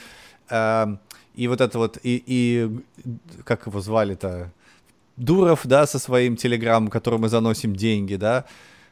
эм, 0.50 1.00
и 1.34 1.48
вот 1.48 1.62
это 1.62 1.78
вот, 1.78 1.98
и, 2.04 2.22
и 2.26 2.70
как 3.46 3.66
его 3.66 3.80
звали-то, 3.80 4.52
Дуров, 5.18 5.62
да, 5.66 5.86
со 5.88 6.00
своим 6.00 6.36
телеграммом, 6.36 6.90
которому 6.90 7.24
мы 7.24 7.30
заносим 7.30 7.76
деньги, 7.76 8.16
да, 8.16 8.46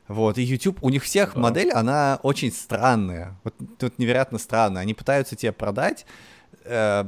вот, 0.09 0.37
и 0.37 0.41
YouTube, 0.43 0.79
у 0.83 0.89
них 0.89 1.03
всех 1.05 1.35
Да. 1.35 1.39
модель, 1.39 1.71
она 1.71 2.19
очень 2.23 2.51
странная, 2.51 3.39
вот, 3.45 3.53
вот 3.79 3.97
невероятно 3.99 4.37
странная. 4.39 4.81
Они 4.81 4.93
пытаются 4.93 5.35
тебе 5.37 5.51
продать 5.53 6.05
э, 6.65 7.05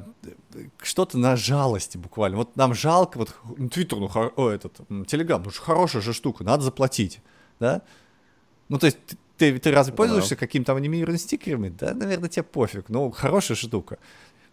что-то 0.82 1.18
на 1.18 1.36
жалости 1.36 1.98
буквально. 1.98 2.38
Вот 2.38 2.56
нам 2.56 2.74
жалко, 2.74 3.18
вот 3.18 3.36
ну, 3.58 3.68
Твиттер, 3.70 4.00
ну, 4.00 4.08
хор- 4.08 4.32
о, 4.38 4.50
этот, 4.50 4.78
Телеграм, 5.08 5.42
ну, 5.44 5.52
хорошая 5.54 6.02
же 6.02 6.14
штука, 6.14 6.44
надо 6.44 6.64
заплатить, 6.64 7.20
да? 7.60 7.82
Ну, 8.70 8.78
то 8.80 8.86
есть 8.86 8.98
ты, 9.38 9.58
ты, 9.60 9.72
разве 9.72 9.92
Да. 9.92 9.98
пользуешься 9.98 10.36
какими-то 10.36 10.76
анимированными 10.76 11.18
стикерами? 11.18 11.70
Да, 11.70 11.94
наверное, 11.94 12.30
тебе 12.30 12.44
пофиг, 12.44 12.86
ну, 12.90 13.12
хорошая 13.12 13.58
штука. 13.58 13.98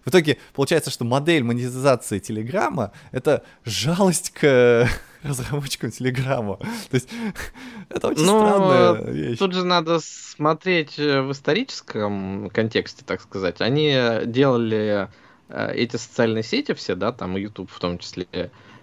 В 0.04 0.08
итоге 0.08 0.38
получается, 0.54 0.90
что 0.90 1.04
модель 1.04 1.42
монетизации 1.44 2.18
Телеграма— 2.18 2.92
это 3.12 3.44
жалость 3.64 4.30
к 4.30 4.88
разработчикам 5.22 5.90
Телеграма. 5.90 6.56
То 6.56 6.94
есть 6.94 7.08
это 7.88 8.08
очень 8.08 8.24
Но 8.24 8.40
странная 8.40 9.12
вещь. 9.12 9.38
Тут 9.38 9.52
же 9.54 9.64
надо 9.64 10.00
смотреть 10.00 10.98
э, 10.98 11.22
в 11.22 11.32
историческом 11.32 12.50
контексте, 12.50 13.04
так 13.04 13.20
сказать. 13.20 13.60
Они 13.60 13.94
делали 14.26 15.08
э, 15.48 15.72
эти 15.74 15.96
социальные 15.96 16.42
сети 16.42 16.74
все, 16.74 16.94
да, 16.94 17.12
там 17.12 17.36
YouTube 17.36 17.70
в 17.70 17.78
том 17.78 17.98
числе, 17.98 18.26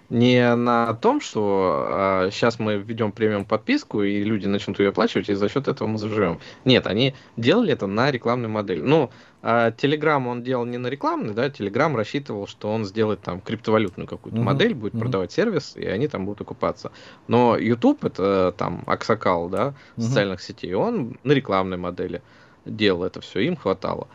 не 0.10 0.56
на 0.56 0.94
том, 0.94 1.22
что 1.22 2.30
сейчас 2.32 2.60
мы 2.60 2.78
введем 2.78 3.12
премиум 3.12 3.46
подписку, 3.46 4.04
и 4.04 4.24
люди 4.24 4.48
начнут 4.48 4.80
ее 4.80 4.90
оплачивать, 4.90 5.30
и 5.30 5.34
за 5.34 5.50
счет 5.50 5.68
этого 5.68 5.88
мы 5.88 5.98
заживем. 5.98 6.40
Нет, 6.64 6.88
они 6.88 7.16
делали 7.38 7.74
это 7.74 7.88
на 7.88 8.12
рекламной 8.12 8.50
модели. 8.50 8.82
Ну, 8.82 9.10
а 9.42 9.70
Telegram 9.72 10.26
он 10.28 10.42
делал 10.44 10.66
не 10.66 10.78
на 10.80 10.88
рекламной, 10.88 11.34
да, 11.34 11.48
Telegram 11.50 11.96
рассчитывал, 11.96 12.48
что 12.48 12.74
он 12.74 12.84
сделает 12.86 13.22
там 13.22 13.42
криптовалютную 13.42 14.08
какую-то 14.08 14.38
Мгм, 14.38 14.46
модель, 14.46 14.74
будет 14.74 14.94
мгм. 14.94 15.02
продавать 15.04 15.32
сервис, 15.32 15.76
и 15.76 15.86
они 15.86 16.08
там 16.08 16.26
будут 16.26 16.42
окупаться. 16.42 16.92
Но 17.28 17.56
YouTube 17.58 18.04
это 18.06 18.54
там 18.58 18.84
Аксакал, 18.88 19.50
да, 19.50 19.76
Мгм. 19.98 20.08
социальных 20.08 20.42
сетей, 20.42 20.74
он 20.74 21.18
на 21.24 21.34
рекламной 21.34 21.78
модели 21.78 22.22
делал 22.66 23.04
это 23.04 23.22
все, 23.22 23.42
им 23.42 23.56
хватало. 23.56 24.08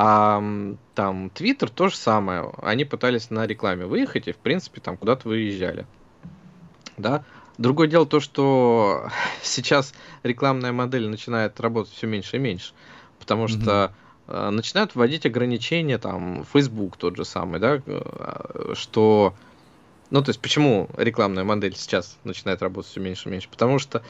А 0.00 0.40
там 0.94 1.26
Twitter 1.34 1.68
то 1.74 1.88
же 1.88 1.96
самое. 1.96 2.52
Они 2.62 2.84
пытались 2.84 3.30
на 3.30 3.48
рекламе 3.48 3.84
выехать 3.84 4.28
и, 4.28 4.32
в 4.32 4.36
принципе, 4.36 4.80
там 4.80 4.96
куда-то 4.96 5.28
выезжали. 5.28 5.88
Да. 6.96 7.24
Другое 7.58 7.88
дело 7.88 8.06
то, 8.06 8.20
что 8.20 9.08
сейчас 9.42 9.92
рекламная 10.22 10.70
модель 10.70 11.08
начинает 11.08 11.58
работать 11.58 11.92
все 11.92 12.06
меньше 12.06 12.36
и 12.36 12.38
меньше. 12.38 12.74
Потому 13.18 13.48
Мгм. 13.48 13.48
что 13.48 13.92
э, 14.28 14.50
начинают 14.50 14.94
вводить 14.94 15.26
ограничения, 15.26 15.98
там, 15.98 16.46
Facebook 16.52 16.96
тот 16.96 17.16
же 17.16 17.24
самый, 17.24 17.58
да, 17.58 17.82
э, 17.84 18.74
что... 18.74 19.34
Ну, 20.10 20.22
то 20.22 20.28
есть, 20.28 20.40
почему 20.40 20.88
рекламная 20.96 21.42
модель 21.42 21.74
сейчас 21.74 22.18
начинает 22.22 22.62
работать 22.62 22.92
все 22.92 23.00
меньше 23.00 23.28
и 23.28 23.32
меньше? 23.32 23.48
Потому 23.50 23.80
что 23.80 24.04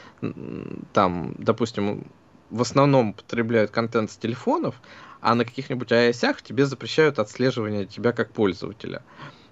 там, 0.93 1.33
допустим, 1.39 2.05
в 2.51 2.61
основном 2.61 3.13
потребляют 3.13 3.71
контент 3.71 4.11
с 4.11 4.17
телефонов, 4.17 4.75
а 5.21 5.35
на 5.35 5.45
каких-нибудь 5.45 5.91
iOS 5.91 6.37
тебе 6.43 6.65
запрещают 6.65 7.19
отслеживание 7.19 7.85
тебя 7.85 8.11
как 8.11 8.31
пользователя. 8.31 9.03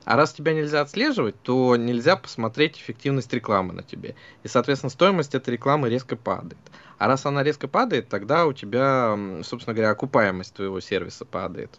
А 0.06 0.16
раз 0.16 0.32
тебя 0.32 0.54
нельзя 0.54 0.80
отслеживать, 0.80 1.36
то 1.42 1.76
нельзя 1.76 2.16
посмотреть 2.16 2.78
эффективность 2.78 3.34
рекламы 3.34 3.74
на 3.74 3.84
тебе. 3.84 4.16
И, 4.44 4.48
соответственно, 4.48 4.90
стоимость 4.90 5.36
этой 5.36 5.50
рекламы 5.50 5.90
резко 5.90 6.16
падает. 6.16 6.62
А 6.98 7.08
раз 7.08 7.26
она 7.26 7.44
резко 7.44 7.68
падает, 7.68 8.08
тогда 8.08 8.46
у 8.46 8.54
тебя, 8.54 9.20
собственно 9.44 9.74
говоря, 9.74 9.92
окупаемость 9.92 10.54
твоего 10.54 10.80
сервиса 10.80 11.26
падает. 11.26 11.78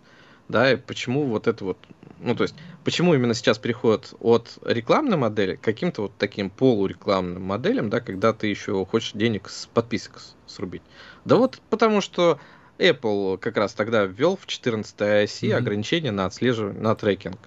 Да, 0.48 0.72
и 0.72 0.76
почему 0.76 1.24
вот 1.24 1.46
это 1.46 1.64
вот, 1.64 1.78
ну, 2.20 2.34
то 2.34 2.42
есть, 2.42 2.54
почему 2.84 3.14
именно 3.14 3.34
сейчас 3.34 3.58
переход 3.58 4.14
от 4.20 4.58
рекламной 4.64 5.16
модели 5.18 5.56
к 5.56 5.60
каким-то 5.60 6.02
вот 6.02 6.12
таким 6.18 6.50
полурекламным 6.50 7.42
моделям, 7.42 7.90
да, 7.90 8.00
когда 8.00 8.32
ты 8.32 8.46
еще 8.46 8.84
хочешь 8.86 9.12
денег 9.12 9.48
с 9.48 9.66
подписок 9.66 10.20
срубить? 10.46 10.82
Да 11.26 11.36
вот 11.36 11.60
потому 11.68 12.00
что 12.00 12.38
Apple 12.78 13.38
как 13.38 13.56
раз 13.56 13.72
тогда 13.74 14.04
ввел 14.04 14.36
в 14.36 14.46
14 14.46 15.00
iOS 15.00 15.48
Мгм. 15.48 15.56
ограничения 15.56 16.10
на 16.12 16.26
отслеживание, 16.26 16.80
на 16.80 16.94
трекинг. 16.94 17.38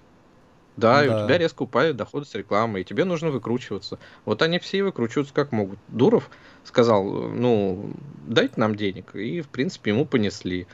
Да, 0.78 1.06
и 1.06 1.10
Да. 1.10 1.16
у 1.16 1.26
тебя 1.26 1.38
резко 1.38 1.64
упали 1.64 1.92
доходы 1.92 2.26
с 2.26 2.34
рекламы, 2.34 2.82
и 2.82 2.84
тебе 2.84 3.04
нужно 3.04 3.30
выкручиваться. 3.30 4.00
Вот 4.26 4.42
они 4.42 4.60
все 4.60 4.80
и 4.80 4.82
выкручиваются 4.82 5.34
как 5.34 5.52
могут. 5.52 5.80
Дуров 5.90 6.30
сказал, 6.64 7.04
ну, 7.04 7.92
дайте 8.28 8.54
нам 8.58 8.76
денег, 8.76 9.16
и, 9.16 9.42
в 9.42 9.50
принципе, 9.50 9.92
ему 9.92 10.06
понесли. 10.06 10.68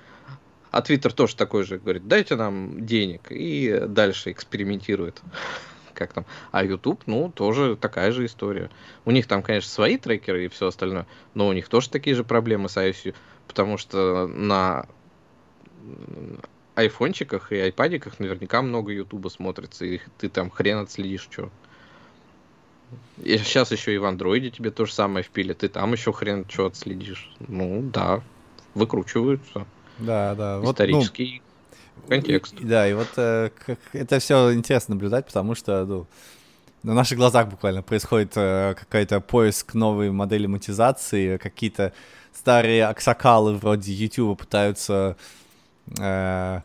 А 0.71 0.81
Твиттер 0.81 1.13
тоже 1.13 1.35
такой 1.35 1.63
же, 1.63 1.79
говорит, 1.79 2.07
дайте 2.07 2.35
нам 2.35 2.85
денег, 2.85 3.27
и 3.31 3.83
дальше 3.87 4.31
экспериментирует. 4.31 5.21
Как 5.93 6.13
там? 6.13 6.25
А 6.51 6.63
YouTube, 6.63 7.01
ну, 7.07 7.31
тоже 7.31 7.75
такая 7.75 8.11
же 8.11 8.25
история. 8.25 8.69
У 9.03 9.11
них 9.11 9.25
там, 9.25 9.41
конечно, 9.41 9.71
свои 9.71 9.97
трекеры 9.97 10.45
и 10.45 10.47
все 10.47 10.67
остальное, 10.67 11.07
но 11.33 11.47
у 11.47 11.53
них 11.53 11.67
тоже 11.69 11.89
такие 11.89 12.15
же 12.15 12.23
проблемы 12.23 12.69
с 12.69 12.77
iOS, 12.77 13.15
потому 13.47 13.77
что 13.77 14.27
на 14.27 14.85
айфончиках 16.75 17.51
и 17.51 17.57
айпадиках 17.57 18.19
наверняка 18.19 18.61
много 18.61 18.91
Ютуба 18.91 19.29
смотрится, 19.29 19.85
и 19.85 19.99
ты 20.17 20.29
там 20.29 20.49
хрен 20.49 20.79
отследишь, 20.79 21.27
что. 21.31 21.49
И 23.23 23.37
сейчас 23.37 23.71
еще 23.71 23.93
и 23.95 23.97
в 23.97 24.05
андроиде 24.05 24.51
тебе 24.51 24.69
то 24.71 24.85
же 24.85 24.93
самое 24.93 25.23
впилят, 25.23 25.59
ты 25.59 25.69
там 25.69 25.93
еще 25.93 26.13
хрен 26.13 26.45
что 26.47 26.67
отследишь. 26.67 27.31
Ну, 27.47 27.81
да, 27.81 28.21
выкручиваются. 28.75 29.65
Да, 29.97 30.35
да. 30.35 30.59
Вот, 30.59 30.65
ну, 30.65 30.71
Исторический 30.71 31.41
контекст. 32.07 32.53
И- 32.53 32.63
да, 32.65 32.87
и 32.87 32.93
вот 32.93 33.09
э, 33.17 33.49
как, 33.65 33.79
это 33.93 34.19
все 34.19 34.53
интересно 34.53 34.93
наблюдать, 34.93 35.25
потому 35.25 35.55
что 35.55 35.83
ну, 35.85 36.07
на 36.83 36.93
наших 36.93 37.17
глазах 37.17 37.49
буквально 37.49 37.81
происходит 37.81 38.33
э, 38.35 38.75
какой-то 38.79 39.19
поиск 39.19 39.73
новой 39.73 40.11
модели 40.11 40.45
монетизации, 40.45 41.37
какие-то 41.37 41.91
старые 42.37 42.85
аксакалы 42.85 43.53
вроде 43.55 43.91
YouTube 43.93 44.39
пытаются 44.39 45.17
э, 45.99 46.61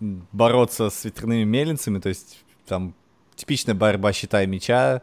бороться 0.00 0.90
с 0.90 1.04
ветряными 1.04 1.44
мельницами, 1.44 1.98
то 1.98 2.08
есть 2.08 2.44
там 2.66 2.94
типичная 3.34 3.74
борьба 3.74 4.12
щита 4.12 4.42
и 4.42 4.46
меча. 4.46 5.02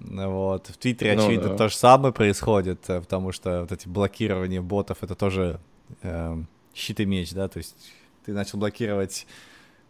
Вот. 0.00 0.68
В 0.68 0.76
Твиттере, 0.76 1.14
Ну 1.16 1.22
очевидно, 1.24 1.48
да. 1.50 1.56
то 1.56 1.68
же 1.68 1.74
самое 1.74 2.14
происходит, 2.14 2.88
э, 2.88 3.00
потому 3.00 3.32
что 3.32 3.62
вот 3.62 3.72
эти 3.72 3.88
блокирования 3.88 4.62
ботов 4.62 4.98
это 5.02 5.14
тоже 5.16 5.58
эм, 6.02 6.46
щит 6.74 7.00
и 7.00 7.04
меч, 7.04 7.32
да, 7.32 7.48
то 7.48 7.58
есть 7.58 7.74
ты 8.24 8.32
начал 8.32 8.58
блокировать 8.58 9.26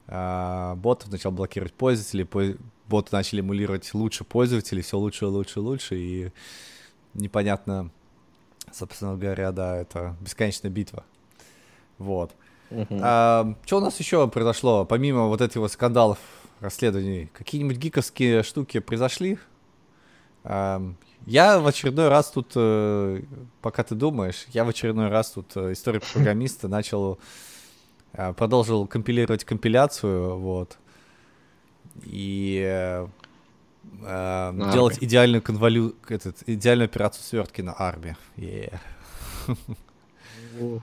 а, 0.06 0.76
ботов, 0.76 1.10
начал 1.10 1.30
блокировать 1.32 1.74
пользователей, 1.74 2.24
по- 2.24 2.56
боты 2.86 3.08
начали 3.12 3.40
эмулировать 3.40 3.92
лучше 3.92 4.24
пользователей, 4.24 4.80
все 4.80 4.96
лучше, 4.96 5.26
лучше, 5.26 5.60
лучше, 5.60 5.96
и 5.98 6.32
непонятно, 7.12 7.90
собственно 8.72 9.16
говоря, 9.16 9.52
да, 9.52 9.76
это 9.76 10.16
бесконечная 10.20 10.70
битва. 10.70 11.04
Вот. 11.98 12.32
Мгм. 12.70 12.98
что 13.64 13.78
у 13.78 13.80
нас 13.80 13.98
еще 13.98 14.28
произошло, 14.28 14.84
помимо 14.84 15.28
вот 15.28 15.40
этих 15.40 15.56
вот 15.56 15.72
скандалов 15.72 16.18
расследований, 16.60 17.30
какие-нибудь 17.32 17.78
гиковские 17.78 18.42
штуки 18.42 18.80
произошли? 18.80 19.38
Эм, 20.44 20.96
я 21.26 21.58
в 21.58 21.66
очередной 21.66 22.08
раз 22.08 22.30
тут, 22.30 22.52
э, 22.54 23.22
пока 23.60 23.84
ты 23.84 23.94
думаешь, 23.94 24.46
я 24.48 24.64
в 24.64 24.68
очередной 24.68 25.08
раз 25.08 25.30
тут 25.30 25.56
э, 25.56 25.72
историю 25.72 26.02
программиста 26.12 26.68
начал, 26.68 27.18
э, 28.12 28.32
продолжил 28.32 28.86
компилировать 28.86 29.44
компиляцию, 29.44 30.38
вот, 30.38 30.78
и 32.04 33.06
э, 34.02 34.70
делать 34.72 34.98
идеальную 35.00 35.42
конволю, 35.42 35.94
этот, 36.08 36.42
идеальную 36.46 36.86
операцию 36.86 37.22
свертки 37.24 37.60
на 37.60 37.74
армии. 37.76 38.16
Yeah. 38.36 38.78
Uh, 40.56 40.80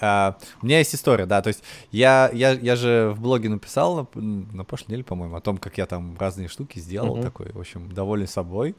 у 0.62 0.66
меня 0.66 0.78
есть 0.78 0.94
история, 0.94 1.26
да, 1.26 1.42
то 1.42 1.48
есть 1.48 1.62
я, 1.90 2.30
я, 2.32 2.52
я 2.52 2.74
же 2.74 3.12
в 3.14 3.20
блоге 3.20 3.48
написал 3.48 4.08
на, 4.14 4.22
на 4.52 4.64
прошлой 4.64 4.88
неделе, 4.88 5.04
по-моему, 5.04 5.36
о 5.36 5.40
том, 5.40 5.58
как 5.58 5.78
я 5.78 5.86
там 5.86 6.16
разные 6.18 6.48
штуки 6.48 6.78
сделал, 6.80 7.18
uh-huh. 7.18 7.22
такой, 7.22 7.52
в 7.52 7.60
общем, 7.60 7.92
доволен 7.92 8.26
собой, 8.26 8.74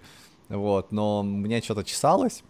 вот, 0.50 0.92
но 0.92 1.22
у 1.22 1.24
меня 1.24 1.62
что-то 1.62 1.84
чесалось, 1.84 2.44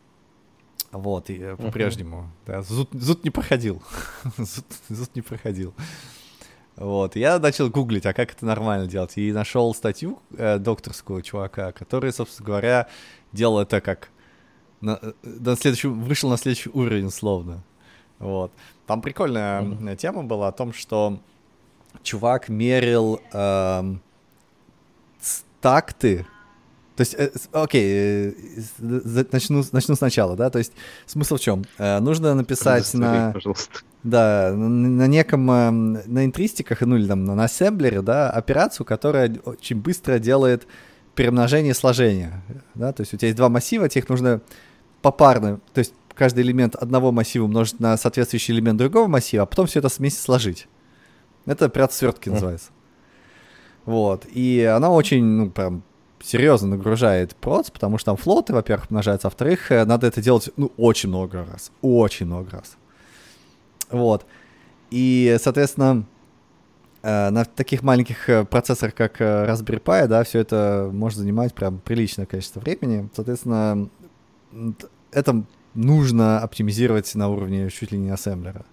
вот, 0.91 1.30
и 1.30 1.38
uh-huh. 1.38 1.58
по-прежнему, 1.58 2.32
да, 2.47 2.64
зуд, 2.64 2.89
зуд 2.93 3.24
не 3.24 3.30
проходил, 3.30 3.84
зуд, 4.38 4.66
зуд 4.89 5.16
не 5.16 5.22
проходил. 5.22 5.74
Вот, 6.76 7.15
я 7.15 7.38
начал 7.38 7.69
гуглить, 7.69 8.05
а 8.05 8.13
как 8.13 8.32
это 8.32 8.45
нормально 8.45 8.88
делать, 8.88 9.17
и 9.17 9.32
нашел 9.32 9.76
статью 9.76 10.19
э, 10.36 10.57
докторского 10.57 11.21
чувака, 11.21 11.71
который, 11.71 12.11
собственно 12.11 12.47
говоря, 12.47 12.88
делал 13.32 13.59
это 13.59 13.80
как 13.80 14.09
на, 14.82 14.97
э, 15.01 15.13
на 15.24 15.55
следующий, 15.55 15.88
вышел 15.88 16.30
на 16.30 16.38
следующий 16.38 16.71
уровень, 16.74 17.11
словно. 17.11 17.63
Вот. 18.17 18.51
Там 18.88 19.01
прикольная 19.01 19.61
mm-hmm. 19.61 19.95
тема 19.97 20.24
была 20.24 20.47
о 20.47 20.51
том, 20.51 20.74
что 20.74 21.19
чувак 22.01 22.49
мерил 22.49 23.21
эм, 23.34 24.01
такты. 25.61 26.26
То 26.95 27.01
есть, 27.01 27.15
э, 27.15 27.32
окей, 27.51 28.36
э, 28.80 29.24
начну, 29.32 29.63
начну 29.71 29.95
сначала, 29.95 30.36
да, 30.36 30.49
то 30.49 30.59
есть 30.59 30.74
смысл 31.05 31.38
в 31.38 31.39
чем? 31.39 31.65
Э, 31.78 31.99
нужно 31.99 32.36
написать 32.36 32.93
на... 32.93 33.32
Пожалуйста. 33.34 33.80
Да, 34.04 34.51
на, 34.54 35.08
неком, 35.08 35.49
э, 35.49 35.72
на 35.72 36.26
интристиках, 36.26 36.82
ну 36.82 36.97
или 36.97 37.08
там 37.08 37.24
на 37.24 37.41
ассемблере, 37.43 38.01
да, 38.01 38.30
операцию, 38.30 38.86
которая 38.86 39.34
очень 39.45 39.78
быстро 39.78 40.20
делает 40.20 40.68
перемножение 41.16 41.72
и 41.72 41.76
сложение, 41.76 42.41
да, 42.76 42.91
то 42.91 43.01
есть 43.01 43.14
у 43.14 43.18
тебя 43.18 43.28
есть 43.28 43.38
два 43.38 43.47
массива, 43.47 43.88
тебе 43.88 44.01
их 44.01 44.10
нужно 44.10 44.41
попарно, 45.01 45.62
то 45.74 45.80
есть 45.80 45.93
каждый 46.16 46.43
элемент 46.43 46.76
одного 46.76 47.12
массива 47.12 47.45
умножить 47.45 47.80
на 47.80 47.95
соответствующий 47.97 48.54
элемент 48.54 48.78
другого 48.78 49.08
массива, 49.08 49.43
а 49.43 49.45
потом 49.45 49.68
все 49.68 49.80
это 49.80 49.89
вместе 49.95 50.22
сложить. 50.22 50.68
Это 51.45 51.66
операция 51.66 51.99
свертки 51.99 52.30
называется. 52.30 52.72
Вот. 53.86 54.26
И 54.32 54.64
она 54.64 54.89
очень, 54.91 55.24
ну, 55.24 55.49
прям 55.49 55.84
серьезно 56.22 56.70
нагружает 56.70 57.36
проц, 57.36 57.70
потому 57.70 57.97
что 57.97 58.12
там 58.12 58.18
флоты, 58.18 58.54
во-первых, 58.54 58.89
умножаются, 58.89 59.28
а 59.28 59.30
во-вторых, 59.30 59.72
э, 59.72 59.84
надо 59.84 60.08
это 60.08 60.22
делать, 60.22 60.49
ну, 60.56 60.72
очень 60.78 61.10
много 61.10 61.45
раз. 61.45 61.72
Очень 61.82 62.28
много 62.28 62.51
раз. 62.51 62.78
Вот. 63.94 64.26
И, 64.91 65.38
соответственно, 65.39 66.06
э, 67.02 67.30
на 67.30 67.46
таких 67.46 67.84
маленьких 67.84 68.30
э, 68.30 68.44
процессорах, 68.44 68.96
как 68.96 69.22
Raspberry 69.22 69.82
Pi, 69.82 70.08
да, 70.08 70.24
все 70.24 70.39
это 70.39 70.89
может 70.91 71.20
занимать 71.20 71.54
прям 71.54 71.78
приличное 71.80 72.26
количество 72.26 72.60
времени. 72.60 73.10
Соответственно, 73.16 73.88
это 75.12 75.44
нужно 75.74 76.39
оптимизировать 76.39 77.14
на 77.16 77.30
уровне 77.30 77.70
чуть 77.70 77.91
ли 77.91 77.98
не 77.98 78.10
ассемблера. 78.10 78.66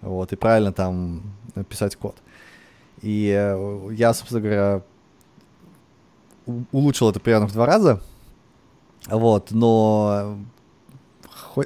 Вот, 0.00 0.32
и 0.32 0.36
правильно 0.36 0.72
там 0.72 1.22
написать 1.54 1.96
код. 1.96 2.16
И 3.00 3.30
э, 3.30 3.88
я, 3.92 4.12
собственно 4.14 4.40
говоря, 4.40 4.82
улучшил 6.72 7.10
это 7.10 7.20
примерно 7.20 7.48
в 7.48 7.52
два 7.52 7.66
раза. 7.66 8.02
Вот, 9.06 9.50
но 9.50 10.38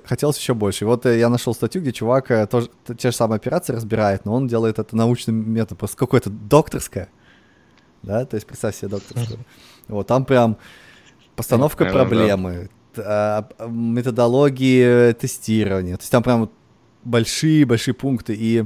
хотелось 0.04 0.38
еще 0.38 0.54
больше. 0.54 0.84
И 0.84 0.86
вот 0.86 1.06
э, 1.06 1.18
я 1.18 1.28
нашел 1.28 1.54
статью, 1.54 1.82
где 1.82 1.92
чувак 1.92 2.30
э, 2.30 2.46
тоже 2.46 2.68
те 2.98 3.10
же 3.10 3.16
самые 3.16 3.36
операции 3.36 3.72
разбирает, 3.72 4.24
но 4.24 4.34
он 4.34 4.46
делает 4.46 4.78
это 4.78 4.96
научным 4.96 5.50
методом, 5.50 5.78
просто 5.78 5.96
какое-то 5.96 6.30
докторское. 6.30 7.08
Да, 8.02 8.24
то 8.24 8.36
есть 8.36 8.46
представь 8.46 8.76
себе 8.76 8.88
докторское. 8.88 9.38
Вот, 9.88 10.06
там 10.06 10.24
прям 10.24 10.58
постановка 11.34 11.86
проблемы, 11.86 12.68
а, 12.96 13.48
методологии 13.68 15.12
тестирования. 15.12 15.96
То 15.96 16.02
есть 16.02 16.12
там 16.12 16.22
прям 16.22 16.50
большие-большие 17.04 17.94
пункты, 17.94 18.34
и 18.34 18.64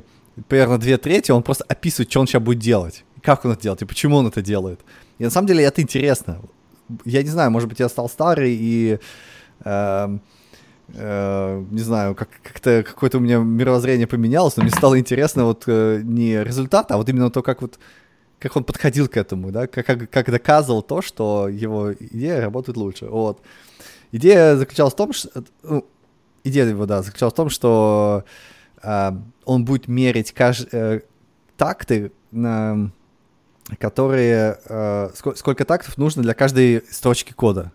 примерно 0.49 0.79
две 0.79 0.99
трети 0.99 1.31
он 1.31 1.43
просто 1.43 1.65
описывает, 1.65 2.11
что 2.11 2.21
он 2.21 2.27
сейчас 2.27 2.43
будет 2.43 2.59
делать, 2.59 3.05
как 3.23 3.45
он 3.45 3.53
это 3.53 3.63
делает, 3.63 3.83
и 3.83 3.87
почему 3.87 4.17
он 4.17 4.27
это 4.27 4.43
делает. 4.43 4.81
И 5.19 5.25
на 5.25 5.31
самом 5.31 5.47
деле 5.47 5.65
это 5.65 5.81
интересно. 5.81 6.41
Я 7.05 7.23
не 7.23 7.29
знаю, 7.29 7.51
может 7.51 7.69
быть, 7.69 7.81
я 7.81 7.89
стал 7.89 8.09
старый 8.09 8.57
и... 8.59 8.99
Э, 9.65 10.19
э, 10.95 11.65
не 11.71 11.81
знаю, 11.81 12.15
как, 12.15 12.29
как-то 12.43 12.83
какое-то 12.83 13.19
у 13.19 13.21
меня 13.21 13.39
мировоззрение 13.39 14.07
поменялось, 14.07 14.57
но 14.57 14.63
мне 14.63 14.73
стало 14.73 14.99
интересно 14.99 15.45
вот 15.45 15.65
э, 15.67 16.01
не 16.03 16.43
результат, 16.43 16.91
а 16.91 16.97
вот 16.97 17.09
именно 17.09 17.31
то, 17.31 17.43
как 17.43 17.63
вот 17.63 17.79
как 18.43 18.57
он 18.57 18.65
подходил 18.65 19.07
к 19.09 19.17
этому, 19.17 19.53
да, 19.53 19.69
как, 19.69 19.87
как, 19.87 20.11
как 20.11 20.31
доказывал 20.31 20.83
то, 20.83 21.01
что 21.01 21.49
его 21.49 21.93
идея 21.93 22.41
работает 22.41 22.77
лучше. 22.77 23.07
Вот. 23.07 23.41
Идея 24.11 24.57
заключалась 24.57 24.95
в 24.95 24.97
том, 24.97 25.13
что... 25.13 25.45
Ну, 25.63 25.87
идея 26.43 26.67
его, 26.67 26.87
да, 26.87 27.03
заключалась 27.03 27.35
в 27.35 27.37
том, 27.37 27.51
что 27.51 28.25
э, 28.83 29.13
он 29.45 29.65
будет 29.65 29.87
мерить 29.87 30.33
кажд... 30.33 30.69
э, 30.73 31.03
такты, 31.57 32.11
э, 32.33 32.77
которые... 33.79 34.59
Э, 34.69 35.11
сколько, 35.15 35.39
сколько 35.39 35.65
тактов 35.65 35.97
нужно 35.97 36.23
для 36.23 36.35
каждой 36.35 36.83
строчки 36.91 37.33
кода. 37.33 37.71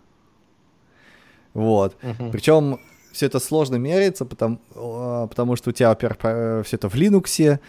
Вот. 1.54 1.96
Uh-huh. 2.02 2.30
Причем 2.30 2.78
все 3.12 3.26
это 3.26 3.40
сложно 3.40 3.76
меряется, 3.76 4.24
потому, 4.24 4.60
э, 4.74 5.26
потому 5.28 5.56
что 5.56 5.70
у 5.70 5.72
тебя, 5.72 5.90
во-первых, 5.90 6.18
э, 6.22 6.62
все 6.64 6.76
это 6.76 6.88
в 6.88 6.94
Linux, 6.94 7.60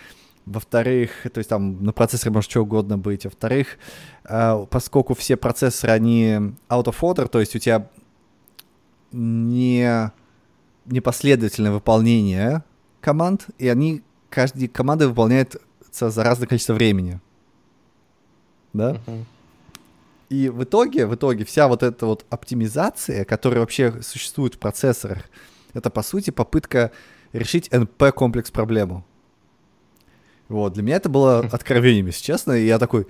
во-вторых, 0.45 1.11
то 1.31 1.37
есть 1.37 1.49
там 1.49 1.83
на 1.83 1.93
процессоре 1.93 2.31
может 2.31 2.49
что 2.49 2.61
угодно 2.61 2.97
быть, 2.97 3.25
во-вторых, 3.25 3.77
э, 4.25 4.65
поскольку 4.69 5.13
все 5.13 5.37
процессоры, 5.37 5.93
они 5.93 6.31
out 6.69 6.85
of 6.85 6.95
order, 7.01 7.27
то 7.27 7.39
есть 7.39 7.55
у 7.55 7.59
тебя 7.59 7.87
не 9.11 10.11
непоследовательное 10.85 11.71
выполнение 11.71 12.63
команд, 13.01 13.47
и 13.57 13.67
они, 13.67 14.01
каждая 14.29 14.67
команда 14.67 15.07
выполняется 15.07 15.59
за 15.91 16.23
разное 16.23 16.47
количество 16.47 16.73
времени. 16.73 17.19
Да? 18.73 18.93
Uh-huh. 18.93 19.25
И 20.29 20.49
в 20.49 20.63
итоге, 20.63 21.05
в 21.05 21.15
итоге 21.15 21.43
вся 21.43 21.67
вот 21.67 21.81
эта 21.83 22.05
вот 22.05 22.25
оптимизация, 22.29 23.25
которая 23.25 23.61
вообще 23.61 24.01
существует 24.01 24.55
в 24.55 24.59
процессорах, 24.59 25.23
это 25.73 25.89
по 25.89 26.03
сути 26.03 26.29
попытка 26.29 26.91
решить 27.33 27.67
NP-комплекс 27.69 28.51
проблему. 28.51 29.05
Вот, 30.47 30.73
для 30.73 30.83
меня 30.83 30.95
это 30.95 31.09
было 31.09 31.39
откровением, 31.39 32.07
если 32.07 32.23
честно, 32.23 32.53
и 32.53 32.65
я 32.65 32.79
такой, 32.79 33.07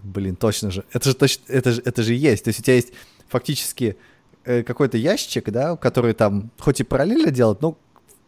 блин, 0.00 0.36
точно 0.36 0.70
же, 0.70 0.84
это 0.92 1.08
же 1.08 1.14
точно, 1.14 1.44
это 1.48 1.72
же, 1.72 1.82
это 1.84 2.02
же 2.02 2.14
есть. 2.14 2.44
То 2.44 2.48
есть 2.48 2.60
у 2.60 2.62
тебя 2.62 2.74
есть 2.74 2.92
фактически 3.28 3.96
Э, 4.44 4.64
какой-то 4.64 4.98
ящик, 4.98 5.50
да, 5.50 5.76
который 5.76 6.14
там 6.14 6.50
хоть 6.58 6.80
и 6.80 6.84
параллельно 6.84 7.30
делает, 7.30 7.62
но 7.62 7.78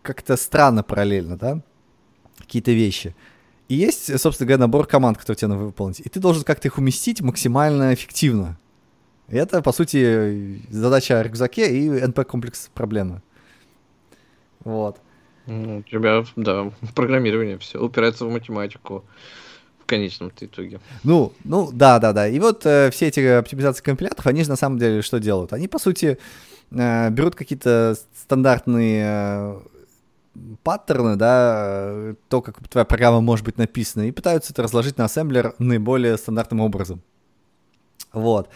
как-то 0.03 0.37
странно 0.37 0.85
параллельно, 0.85 1.37
да, 1.37 1.61
какие-то 2.39 2.71
вещи. 2.71 3.17
И 3.69 3.75
есть, 3.75 4.19
собственно 4.21 4.47
говоря, 4.47 4.61
набор 4.61 4.87
команд, 4.87 5.17
которые 5.17 5.37
тебе 5.37 5.49
надо 5.49 5.65
выполнить. 5.65 6.01
И 6.01 6.09
ты 6.09 6.21
должен 6.21 6.45
как-то 6.45 6.69
их 6.69 6.79
уместить 6.79 7.23
максимально 7.23 7.95
эффективно. 7.95 8.59
И 9.29 9.37
это, 9.37 9.63
по 9.63 9.73
сути, 9.73 10.61
задача 10.71 11.19
о 11.19 11.23
рюкзаке 11.23 11.75
и 11.75 11.89
NP-комплекс 11.89 12.71
проблемы. 12.75 13.23
Вот. 14.65 14.99
Ну, 15.47 15.79
у 15.79 15.83
тебя, 15.83 16.25
да, 16.37 16.71
программирование 16.95 17.59
все 17.59 17.79
упирается 17.79 18.27
в 18.27 18.31
математику 18.31 19.05
в 19.81 19.87
конечном 19.87 20.33
итоге. 20.41 20.81
Ну, 21.03 21.33
ну, 21.45 21.71
да, 21.73 21.99
да, 21.99 22.13
да. 22.13 22.27
И 22.29 22.39
вот 22.39 22.65
э, 22.65 22.91
все 22.91 23.09
эти 23.09 23.21
оптимизации 23.21 23.83
компиляторов, 23.83 24.27
они 24.27 24.43
же 24.43 24.49
на 24.49 24.57
самом 24.57 24.79
деле 24.79 25.03
что 25.03 25.21
делают? 25.21 25.53
Они, 25.53 25.69
по 25.69 25.79
сути, 25.79 26.19
э, 26.71 27.11
берут 27.11 27.35
какие-то 27.35 27.95
стандартные 28.17 29.05
э, 29.07 29.61
паттерны, 30.63 31.17
да, 31.17 31.87
э, 31.87 32.15
то, 32.29 32.43
как 32.43 32.67
твоя 32.69 32.85
программа 32.85 33.21
может 33.21 33.45
быть 33.45 33.59
написана, 33.59 34.03
и 34.03 34.13
пытаются 34.13 34.53
это 34.53 34.63
разложить 34.63 34.99
на 34.99 35.05
ассемблер 35.05 35.55
наиболее 35.59 36.17
стандартным 36.17 36.61
образом. 36.61 37.03
Вот. 38.13 38.49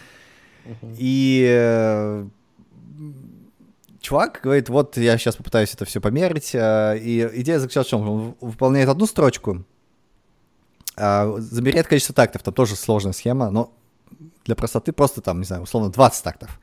Uh-huh. 0.65 0.97
И 0.99 1.47
э, 1.49 2.27
чувак 4.01 4.41
говорит, 4.43 4.69
вот 4.69 4.97
я 4.97 5.19
сейчас 5.19 5.37
попытаюсь 5.37 5.75
это 5.75 5.85
все 5.85 6.01
померить, 6.01 6.55
э, 6.55 6.99
и 6.99 7.29
идея 7.41 7.59
заключалась 7.59 7.87
в 7.89 7.91
чем? 7.91 8.09
Он 8.09 8.35
выполняет 8.41 8.89
одну 8.89 9.07
строчку, 9.07 9.65
а, 10.97 11.37
замеряет 11.39 11.87
количество 11.87 12.15
тактов, 12.15 12.43
там 12.43 12.53
тоже 12.53 12.75
сложная 12.75 13.13
схема, 13.13 13.51
но 13.51 13.73
для 14.45 14.57
простоты 14.57 14.93
просто 14.93 15.21
там, 15.21 15.39
не 15.39 15.45
знаю, 15.45 15.63
условно 15.63 15.91
20 15.91 16.25
тактов. 16.25 16.61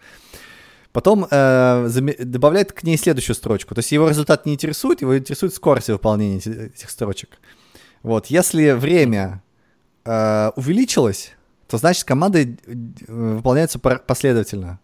Потом 0.95 1.27
э, 1.29 1.89
добавляет 2.19 2.71
к 2.71 2.83
ней 2.83 2.95
следующую 2.95 3.35
строчку. 3.35 3.75
То 3.75 3.79
есть 3.79 3.91
его 3.91 4.07
результат 4.07 4.45
не 4.45 4.53
интересует, 4.53 5.01
его 5.01 5.17
интересует 5.17 5.53
скорость 5.53 5.89
выполнения 5.89 6.37
этих 6.37 6.89
строчек. 6.89 7.37
Вот, 8.01 8.27
если 8.27 8.71
время 8.71 9.43
э, 10.05 10.51
увеличилось, 10.55 11.33
то 11.67 11.77
значит 11.77 12.05
команды 12.05 12.57
э, 12.65 12.71
выполняются 13.11 13.77
последовательно. 13.77 14.79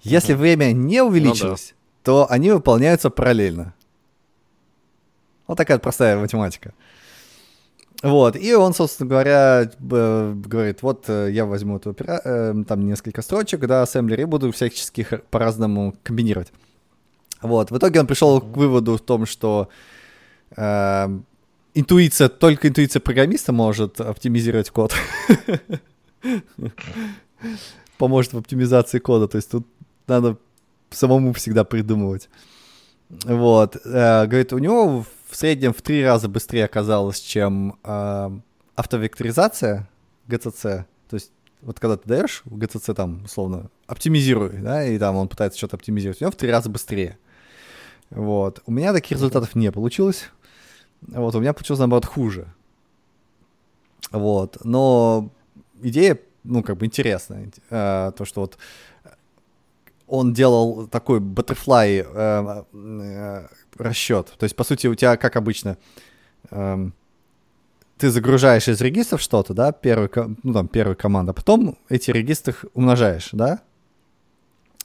Если 0.00 0.32
угу. 0.32 0.40
время 0.40 0.72
не 0.72 1.02
увеличилось, 1.02 1.68
ну, 1.70 1.76
да. 1.76 2.02
то 2.02 2.26
они 2.28 2.50
выполняются 2.50 3.10
параллельно. 3.10 3.74
Вот 5.46 5.56
такая 5.56 5.78
простая 5.78 6.18
математика. 6.18 6.74
Вот, 8.02 8.36
и 8.36 8.54
он, 8.54 8.74
собственно 8.74 9.08
говоря, 9.08 9.70
говорит, 9.80 10.82
вот 10.82 11.04
э, 11.08 11.30
я 11.32 11.46
возьму 11.46 11.78
эту 11.78 11.90
опера... 11.90 12.20
Э, 12.24 12.54
там 12.68 12.86
несколько 12.86 13.22
строчек, 13.22 13.66
да, 13.66 13.82
ассемблер, 13.82 14.20
и 14.20 14.24
буду 14.24 14.52
всячески 14.52 15.00
их 15.00 15.14
по-разному 15.30 15.94
комбинировать. 16.02 16.52
Вот, 17.40 17.70
в 17.70 17.78
итоге 17.78 18.00
он 18.00 18.06
пришел 18.06 18.40
к 18.40 18.56
выводу 18.56 18.98
в 18.98 19.00
том, 19.00 19.24
что 19.24 19.70
э, 20.56 21.18
интуиция, 21.74 22.28
только 22.28 22.68
интуиция 22.68 23.00
программиста 23.00 23.52
может 23.52 24.00
оптимизировать 24.00 24.70
код. 24.70 24.94
Поможет 27.98 28.34
в 28.34 28.38
оптимизации 28.38 28.98
кода, 28.98 29.26
то 29.26 29.36
есть 29.36 29.50
тут 29.50 29.66
надо 30.06 30.36
самому 30.90 31.32
всегда 31.32 31.64
придумывать. 31.64 32.28
Вот, 33.24 33.76
э, 33.84 34.26
говорит, 34.26 34.52
у 34.52 34.58
него 34.58 35.04
в 35.36 35.38
среднем 35.38 35.74
в 35.74 35.82
три 35.82 36.02
раза 36.02 36.30
быстрее 36.30 36.64
оказалось, 36.64 37.20
чем 37.20 37.78
э, 37.84 38.30
автовекторизация 38.74 39.86
GCC. 40.28 40.62
То 41.10 41.14
есть 41.14 41.30
вот 41.60 41.78
когда 41.78 41.98
ты 41.98 42.08
даешь 42.08 42.42
GCC 42.46 42.94
там, 42.94 43.22
условно, 43.22 43.68
оптимизируй, 43.86 44.56
да, 44.62 44.82
и 44.82 44.98
там 44.98 45.14
он 45.14 45.28
пытается 45.28 45.58
что-то 45.58 45.76
оптимизировать, 45.76 46.22
у 46.22 46.24
него 46.24 46.32
в 46.32 46.36
три 46.36 46.50
раза 46.50 46.70
быстрее. 46.70 47.18
Вот. 48.08 48.62
У 48.64 48.72
меня 48.72 48.94
таких 48.94 49.18
результатов 49.18 49.54
не 49.54 49.70
получилось. 49.70 50.30
Вот, 51.02 51.34
у 51.34 51.40
меня 51.40 51.52
получилось, 51.52 51.80
наоборот, 51.80 52.06
хуже. 52.06 52.46
Вот. 54.12 54.56
Но 54.64 55.28
идея, 55.82 56.18
ну, 56.44 56.62
как 56.62 56.78
бы 56.78 56.86
интересная. 56.86 57.50
Э, 57.68 58.10
то, 58.16 58.24
что 58.24 58.40
вот 58.40 58.56
он 60.06 60.32
делал 60.32 60.86
такой 60.86 61.20
butterfly 61.20 62.06
э, 62.06 62.64
э, 62.72 63.46
расчет. 63.78 64.32
То 64.38 64.44
есть, 64.44 64.56
по 64.56 64.64
сути, 64.64 64.86
у 64.86 64.94
тебя, 64.94 65.16
как 65.16 65.36
обычно, 65.36 65.78
эм, 66.50 66.94
ты 67.98 68.10
загружаешь 68.10 68.68
из 68.68 68.80
регистров 68.80 69.20
что-то, 69.20 69.54
да, 69.54 69.72
первый, 69.72 70.10
ну, 70.42 70.52
там, 70.52 70.68
первая 70.68 70.94
команда, 70.94 71.32
потом 71.32 71.78
эти 71.88 72.10
регистры 72.10 72.54
умножаешь, 72.74 73.30
да, 73.32 73.60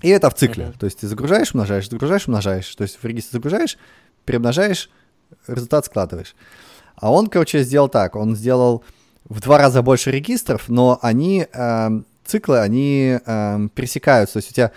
и 0.02 0.10
это 0.10 0.30
в 0.30 0.36
цикле. 0.36 0.66
Uh-huh. 0.66 0.80
То 0.80 0.86
есть 0.86 1.00
ты 1.00 1.08
загружаешь, 1.08 1.54
умножаешь, 1.54 1.90
загружаешь, 1.90 2.28
умножаешь. 2.28 2.76
То 2.76 2.82
есть 2.84 2.98
в 3.02 3.06
регистр 3.06 3.34
загружаешь, 3.34 3.78
перемножаешь, 4.26 4.90
результат 5.48 5.86
складываешь. 5.86 6.36
А 6.96 7.12
он, 7.12 7.28
короче, 7.28 7.64
сделал 7.64 7.90
так. 7.90 8.16
Он 8.16 8.36
сделал 8.36 8.84
в 9.26 9.40
два 9.42 9.58
раза 9.58 9.82
больше 9.82 10.12
регистров, 10.12 10.70
но 10.70 10.98
они, 11.02 11.48
э, 11.52 11.90
циклы, 12.26 12.60
они 12.60 13.20
э, 13.24 13.68
пересекаются. 13.76 14.34
То 14.34 14.38
есть 14.38 14.52
у 14.52 14.54
тебя 14.54 14.72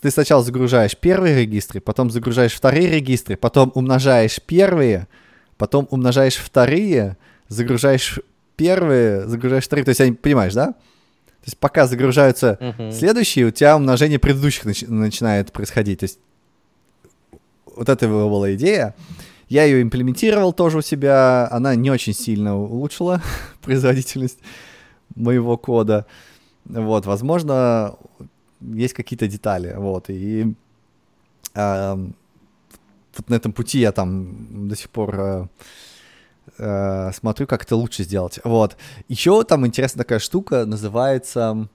ты 0.00 0.10
сначала 0.10 0.42
загружаешь 0.42 0.96
первые 0.96 1.40
регистры, 1.40 1.80
потом 1.80 2.10
загружаешь 2.10 2.54
вторые 2.54 2.88
регистры, 2.88 3.36
потом 3.36 3.72
умножаешь 3.74 4.40
первые, 4.40 5.08
потом 5.56 5.88
умножаешь 5.90 6.36
вторые, 6.36 7.16
загружаешь 7.48 8.20
первые, 8.56 9.26
загружаешь 9.26 9.64
вторые. 9.64 9.84
То 9.84 9.90
есть, 9.90 10.00
они, 10.00 10.12
понимаешь, 10.12 10.54
да? 10.54 10.66
То 10.66 11.44
есть, 11.46 11.58
пока 11.58 11.86
загружаются 11.86 12.58
uh-huh. 12.60 12.92
следующие, 12.92 13.46
у 13.46 13.50
тебя 13.50 13.76
умножение 13.76 14.18
предыдущих 14.18 14.66
нач- 14.66 14.88
начинает 14.88 15.52
происходить. 15.52 16.00
То 16.00 16.04
есть, 16.04 16.18
вот 17.74 17.88
это 17.88 18.06
была 18.08 18.54
идея. 18.54 18.94
Я 19.48 19.64
ее 19.64 19.82
имплементировал 19.82 20.52
тоже 20.52 20.78
у 20.78 20.82
себя. 20.82 21.48
Она 21.50 21.74
не 21.74 21.90
очень 21.90 22.12
сильно 22.12 22.56
улучшила 22.56 23.22
производительность 23.62 24.38
моего 25.14 25.56
кода. 25.56 26.06
Вот, 26.64 27.06
возможно, 27.06 27.96
есть 28.60 28.94
какие-то 28.94 29.26
детали, 29.26 29.74
вот, 29.76 30.10
и 30.10 30.54
э, 31.54 31.94
вот 33.16 33.28
на 33.28 33.34
этом 33.34 33.52
пути 33.52 33.80
я 33.80 33.92
там 33.92 34.68
до 34.68 34.76
сих 34.76 34.90
пор 34.90 35.20
э, 35.20 35.46
э, 36.58 37.12
смотрю, 37.12 37.46
как 37.46 37.64
это 37.64 37.76
лучше 37.76 38.04
сделать, 38.04 38.40
вот. 38.44 38.76
Еще 39.08 39.42
там 39.44 39.66
интересная 39.66 40.04
такая 40.04 40.18
штука, 40.18 40.66
называется 40.66 41.68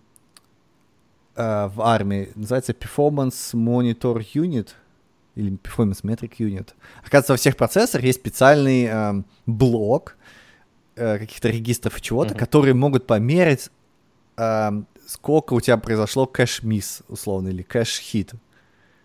э, 1.36 1.68
в 1.68 1.82
армии, 1.82 2.32
называется 2.36 2.74
Performance 2.74 3.54
Monitor 3.54 4.26
Unit, 4.34 4.70
или 5.36 5.58
Performance 5.58 6.04
Metric 6.04 6.38
Unit. 6.38 6.70
Оказывается, 7.04 7.34
во 7.34 7.38
всех 7.38 7.58
процессорах 7.58 8.06
есть 8.06 8.20
специальный 8.20 8.86
э, 8.86 9.24
блок 9.46 10.16
э, 10.96 11.18
каких-то 11.20 11.50
регистров 11.50 12.00
чего-то, 12.02 12.34
mm-hmm. 12.34 12.40
которые 12.40 12.74
могут 12.74 13.08
померить 13.08 13.70
э, 14.38 14.72
сколько 15.08 15.54
у 15.54 15.62
тебя 15.62 15.78
произошло 15.78 16.26
кэш-мисс, 16.26 17.04
условно, 17.08 17.50
или 17.50 17.62
кэш-хит. 17.62 18.34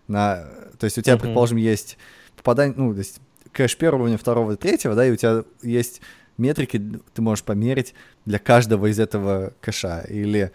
На, 0.07 0.45
то 0.79 0.85
есть 0.85 0.99
у 0.99 1.03
тебя, 1.03 1.15
uh-huh. 1.15 1.21
предположим, 1.21 1.59
есть 1.59 1.99
попадание, 2.37 2.75
ну, 2.77 2.93
то 2.93 2.99
есть 2.99 3.21
кэш 3.53 3.77
первого 3.77 4.03
уровня, 4.03 4.19
второго, 4.19 4.57
третьего, 4.57 4.95
да, 4.95 5.07
и 5.07 5.11
у 5.11 5.17
тебя 5.17 5.45
есть 5.63 6.01
метрики, 6.39 7.01
ты 7.13 7.23
можешь 7.23 7.45
померить 7.45 7.95
для 8.25 8.39
каждого 8.39 8.87
из 8.87 8.99
этого 8.99 9.53
кэша, 9.61 10.07
или 10.09 10.53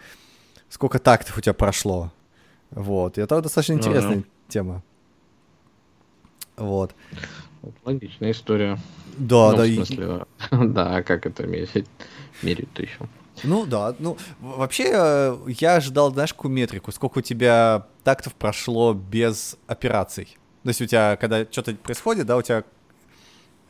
сколько 0.68 0.98
тактов 0.98 1.38
у 1.38 1.40
тебя 1.40 1.54
прошло. 1.54 2.12
Вот, 2.70 3.18
и 3.18 3.20
это 3.20 3.40
достаточно 3.40 3.74
интересная 3.74 4.16
uh-huh. 4.16 4.26
тема. 4.48 4.82
Вот. 6.56 6.94
Логичная 7.84 8.32
история. 8.32 8.78
Да, 9.16 9.52
ну, 9.52 9.56
да. 9.56 9.64
В 9.64 9.74
смысле, 9.74 10.26
и... 10.50 10.66
да, 10.68 11.02
как 11.02 11.26
это 11.26 11.46
мерить, 11.46 11.86
мерить-то 12.42 12.82
еще? 12.82 13.08
Ну 13.42 13.66
да, 13.66 13.94
ну 13.98 14.16
вообще 14.40 14.90
э, 14.92 15.38
я 15.48 15.76
ожидал, 15.76 16.12
знаешь, 16.12 16.32
какую 16.32 16.52
метрику, 16.52 16.92
сколько 16.92 17.18
у 17.18 17.22
тебя 17.22 17.86
тактов 18.04 18.34
прошло 18.34 18.94
без 18.94 19.56
операций. 19.66 20.36
То 20.62 20.68
есть 20.68 20.80
у 20.80 20.86
тебя, 20.86 21.16
когда 21.16 21.44
что-то 21.44 21.74
происходит, 21.74 22.26
да, 22.26 22.36
у 22.36 22.42
тебя 22.42 22.64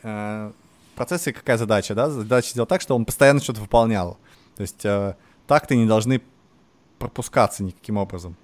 э, 0.02 0.52
в 0.92 0.96
процессе 0.96 1.32
какая 1.32 1.56
задача, 1.56 1.94
да? 1.94 2.10
Задача 2.10 2.50
сделать 2.50 2.68
так, 2.68 2.80
чтобы 2.82 3.00
он 3.00 3.04
постоянно 3.04 3.40
что-то 3.40 3.60
выполнял. 3.60 4.18
То 4.56 4.62
есть 4.62 4.84
э, 4.84 5.16
такты 5.46 5.76
не 5.76 5.86
должны 5.86 6.22
пропускаться 6.98 7.64
никаким 7.64 7.96
образом. 7.96 8.36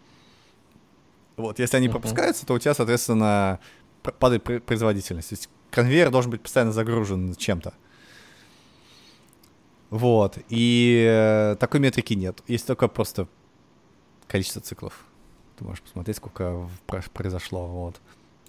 Вот, 1.37 1.59
если 1.59 1.77
они 1.77 1.87
uh-huh. 1.87 1.93
пропускаются, 1.93 2.45
то 2.45 2.55
у 2.55 2.59
тебя, 2.59 2.75
соответственно, 2.75 3.61
падает 4.19 4.45
производительность. 4.67 5.29
То 5.29 5.35
есть 5.35 5.49
конвейер 5.71 6.11
должен 6.11 6.31
быть 6.31 6.43
постоянно 6.43 6.73
загружен 6.73 7.35
чем-то. 7.35 7.73
Вот. 9.91 10.39
И 10.49 11.05
э, 11.09 11.57
такой 11.59 11.81
метрики 11.81 12.15
нет. 12.15 12.43
Есть 12.47 12.67
только 12.67 12.89
просто 12.89 13.27
количество 14.29 14.63
циклов. 14.63 15.05
Ты 15.59 15.65
можешь 15.65 15.83
посмотреть, 15.83 16.17
сколько 16.17 16.69
произошло. 17.13 17.67
Вот. 17.67 18.01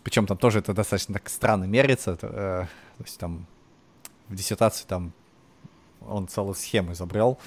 Причем 0.03 0.27
там 0.27 0.37
тоже 0.37 0.59
это 0.59 0.73
достаточно 0.73 1.15
так 1.15 1.29
странно 1.29 1.65
мерится. 1.65 2.17
Э, 2.21 2.65
то 2.97 3.03
есть 3.03 3.19
там 3.19 3.47
в 4.27 4.35
диссертации 4.35 4.85
там 4.85 5.13
он 6.07 6.27
целую 6.27 6.55
схему 6.55 6.93
изобрел, 6.93 7.37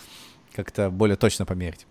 как-то 0.53 0.91
более 0.91 1.17
точно 1.17 1.47
померить. 1.47 1.87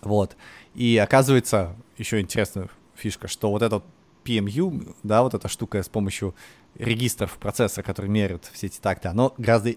Вот. 0.00 0.36
И 0.74 0.96
оказывается, 0.98 1.76
еще 1.96 2.20
интересная 2.20 2.68
фишка, 2.94 3.28
что 3.28 3.50
вот 3.50 3.62
этот 3.62 3.84
PMU, 4.24 4.94
да, 5.02 5.22
вот 5.22 5.34
эта 5.34 5.48
штука 5.48 5.82
с 5.82 5.88
помощью 5.88 6.34
регистров 6.74 7.38
процессора, 7.38 7.84
который 7.84 8.10
меряет 8.10 8.50
все 8.52 8.66
эти 8.66 8.80
такты, 8.80 9.08
оно 9.08 9.34
гораздо 9.38 9.74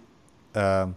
э, 0.53 0.93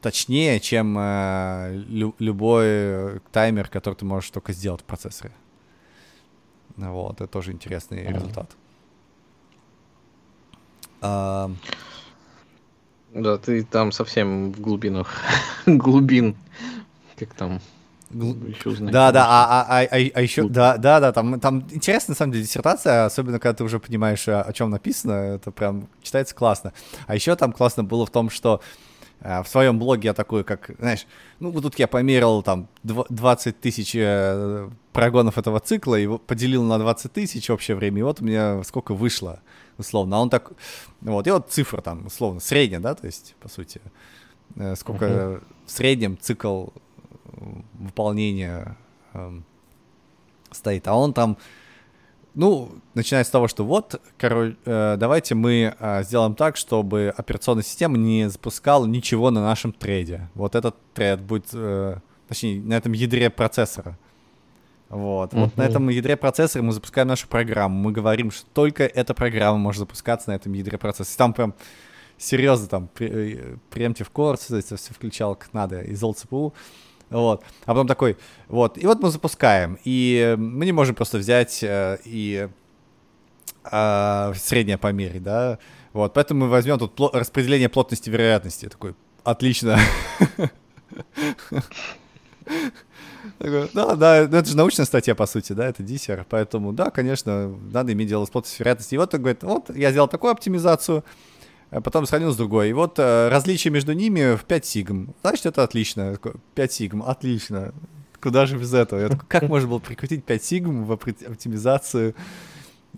точнее, 0.00 0.60
чем 0.60 0.96
э, 0.98 1.84
лю- 1.88 2.14
любой 2.18 3.20
таймер, 3.32 3.68
который 3.68 3.94
ты 3.94 4.04
можешь 4.04 4.30
только 4.30 4.52
сделать 4.52 4.82
в 4.82 4.84
процессоре. 4.84 5.32
Вот, 6.76 7.16
это 7.16 7.26
тоже 7.26 7.52
интересный 7.52 7.98
mm-hmm. 7.98 8.14
результат. 8.14 8.50
А... 11.00 11.50
Да, 13.14 13.38
ты 13.38 13.64
там 13.64 13.92
совсем 13.92 14.52
в 14.52 14.60
глубинах. 14.60 15.22
Глубин. 15.66 16.36
Как 17.16 17.32
там? 17.34 17.60
Еще 18.10 18.70
да, 18.76 19.10
да, 19.10 19.26
а, 19.26 19.66
а, 19.68 19.82
а, 19.82 19.88
а 19.90 20.20
еще, 20.22 20.48
да, 20.48 20.76
да, 20.76 21.00
да, 21.00 21.12
там, 21.12 21.40
там 21.40 21.66
интересная 21.72 22.14
на 22.14 22.16
самом 22.16 22.32
деле 22.32 22.44
диссертация, 22.44 23.04
особенно 23.04 23.40
когда 23.40 23.56
ты 23.56 23.64
уже 23.64 23.80
понимаешь, 23.80 24.28
о, 24.28 24.42
о 24.42 24.52
чем 24.52 24.70
написано, 24.70 25.12
это 25.12 25.50
прям 25.50 25.88
читается 26.02 26.32
классно. 26.32 26.72
А 27.08 27.16
еще 27.16 27.34
там 27.34 27.52
классно 27.52 27.82
было 27.82 28.06
в 28.06 28.10
том, 28.10 28.30
что 28.30 28.60
Э, 28.60 28.85
в 29.20 29.44
своем 29.46 29.78
блоге 29.78 30.08
я 30.08 30.14
такой, 30.14 30.44
как, 30.44 30.70
знаешь, 30.78 31.06
ну, 31.40 31.50
вот 31.50 31.62
тут 31.62 31.78
я 31.78 31.88
померил 31.88 32.42
там 32.42 32.68
20 32.82 33.60
тысяч 33.60 33.94
э, 33.94 34.68
прогонов 34.92 35.38
этого 35.38 35.58
цикла 35.60 35.96
и 35.98 36.06
поделил 36.18 36.62
на 36.62 36.78
20 36.78 37.12
тысяч 37.12 37.50
общее 37.50 37.76
время, 37.76 38.00
и 38.00 38.02
вот 38.02 38.20
у 38.20 38.24
меня 38.24 38.62
сколько 38.64 38.94
вышло, 38.94 39.40
условно. 39.78 40.16
А 40.16 40.20
он 40.20 40.30
так, 40.30 40.52
вот, 41.00 41.26
и 41.26 41.30
вот 41.30 41.50
цифра 41.50 41.80
там, 41.80 42.06
условно, 42.06 42.40
средняя, 42.40 42.80
да, 42.80 42.94
то 42.94 43.06
есть, 43.06 43.34
по 43.40 43.48
сути, 43.48 43.80
э, 44.56 44.76
сколько 44.76 45.04
uh-huh. 45.04 45.42
в 45.66 45.70
среднем 45.70 46.18
цикл 46.18 46.68
выполнения 47.74 48.76
э, 49.12 49.40
стоит. 50.50 50.88
А 50.88 50.94
он 50.94 51.12
там 51.12 51.36
Ну, 52.36 52.70
начиная 52.92 53.24
с 53.24 53.30
того, 53.30 53.48
что 53.48 53.64
вот, 53.64 53.98
короче, 54.18 54.56
э, 54.66 54.96
давайте 54.98 55.34
мы 55.34 55.74
э, 55.78 56.02
сделаем 56.02 56.34
так, 56.34 56.58
чтобы 56.58 57.12
операционная 57.16 57.64
система 57.64 57.96
не 57.96 58.28
запускала 58.28 58.84
ничего 58.84 59.30
на 59.30 59.42
нашем 59.42 59.72
трейде. 59.72 60.28
Вот 60.34 60.54
этот 60.54 60.76
трейд 60.92 61.22
будет, 61.22 61.46
э, 61.54 61.96
точнее, 62.28 62.60
на 62.60 62.74
этом 62.74 62.92
ядре 62.92 63.30
процессора. 63.30 63.96
Вот. 64.90 65.32
Uh-huh. 65.32 65.44
вот 65.44 65.56
на 65.56 65.62
этом 65.62 65.88
ядре 65.88 66.14
процессора 66.18 66.62
мы 66.62 66.72
запускаем 66.72 67.08
нашу 67.08 67.26
программу. 67.26 67.74
Мы 67.74 67.90
говорим, 67.90 68.30
что 68.30 68.44
только 68.52 68.84
эта 68.84 69.14
программа 69.14 69.56
может 69.56 69.80
запускаться 69.80 70.28
на 70.28 70.34
этом 70.34 70.52
ядре 70.52 70.76
процессора. 70.76 71.16
Там 71.16 71.32
прям 71.32 71.54
серьезно 72.18 72.68
там 72.68 72.90
preemptive 72.94 74.08
core, 74.12 74.38
это 74.50 74.76
все 74.76 74.92
включал 74.92 75.36
как 75.36 75.54
надо 75.54 75.80
из 75.80 76.02
old 76.02 76.16
CPU. 76.22 76.52
Вот. 77.10 77.44
А 77.64 77.66
потом 77.68 77.86
такой, 77.86 78.16
вот, 78.48 78.78
и 78.78 78.86
вот 78.86 79.00
мы 79.00 79.10
запускаем. 79.10 79.78
И 79.84 80.34
мы 80.38 80.64
не 80.64 80.72
можем 80.72 80.94
просто 80.94 81.18
взять 81.18 81.62
э, 81.62 81.98
и 82.04 82.48
э, 83.70 84.32
среднее 84.34 84.78
померить, 84.78 85.22
да. 85.22 85.58
Вот, 85.92 86.14
поэтому 86.14 86.44
мы 86.44 86.50
возьмем 86.50 86.78
тут 86.78 86.98
пло- 86.98 87.10
распределение 87.12 87.68
плотности 87.68 88.10
вероятности. 88.10 88.68
Такой, 88.68 88.94
отлично. 89.24 89.78
Да, 93.38 93.96
да, 93.96 94.28
ну 94.30 94.36
это 94.38 94.44
же 94.48 94.56
научная 94.56 94.86
статья, 94.86 95.14
по 95.14 95.26
сути, 95.26 95.52
да, 95.52 95.66
это 95.66 95.82
диссер, 95.82 96.24
поэтому, 96.28 96.72
да, 96.72 96.90
конечно, 96.90 97.48
надо 97.72 97.92
иметь 97.92 98.08
дело 98.08 98.24
с 98.24 98.30
плотностью 98.30 98.60
вероятности. 98.60 98.94
И 98.94 98.98
вот 98.98 99.12
он 99.14 99.20
говорит, 99.20 99.42
вот, 99.42 99.76
я 99.76 99.90
сделал 99.90 100.08
такую 100.08 100.30
оптимизацию, 100.30 100.98
а 100.98 101.02
потом 101.70 102.06
сравнил 102.06 102.32
с 102.32 102.36
другой. 102.36 102.70
И 102.70 102.72
вот 102.72 102.98
э, 102.98 103.28
различие 103.28 103.72
между 103.72 103.92
ними 103.92 104.36
в 104.36 104.44
5 104.44 104.66
сигм. 104.66 105.14
Значит, 105.22 105.46
это 105.46 105.62
отлично. 105.62 106.18
5 106.54 106.72
сигм, 106.72 107.02
отлично. 107.02 107.72
Куда 108.20 108.46
же 108.46 108.56
без 108.56 108.72
этого? 108.72 109.00
Я 109.00 109.08
такой, 109.08 109.26
как 109.28 109.42
можно 109.48 109.68
было 109.68 109.78
прикрутить 109.78 110.24
5 110.24 110.44
сигм 110.44 110.84
в 110.84 110.92
оптимизацию 110.92 112.14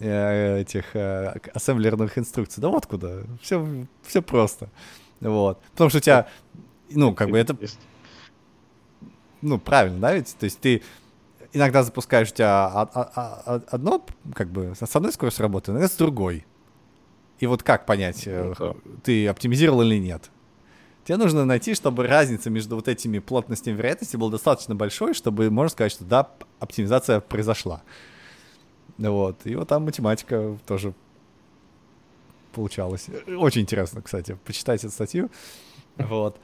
э, 0.01 0.61
этих 0.61 0.95
э, 0.95 1.35
ассемблерных 1.55 2.19
инструкций? 2.19 2.61
Да 2.61 2.69
вот 2.69 2.87
куда. 2.87 3.23
Все, 3.41 3.67
все 4.03 4.23
просто. 4.23 4.69
Вот. 5.21 5.61
Потому 5.73 5.91
что 5.91 5.99
у 5.99 6.03
тебя, 6.03 6.29
ну, 6.91 7.15
как 7.15 7.31
бы 7.31 7.39
это... 7.39 7.57
Ну, 9.41 9.59
правильно, 9.59 9.99
да, 10.01 10.15
ведь? 10.15 10.37
То 10.37 10.45
есть 10.45 10.61
ты 10.61 10.83
иногда 11.53 11.83
запускаешь 11.83 12.31
у 12.31 12.35
тебя 12.35 12.67
одно, 12.67 14.05
как 14.35 14.51
бы, 14.51 14.75
с 14.75 14.97
одной 14.97 15.13
скоростью 15.13 15.43
работы, 15.45 15.71
иногда 15.71 15.89
с 15.89 15.97
другой. 15.97 16.45
И 17.39 17.47
вот 17.47 17.63
как 17.63 17.87
понять, 17.87 18.25
э, 18.27 18.55
ну, 18.59 18.77
ты 19.03 19.29
оптимизировал 19.29 19.83
или 19.83 19.99
нет? 19.99 20.31
Тебе 21.05 21.17
нужно 21.17 21.45
найти, 21.45 21.75
чтобы 21.75 22.07
разница 22.07 22.51
между 22.51 22.77
вот 22.77 22.89
этими 22.89 23.19
плотностями 23.19 23.77
вероятности 23.77 24.17
была 24.17 24.31
достаточно 24.31 24.75
большой, 24.75 25.15
чтобы 25.15 25.51
можно 25.51 25.71
сказать, 25.71 25.93
что 25.93 26.05
да, 26.05 26.31
оптимизация 26.59 27.21
произошла. 27.21 27.83
Вот. 28.99 29.39
И 29.45 29.55
вот 29.55 29.69
там 29.69 29.85
математика 29.85 30.59
тоже 30.67 30.93
получалась. 32.53 33.07
Очень 33.27 33.63
интересно, 33.63 34.03
кстати. 34.03 34.37
Почитайте 34.45 34.89
эту 34.89 34.95
статью. 34.95 35.31
Вот. 35.97 36.37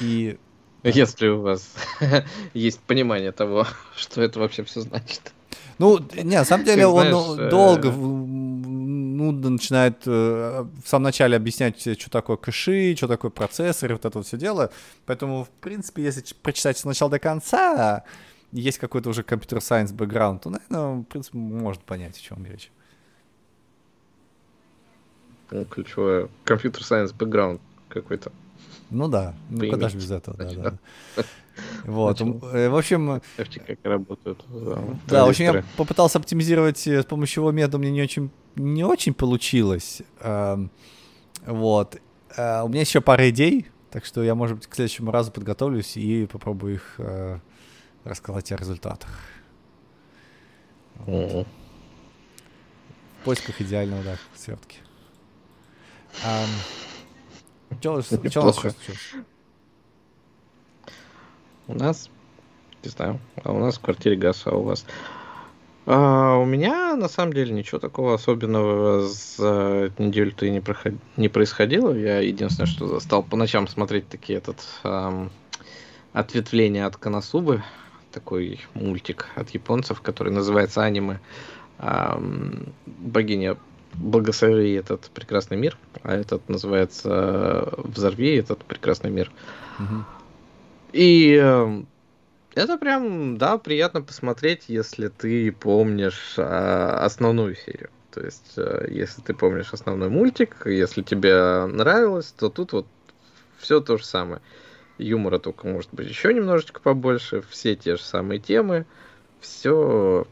И... 0.00 0.38
Если 0.82 1.28
у 1.28 1.40
вас 1.40 1.72
есть 2.54 2.80
понимание 2.80 3.30
того, 3.30 3.66
что 3.96 4.20
это 4.20 4.40
вообще 4.40 4.64
все 4.64 4.80
значит. 4.80 5.32
Ну, 5.78 5.98
не, 6.14 6.36
на 6.36 6.44
самом 6.44 6.64
деле 6.64 6.86
он 6.86 7.06
знаешь, 7.06 7.38
э, 7.38 7.50
долго 7.50 7.90
нудно 9.22 9.50
начинает 9.50 10.02
э, 10.06 10.64
в 10.84 10.88
самом 10.88 11.04
начале 11.04 11.36
объяснять, 11.36 11.80
что 11.80 12.10
такое 12.10 12.36
кэши, 12.36 12.94
что 12.96 13.08
такое 13.08 13.30
процессор, 13.30 13.92
вот 13.92 14.04
это 14.04 14.18
вот 14.18 14.26
все 14.26 14.36
дело. 14.36 14.72
Поэтому, 15.06 15.44
в 15.44 15.50
принципе, 15.50 16.02
если 16.02 16.22
прочитать 16.42 16.78
с 16.78 16.84
начала 16.84 17.10
до 17.10 17.18
конца, 17.18 18.04
есть 18.52 18.78
какой-то 18.78 19.10
уже 19.10 19.22
компьютер-сайенс 19.22 19.92
бэкграунд, 19.92 20.42
то, 20.42 20.50
наверное, 20.50 21.02
в 21.02 21.04
принципе, 21.04 21.38
может 21.38 21.82
понять, 21.82 22.16
о 22.18 22.20
чем 22.20 22.44
речь. 22.44 22.70
Ну, 25.50 25.64
ключевое. 25.64 26.28
Компьютер-сайенс 26.44 27.12
бэкграунд 27.12 27.60
какой-то. 27.88 28.32
Ну 28.92 29.08
да, 29.08 29.34
ну 29.48 29.68
куда 29.70 29.88
же 29.88 29.96
без 29.96 30.10
этого, 30.10 30.36
да, 30.36 30.50
да. 30.50 30.78
Вот, 31.84 32.20
э, 32.20 32.68
в 32.68 32.76
общем... 32.76 33.20
Как 33.36 33.78
работают. 33.82 34.44
Да, 35.08 35.26
в 35.26 35.30
общем, 35.30 35.44
я 35.44 35.64
попытался 35.76 36.18
оптимизировать 36.18 36.86
э, 36.86 37.02
с 37.02 37.04
помощью 37.04 37.42
его 37.42 37.52
метода, 37.52 37.78
мне 37.78 37.90
не 37.90 38.02
очень, 38.02 38.30
не 38.54 38.84
очень 38.84 39.14
получилось. 39.14 40.02
Эм, 40.20 40.70
вот. 41.46 42.00
Э, 42.36 42.62
у 42.62 42.68
меня 42.68 42.80
еще 42.80 43.00
пара 43.00 43.28
идей, 43.28 43.66
так 43.90 44.04
что 44.04 44.22
я, 44.22 44.34
может 44.34 44.56
быть, 44.58 44.66
к 44.66 44.74
следующему 44.74 45.10
разу 45.10 45.32
подготовлюсь 45.32 45.96
и 45.96 46.26
попробую 46.26 46.74
их 46.74 47.00
рассказать 48.04 48.50
о 48.52 48.56
результатах. 48.56 49.10
В 51.06 51.44
поисках 53.24 53.60
идеального, 53.60 54.02
да, 54.02 54.16
свертки. 58.02 58.28
Что 58.28 58.42
у 58.42 58.44
нас 58.44 58.56
сейчас? 58.56 58.96
У 61.68 61.74
нас, 61.74 62.10
не 62.82 62.90
знаю, 62.90 63.20
а 63.42 63.52
у 63.52 63.58
нас 63.58 63.78
в 63.78 63.80
квартире 63.80 64.16
газ, 64.16 64.42
а 64.46 64.54
у 64.54 64.62
вас? 64.62 64.84
А, 65.84 66.36
у 66.36 66.44
меня 66.44 66.94
на 66.94 67.08
самом 67.08 67.32
деле 67.32 67.52
ничего 67.52 67.78
такого 67.78 68.14
особенного 68.14 69.08
за 69.08 69.92
неделю-то 69.98 70.46
и 70.46 70.50
не, 70.50 70.60
проход... 70.60 70.94
не 71.16 71.28
происходило. 71.28 71.92
Я 71.92 72.20
единственное, 72.20 72.66
что 72.66 73.00
стал 73.00 73.22
по 73.22 73.36
ночам 73.36 73.66
смотреть 73.66 74.08
такие 74.08 74.38
этот 74.38 74.60
эм, 74.84 75.30
ответвление 76.12 76.86
от 76.86 76.96
Канасубы, 76.96 77.64
такой 78.12 78.60
мультик 78.74 79.28
от 79.34 79.50
японцев, 79.50 80.00
который 80.00 80.32
называется 80.32 80.82
аниме. 80.82 81.20
Эм, 81.78 82.72
богиня 82.86 83.56
благослови 83.94 84.72
этот 84.72 85.10
прекрасный 85.10 85.56
мир, 85.56 85.76
а 86.02 86.14
этот 86.14 86.48
называется 86.48 87.72
Взорви 87.78 88.36
этот 88.36 88.64
прекрасный 88.64 89.10
мир. 89.10 89.30
Угу. 89.78 90.04
И 90.92 91.40
э, 91.42 91.82
это 92.54 92.76
прям, 92.76 93.38
да, 93.38 93.58
приятно 93.58 94.02
посмотреть, 94.02 94.64
если 94.68 95.08
ты 95.08 95.50
помнишь 95.52 96.34
э, 96.36 96.42
основную 96.42 97.56
серию. 97.56 97.90
То 98.10 98.20
есть, 98.20 98.52
э, 98.56 98.88
если 98.90 99.22
ты 99.22 99.32
помнишь 99.32 99.72
основной 99.72 100.10
мультик, 100.10 100.66
если 100.66 101.02
тебе 101.02 101.64
нравилось, 101.66 102.34
то 102.38 102.50
тут 102.50 102.72
вот 102.72 102.86
все 103.58 103.80
то 103.80 103.96
же 103.96 104.04
самое. 104.04 104.42
Юмора 104.98 105.38
только 105.38 105.66
может 105.66 105.92
быть 105.92 106.08
еще 106.08 106.34
немножечко 106.34 106.80
побольше, 106.80 107.42
все 107.48 107.74
те 107.74 107.96
же 107.96 108.02
самые 108.02 108.38
темы, 108.38 108.84
все 109.40 110.26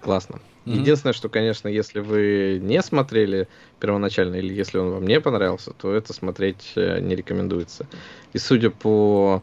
классно. 0.00 0.40
Mm-hmm. 0.64 0.80
Единственное, 0.80 1.12
что, 1.12 1.28
конечно, 1.28 1.68
если 1.68 2.00
вы 2.00 2.58
не 2.62 2.80
смотрели 2.82 3.48
первоначально, 3.80 4.36
или 4.36 4.52
если 4.52 4.78
он 4.78 4.90
вам 4.90 5.06
не 5.06 5.20
понравился, 5.20 5.72
то 5.72 5.92
это 5.92 6.12
смотреть 6.12 6.72
э, 6.76 7.00
не 7.00 7.14
рекомендуется. 7.14 7.86
И 8.32 8.38
судя 8.38 8.70
по 8.70 9.42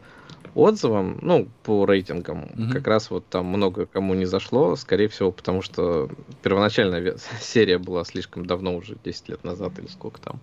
отзывам, 0.54 1.18
ну, 1.22 1.48
по 1.62 1.86
рейтингам, 1.86 2.44
mm-hmm. 2.44 2.72
как 2.72 2.86
раз 2.86 3.10
вот 3.10 3.24
там 3.26 3.46
много 3.46 3.86
кому 3.86 4.14
не 4.14 4.26
зашло, 4.26 4.74
скорее 4.76 5.08
всего, 5.08 5.30
потому 5.30 5.62
что 5.62 6.10
первоначальная 6.42 7.16
серия 7.40 7.78
была 7.78 8.04
слишком 8.04 8.44
давно 8.44 8.76
уже, 8.76 8.96
10 9.04 9.28
лет 9.28 9.44
назад 9.44 9.78
или 9.78 9.86
сколько 9.86 10.20
там. 10.20 10.40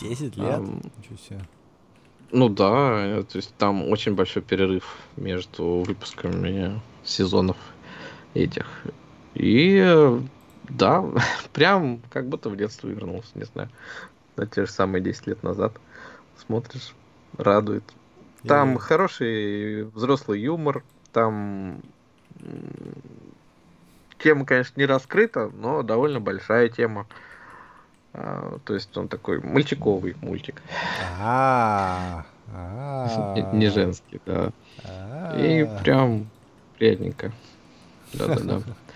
10 0.00 0.36
лет? 0.36 0.46
Um, 0.46 0.86
Ничего 0.98 1.16
себе. 1.16 1.40
Ну 2.30 2.50
да, 2.50 3.22
то 3.22 3.36
есть 3.36 3.54
там 3.56 3.88
очень 3.88 4.14
большой 4.14 4.42
перерыв 4.42 4.98
между 5.16 5.82
выпусками 5.86 6.78
сезонов 7.02 7.56
этих. 8.34 8.66
И 9.38 10.20
да, 10.68 11.04
прям 11.52 12.00
как 12.10 12.28
будто 12.28 12.50
в 12.50 12.56
детство 12.56 12.88
вернулся, 12.88 13.30
не 13.34 13.44
знаю, 13.44 13.70
на 14.36 14.46
те 14.46 14.66
же 14.66 14.70
самые 14.70 15.02
10 15.02 15.26
лет 15.28 15.42
назад. 15.42 15.72
Смотришь, 16.36 16.94
радует. 17.36 17.84
Там 18.46 18.74
Я... 18.74 18.78
хороший 18.78 19.84
взрослый 19.84 20.40
юмор, 20.40 20.84
там 21.12 21.80
тема, 24.18 24.44
конечно, 24.44 24.78
не 24.78 24.86
раскрыта, 24.86 25.50
но 25.54 25.82
довольно 25.82 26.20
большая 26.20 26.68
тема. 26.68 27.06
А, 28.14 28.58
то 28.64 28.74
есть 28.74 28.96
он 28.96 29.08
такой 29.08 29.40
мальчиковый 29.40 30.16
мультик. 30.20 30.62
А, 31.20 32.24
не 33.52 33.68
женский, 33.70 34.20
да. 34.24 34.52
И 35.36 35.68
прям 35.82 36.28
приятненько. 36.78 37.32
Да-да-да. 38.14 38.62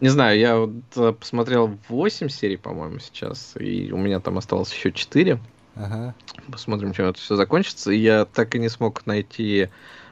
Не 0.00 0.08
знаю, 0.08 0.38
я 0.38 0.58
вот 0.58 0.70
э, 0.96 1.12
посмотрел 1.12 1.78
8 1.88 2.28
серий, 2.28 2.56
по-моему, 2.56 2.98
сейчас, 2.98 3.54
и 3.58 3.90
у 3.92 3.96
меня 3.96 4.20
там 4.20 4.36
осталось 4.36 4.72
еще 4.72 4.92
4. 4.92 5.40
Ага. 5.74 6.14
Посмотрим, 6.50 6.92
чем 6.92 7.06
это 7.06 7.18
все 7.18 7.36
закончится. 7.36 7.90
И 7.90 7.98
я 7.98 8.24
так 8.24 8.54
и 8.54 8.58
не 8.58 8.68
смог 8.68 9.06
найти 9.06 9.68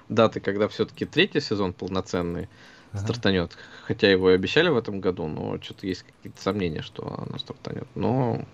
даты, 0.09 0.41
когда 0.41 0.69
все-таки 0.69 1.05
третий 1.05 1.41
сезон 1.41 1.73
полноценный 1.73 2.49
ага. 2.93 3.03
стартанет. 3.03 3.57
Хотя 3.87 4.11
его 4.11 4.31
и 4.31 4.35
обещали 4.35 4.69
в 4.69 4.77
этом 4.77 5.01
году, 5.01 5.27
но 5.27 5.61
что-то 5.61 5.87
есть 5.87 6.05
какие-то 6.05 6.41
сомнения, 6.41 6.83
что 6.83 7.27
оно 7.27 7.39
стартанет. 7.39 7.87
Но 7.95 8.45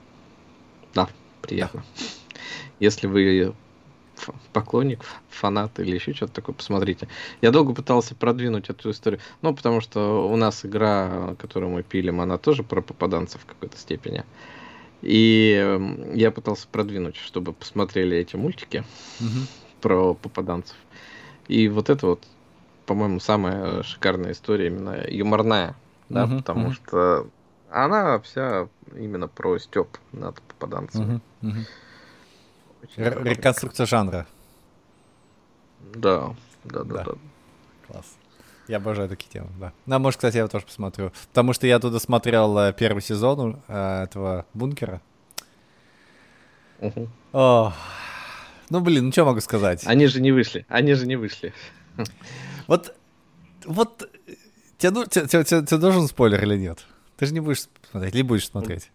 да, 0.95 1.09
приятно. 1.43 1.85
Да. 1.97 2.05
Если 2.81 3.07
вы 3.07 3.55
поклонник, 4.53 5.01
фанат 5.29 5.79
или 5.81 5.95
еще 5.95 6.13
что-то 6.15 6.35
такое, 6.35 6.55
посмотрите. 6.55 7.09
Я 7.41 7.51
долго 7.51 7.75
пытался 7.75 8.15
продвинуть 8.15 8.71
эту 8.71 8.91
историю, 8.91 9.21
ну, 9.43 9.55
потому 9.55 9.81
что 9.81 10.29
у 10.29 10.37
нас 10.37 10.65
игра, 10.65 11.35
которую 11.39 11.71
мы 11.73 11.83
пилим, 11.83 12.21
она 12.21 12.39
тоже 12.39 12.63
про 12.63 12.81
попаданцев 12.81 13.43
в 13.43 13.47
какой-то 13.47 13.77
степени. 13.77 14.25
И 15.03 15.57
эм, 15.59 16.15
я 16.15 16.31
пытался 16.31 16.69
продвинуть, 16.69 17.17
чтобы 17.17 17.53
посмотрели 17.53 18.17
эти 18.17 18.37
мультики 18.37 18.85
угу. 19.19 19.47
про 19.81 20.15
попаданцев. 20.15 20.77
И 21.49 21.69
вот 21.69 21.91
это 21.91 22.07
вот, 22.07 22.23
по-моему, 22.87 23.19
самая 23.19 23.83
шикарная 23.83 24.33
история, 24.33 24.67
именно 24.67 25.05
юморная, 25.09 25.75
да, 26.09 26.25
угу, 26.25 26.37
потому 26.37 26.67
угу. 26.67 26.75
что 26.75 27.27
она 27.71 28.19
вся 28.21 28.69
именно 28.95 29.29
про 29.29 29.59
степ 29.59 29.89
над 30.13 30.41
попаданцами. 30.43 31.21
Угу, 31.43 31.51
угу. 31.51 31.59
Реконструкция 32.97 33.87
жанра. 33.87 34.27
Да, 35.95 36.35
да, 36.65 36.85
да, 36.85 37.05
да. 37.05 37.13
Класс. 37.87 38.17
Я 38.69 38.77
обожаю 38.77 39.09
такие 39.09 39.29
темы, 39.29 39.49
да. 39.59 39.73
Ну, 39.87 39.97
а 39.97 39.99
может, 39.99 40.19
кстати, 40.19 40.37
я 40.37 40.47
тоже 40.47 40.65
посмотрю. 40.65 41.13
Потому 41.29 41.53
что 41.53 41.67
я 41.67 41.81
туда 41.81 41.99
смотрел 41.99 42.57
э, 42.59 42.73
первый 42.73 43.03
сезон 43.03 43.61
э, 43.67 44.05
этого 44.05 44.47
бункера. 44.55 45.01
Угу. 46.79 47.09
О, 47.33 47.73
ну, 48.71 48.81
блин, 48.81 49.07
ну 49.07 49.13
что 49.13 49.25
могу 49.25 49.41
сказать? 49.41 49.83
Они 49.87 50.07
же 50.07 50.21
не 50.21 50.31
вышли, 50.31 50.65
они 50.69 50.95
же 50.95 51.07
не 51.07 51.17
вышли. 51.17 51.53
Вот, 52.69 52.95
вот, 53.65 54.09
тебе, 54.79 55.05
тебе, 55.07 55.27
тебе, 55.27 55.45
тебе 55.45 55.79
должен 55.79 56.07
спойлер 56.07 56.43
или 56.45 56.57
нет? 56.57 56.87
Ты 57.17 57.27
же 57.27 57.35
не 57.35 57.41
будешь 57.41 57.67
смотреть, 57.91 58.15
или 58.15 58.23
будешь 58.23 58.47
смотреть? 58.47 58.91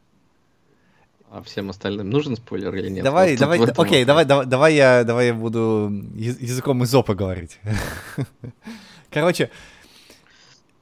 А 1.31 1.41
всем 1.41 1.69
остальным 1.69 2.09
нужен 2.09 2.35
спойлер 2.35 2.73
или 2.75 2.89
нет? 2.89 3.03
Давай, 3.03 3.31
вот 3.31 3.39
давай, 3.39 3.59
окей, 3.59 4.05
давай, 4.05 4.25
давай, 4.25 4.45
давай 4.45 4.75
я, 4.75 5.03
давай 5.03 5.27
я 5.27 5.33
буду 5.33 5.91
языком 6.15 6.83
из 6.83 6.93
опа 6.93 7.13
говорить. 7.13 7.59
Короче, 9.09 9.49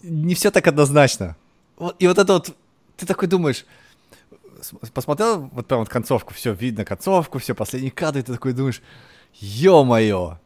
не 0.02 0.36
все 0.36 0.52
так 0.52 0.68
однозначно. 0.68 1.36
И 2.00 2.08
вот 2.08 2.18
это 2.18 2.34
вот, 2.34 2.56
ты 2.98 3.06
такой 3.06 3.28
думаешь, 3.28 3.66
посмотрел 4.94 5.50
вот 5.54 5.68
прям 5.68 5.80
вот 5.80 5.90
концовку, 5.90 6.34
все, 6.34 6.54
видно 6.54 6.86
концовку, 6.86 7.40
все, 7.40 7.56
последние 7.56 7.92
кадры, 7.92 8.22
ты 8.22 8.34
такой 8.34 8.54
думаешь, 8.54 8.82
ё-моё, 9.34 10.40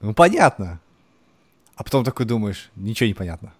ну 0.00 0.14
понятно. 0.14 0.80
А 1.74 1.84
потом 1.84 2.04
такой 2.04 2.26
думаешь, 2.26 2.70
ничего 2.76 3.06
не 3.06 3.14
понятно. 3.14 3.52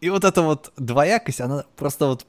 И 0.00 0.10
вот 0.10 0.24
эта 0.24 0.42
вот 0.42 0.72
двоякость, 0.76 1.40
она 1.40 1.64
просто 1.76 2.06
вот 2.06 2.26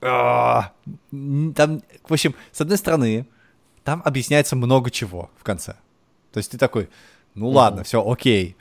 там, 0.00 0.72
в 1.10 2.12
общем, 2.12 2.34
с 2.52 2.60
одной 2.60 2.78
стороны, 2.78 3.26
там 3.84 4.02
объясняется 4.04 4.56
много 4.56 4.90
чего 4.90 5.30
в 5.38 5.44
конце. 5.44 5.76
То 6.32 6.38
есть 6.38 6.50
ты 6.50 6.58
такой, 6.58 6.88
ну 7.34 7.48
ладно, 7.48 7.84
все, 7.84 8.04
окей. 8.06 8.56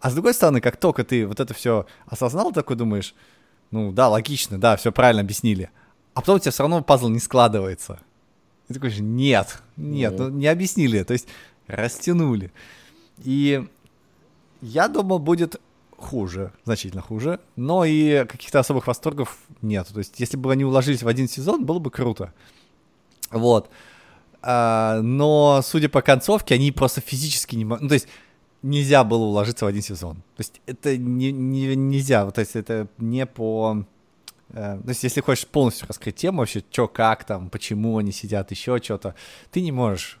А 0.00 0.10
с 0.10 0.14
другой 0.14 0.34
стороны, 0.34 0.60
как 0.60 0.76
только 0.76 1.04
ты 1.04 1.26
вот 1.26 1.40
это 1.40 1.54
все 1.54 1.86
осознал, 2.06 2.52
такой 2.52 2.76
думаешь, 2.76 3.14
ну 3.70 3.92
да, 3.92 4.08
логично, 4.08 4.58
да, 4.58 4.76
все 4.76 4.92
правильно 4.92 5.22
объяснили. 5.22 5.70
А 6.14 6.20
потом 6.20 6.36
у 6.36 6.38
тебя 6.38 6.52
все 6.52 6.62
равно 6.62 6.82
пазл 6.82 7.08
не 7.08 7.18
складывается. 7.18 7.98
И 8.64 8.68
ты 8.68 8.74
такой 8.74 8.90
же, 8.90 9.02
нет, 9.02 9.62
нет, 9.76 10.18
ну 10.18 10.28
не 10.28 10.46
объяснили, 10.46 11.02
то 11.02 11.12
есть 11.12 11.28
растянули. 11.66 12.52
И 13.18 13.66
я 14.60 14.88
думал, 14.88 15.18
будет 15.18 15.60
хуже, 15.96 16.52
значительно 16.64 17.02
хуже, 17.02 17.40
но 17.56 17.84
и 17.84 18.24
каких-то 18.26 18.60
особых 18.60 18.86
восторгов 18.86 19.38
нет. 19.62 19.86
То 19.92 19.98
есть, 19.98 20.20
если 20.20 20.36
бы 20.36 20.52
они 20.52 20.64
уложились 20.64 21.02
в 21.02 21.08
один 21.08 21.28
сезон, 21.28 21.64
было 21.64 21.78
бы 21.78 21.90
круто. 21.90 22.32
Вот. 23.30 23.70
А, 24.42 25.00
но, 25.02 25.60
судя 25.62 25.88
по 25.88 26.02
концовке, 26.02 26.54
они 26.54 26.72
просто 26.72 27.00
физически 27.00 27.56
не 27.56 27.64
могут... 27.64 27.82
Ну, 27.82 27.88
то 27.88 27.94
есть, 27.94 28.08
нельзя 28.62 29.04
было 29.04 29.24
уложиться 29.24 29.64
в 29.64 29.68
один 29.68 29.82
сезон. 29.82 30.16
То 30.36 30.40
есть, 30.40 30.60
это 30.66 30.96
не, 30.96 31.32
не, 31.32 31.74
нельзя. 31.74 32.30
То 32.30 32.40
есть, 32.40 32.56
это 32.56 32.88
не 32.98 33.26
по... 33.26 33.84
Э, 34.50 34.78
то 34.82 34.88
есть, 34.88 35.02
если 35.02 35.20
хочешь 35.20 35.46
полностью 35.46 35.88
раскрыть 35.88 36.16
тему 36.16 36.38
вообще, 36.38 36.62
что, 36.70 36.86
как 36.88 37.24
там, 37.24 37.50
почему 37.50 37.98
они 37.98 38.12
сидят, 38.12 38.50
еще 38.50 38.78
что-то, 38.78 39.14
ты 39.50 39.60
не 39.60 39.72
можешь. 39.72 40.20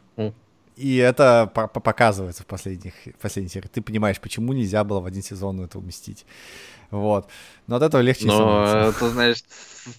И 0.76 0.96
это 0.96 1.50
показывается 1.52 2.42
в 2.42 2.46
последних, 2.46 2.92
в 3.06 3.18
последних 3.22 3.52
сериях. 3.52 3.70
Ты 3.70 3.80
понимаешь, 3.80 4.20
почему 4.20 4.52
нельзя 4.52 4.84
было 4.84 5.00
в 5.00 5.06
один 5.06 5.22
сезон 5.22 5.60
это 5.62 5.78
уместить. 5.78 6.26
Вот. 6.90 7.28
Но 7.66 7.76
от 7.76 7.82
этого 7.82 8.02
легче 8.02 8.26
Но, 8.26 8.92
ты 8.98 9.08
знаешь, 9.08 9.42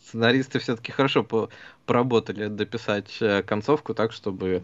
сценаристы 0.06 0.60
все-таки 0.60 0.92
хорошо 0.92 1.24
по 1.24 1.50
поработали 1.86 2.48
дописать 2.48 3.18
э, 3.22 3.42
концовку 3.42 3.94
так, 3.94 4.12
чтобы 4.12 4.62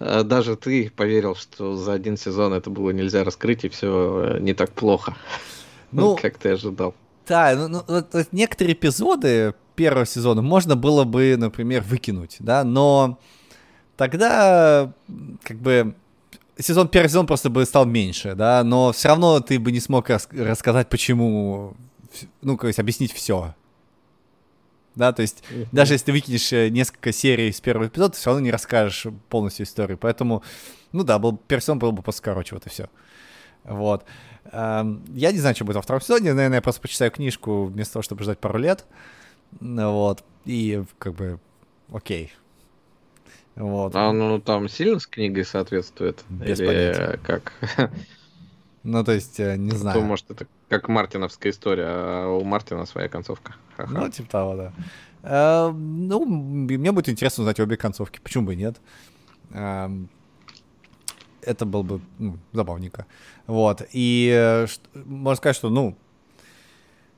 э, 0.00 0.22
даже 0.24 0.56
ты 0.56 0.90
поверил, 0.90 1.36
что 1.36 1.76
за 1.76 1.92
один 1.92 2.16
сезон 2.16 2.54
это 2.54 2.70
было 2.70 2.90
нельзя 2.90 3.22
раскрыть, 3.22 3.64
и 3.64 3.68
все 3.68 4.36
э, 4.36 4.40
не 4.40 4.54
так 4.54 4.72
плохо, 4.72 5.14
ну, 5.92 6.16
как 6.16 6.38
ты 6.38 6.50
ожидал. 6.50 6.94
Да, 7.28 7.54
ну, 7.54 7.82
ну 7.86 8.04
некоторые 8.32 8.74
эпизоды 8.74 9.54
первого 9.76 10.06
сезона 10.06 10.42
можно 10.42 10.74
было 10.74 11.04
бы, 11.04 11.36
например, 11.36 11.82
выкинуть, 11.82 12.36
да, 12.40 12.64
но 12.64 13.18
тогда 13.96 14.92
как 15.42 15.58
бы 15.58 15.94
сезон 16.58 16.88
первый 16.88 17.08
сезон 17.08 17.26
просто 17.26 17.50
бы 17.50 17.64
стал 17.64 17.86
меньше, 17.86 18.34
да, 18.34 18.62
но 18.64 18.92
все 18.92 19.08
равно 19.08 19.40
ты 19.40 19.58
бы 19.58 19.72
не 19.72 19.80
смог 19.80 20.08
рас- 20.08 20.28
рассказать, 20.30 20.88
почему, 20.88 21.74
ну, 22.42 22.56
то 22.56 22.66
есть 22.66 22.78
объяснить 22.78 23.12
все. 23.12 23.54
Да, 24.94 25.12
то 25.12 25.22
есть 25.22 25.42
uh-huh. 25.50 25.66
даже 25.72 25.94
если 25.94 26.06
ты 26.06 26.12
выкинешь 26.12 26.52
э, 26.52 26.68
несколько 26.68 27.10
серий 27.10 27.50
с 27.50 27.60
первого 27.60 27.88
эпизода, 27.88 28.12
ты 28.12 28.20
все 28.20 28.30
равно 28.30 28.44
не 28.44 28.52
расскажешь 28.52 29.08
полностью 29.28 29.66
историю. 29.66 29.98
Поэтому, 29.98 30.44
ну 30.92 31.02
да, 31.02 31.18
был, 31.18 31.36
первый 31.36 31.62
сезон 31.62 31.80
был 31.80 31.90
бы 31.90 32.02
просто 32.02 32.22
короче, 32.22 32.54
вот 32.54 32.64
и 32.66 32.70
все. 32.70 32.88
Вот. 33.64 34.04
Эм, 34.52 35.04
я 35.12 35.32
не 35.32 35.38
знаю, 35.38 35.56
что 35.56 35.64
будет 35.64 35.76
во 35.76 35.82
втором 35.82 36.00
сезоне. 36.00 36.32
Наверное, 36.32 36.58
я 36.58 36.62
просто 36.62 36.80
почитаю 36.80 37.10
книжку 37.10 37.64
вместо 37.64 37.94
того, 37.94 38.02
чтобы 38.04 38.22
ждать 38.22 38.38
пару 38.38 38.56
лет. 38.58 38.84
Вот. 39.60 40.22
И 40.44 40.84
как 40.98 41.14
бы, 41.14 41.40
окей, 41.92 42.32
вот. 43.56 43.94
А 43.94 44.12
ну 44.12 44.40
там 44.40 44.68
сильно 44.68 44.98
с 44.98 45.06
книгой 45.06 45.44
соответствует? 45.44 46.24
Без 46.28 46.60
Или 46.60 46.66
понятия. 46.66 47.20
как? 47.22 47.52
Ну, 48.86 49.02
то 49.02 49.12
есть, 49.12 49.40
э, 49.40 49.56
не 49.56 49.70
знаю. 49.70 49.98
То, 49.98 50.04
может, 50.04 50.30
это 50.30 50.46
как 50.68 50.88
Мартиновская 50.88 51.52
история, 51.52 51.86
а 51.86 52.28
у 52.28 52.44
Мартина 52.44 52.84
своя 52.84 53.08
концовка. 53.08 53.54
Ха-ха. 53.78 53.90
Ну, 53.90 54.08
типа 54.10 54.28
того, 54.28 54.56
да. 54.56 54.72
А, 55.22 55.72
ну, 55.72 56.26
мне 56.26 56.92
будет 56.92 57.08
интересно 57.08 57.42
узнать 57.42 57.58
обе 57.60 57.78
концовки. 57.78 58.20
Почему 58.22 58.44
бы 58.44 58.52
и 58.52 58.58
нет? 58.58 58.76
А, 59.52 59.90
это 61.40 61.64
было 61.64 61.82
бы 61.82 62.00
ну, 62.18 62.38
забавненько. 62.52 63.06
Вот. 63.46 63.82
И 63.92 64.30
э, 64.30 64.66
можно 64.92 65.36
сказать, 65.36 65.56
что, 65.56 65.70
ну, 65.70 65.96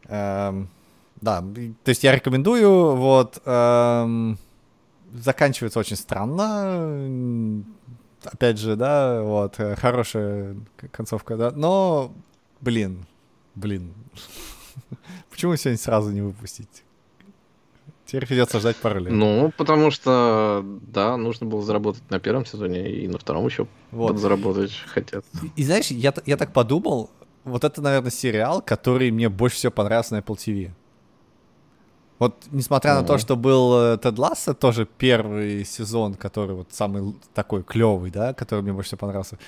э, 0.05 0.65
да, 1.21 1.41
то 1.41 1.89
есть 1.89 2.05
я 2.05 2.15
рекомендую, 2.15 2.95
вот, 2.95 3.43
э, 3.45 4.35
заканчивается 5.13 5.79
очень 5.79 5.97
странно. 5.97 7.65
Опять 8.25 8.59
же, 8.59 8.77
да, 8.77 9.23
вот, 9.23 9.61
э, 9.61 9.77
хорошая 9.77 10.57
концовка, 10.91 11.37
да. 11.37 11.51
Но, 11.53 12.13
блин, 12.61 13.07
блин. 13.55 13.93
Почему 15.31 15.55
сегодня 15.57 15.79
сразу 15.79 16.11
не 16.11 16.23
выпустить? 16.23 16.83
Теперь 18.07 18.27
придется 18.27 18.61
ждать 18.61 18.77
пару 18.77 19.01
лет. 19.01 19.13
Ну, 19.13 19.53
потому 19.57 19.91
что, 19.91 20.65
да, 20.83 21.17
нужно 21.17 21.47
было 21.47 21.63
заработать 21.63 22.09
на 22.09 22.21
первом 22.21 22.47
сезоне 22.47 22.89
и 22.89 23.09
на 23.09 23.19
втором 23.19 23.47
еще 23.47 23.67
вот. 23.91 24.19
заработать 24.19 24.73
хотят. 24.87 25.25
И, 25.43 25.61
и 25.61 25.65
знаешь, 25.65 25.89
я, 25.91 26.15
я 26.25 26.37
так 26.37 26.53
подумал, 26.53 27.11
вот 27.43 27.65
это, 27.65 27.83
наверное, 27.83 28.13
сериал, 28.13 28.63
который 28.63 29.11
мне 29.11 29.29
больше 29.29 29.57
всего 29.57 29.73
понравился 29.73 30.15
на 30.15 30.19
Apple 30.21 30.37
TV. 30.37 30.71
Вот, 32.19 32.45
несмотря 32.51 32.93
mm-hmm. 32.93 33.01
на 33.03 33.07
то, 33.07 33.19
что 33.19 33.37
был 33.37 33.79
э, 33.79 33.99
Тед 33.99 34.19
Ласса, 34.19 34.55
тоже 34.55 34.87
первый 34.87 35.65
сезон, 35.65 36.15
который 36.15 36.57
вот 36.57 36.69
самый 36.73 37.15
такой 37.35 37.63
клевый, 37.63 38.11
да, 38.11 38.33
который 38.33 38.63
мне 38.63 38.73
больше 38.73 38.89
всего 38.89 39.01
понравился, 39.01 39.39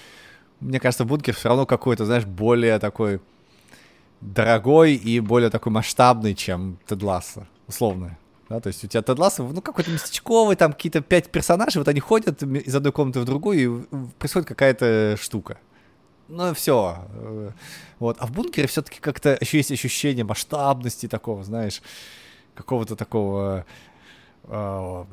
мне 0.60 0.78
кажется, 0.78 1.04
Бункер 1.04 1.34
все 1.34 1.48
равно 1.48 1.64
какой-то, 1.64 2.04
знаешь, 2.04 2.26
более 2.26 2.78
такой 2.78 3.20
дорогой 4.20 4.94
и 4.94 5.20
более 5.20 5.50
такой 5.50 5.72
масштабный, 5.72 6.34
чем 6.34 6.78
Тед 6.86 7.02
Ласса, 7.02 7.46
условно. 7.66 8.18
Да, 8.50 8.60
то 8.60 8.66
есть 8.68 8.84
у 8.84 8.86
тебя 8.86 9.02
Тед 9.02 9.18
Ласса, 9.18 9.42
ну, 9.42 9.62
какой-то 9.62 9.90
местечковый, 9.90 10.56
там 10.56 10.72
какие-то 10.72 11.00
пять 11.00 11.30
персонажей, 11.30 11.80
вот 11.80 11.88
они 11.88 12.00
ходят 12.00 12.42
из 12.42 12.74
одной 12.74 12.92
комнаты 12.92 13.20
в 13.20 13.24
другую, 13.24 13.82
и 13.82 13.86
происходит 14.18 14.48
какая-то 14.48 15.16
штука. 15.18 15.58
Ну, 16.28 16.52
все. 16.52 16.98
Э, 17.14 17.50
вот. 17.98 18.18
А 18.20 18.26
в 18.26 18.32
бункере 18.32 18.68
все-таки 18.68 19.00
как-то 19.00 19.38
еще 19.40 19.56
есть 19.56 19.72
ощущение 19.72 20.24
масштабности 20.24 21.08
такого, 21.08 21.42
знаешь 21.44 21.80
какого-то 22.58 22.96
такого 22.96 23.64
э, 24.44 25.04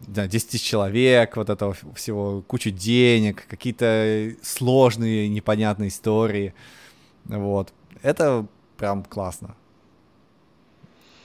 да, 0.00 0.26
10 0.26 0.50
тысяч 0.50 0.62
человек, 0.62 1.36
вот 1.36 1.50
этого 1.50 1.76
всего, 1.94 2.42
кучу 2.46 2.70
денег, 2.70 3.46
какие-то 3.46 4.32
сложные, 4.42 5.28
непонятные 5.28 5.88
истории. 5.88 6.54
Вот. 7.26 7.72
Это 8.02 8.46
прям 8.76 9.04
классно. 9.04 9.54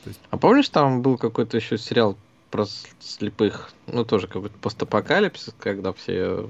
Есть... 0.05 0.19
А 0.29 0.37
помнишь, 0.37 0.69
там 0.69 1.01
был 1.01 1.17
какой-то 1.17 1.57
еще 1.57 1.77
сериал 1.77 2.17
про 2.51 2.65
слепых, 2.99 3.71
ну, 3.87 4.05
тоже 4.05 4.27
какой-то 4.27 4.57
постапокалипсис, 4.57 5.53
когда 5.59 5.93
все 5.93 6.49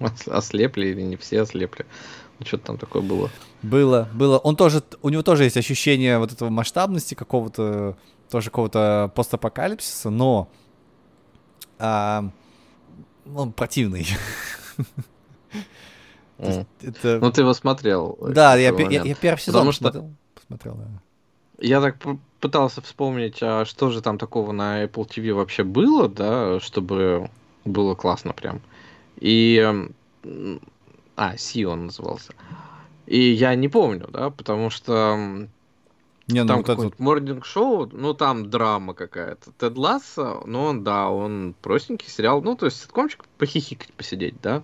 ослепли 0.26 0.88
или 0.88 1.02
не 1.02 1.16
все 1.16 1.42
ослепли. 1.42 1.86
Ну, 2.38 2.46
что-то 2.46 2.66
там 2.66 2.78
такое 2.78 3.02
было. 3.02 3.30
Было, 3.62 4.08
было. 4.14 4.38
Он 4.38 4.56
тоже, 4.56 4.82
у 5.02 5.08
него 5.08 5.22
тоже 5.22 5.44
есть 5.44 5.56
ощущение 5.56 6.18
вот 6.18 6.32
этого 6.32 6.50
масштабности 6.50 7.14
какого-то, 7.14 7.96
тоже 8.30 8.50
какого-то 8.50 9.10
постапокалипсиса, 9.14 10.10
но 10.10 10.48
а, 11.78 12.28
он 13.34 13.52
противный. 13.52 14.06
Это... 16.38 17.18
Ну, 17.20 17.32
ты 17.32 17.40
его 17.40 17.52
смотрел. 17.52 18.16
Да, 18.20 18.56
я, 18.56 18.70
я, 18.70 19.02
я 19.02 19.14
первый 19.14 19.40
сезон 19.40 19.66
Потому 19.66 19.72
что... 19.72 20.10
посмотрел, 20.34 20.74
да. 20.74 20.86
Я 21.60 21.80
так 21.80 21.96
пытался 22.40 22.80
вспомнить, 22.80 23.38
а 23.42 23.64
что 23.64 23.90
же 23.90 24.00
там 24.00 24.18
такого 24.18 24.52
на 24.52 24.84
Apple 24.84 25.08
TV 25.08 25.32
вообще 25.32 25.64
было, 25.64 26.08
да, 26.08 26.60
чтобы 26.60 27.30
было 27.64 27.94
классно 27.94 28.32
прям. 28.32 28.60
И... 29.16 29.88
А, 31.16 31.36
Си 31.36 31.64
он 31.64 31.86
назывался. 31.86 32.32
И 33.06 33.18
я 33.18 33.56
не 33.56 33.68
помню, 33.68 34.06
да, 34.08 34.30
потому 34.30 34.70
что 34.70 35.48
не, 36.28 36.42
ну, 36.42 36.48
там 36.48 36.56
вот 36.58 36.66
какой-то 36.66 36.90
вот... 36.90 36.98
морнинг-шоу, 36.98 37.88
ну 37.92 38.12
там 38.12 38.50
драма 38.50 38.92
какая-то. 38.92 39.50
Тед 39.52 39.78
Ласса, 39.78 40.40
ну 40.44 40.64
он, 40.64 40.84
да, 40.84 41.08
он 41.08 41.54
простенький 41.62 42.08
сериал, 42.10 42.42
ну 42.42 42.54
то 42.54 42.66
есть 42.66 42.82
ситкомчик 42.82 43.24
похихикать, 43.38 43.92
посидеть, 43.94 44.34
да. 44.42 44.62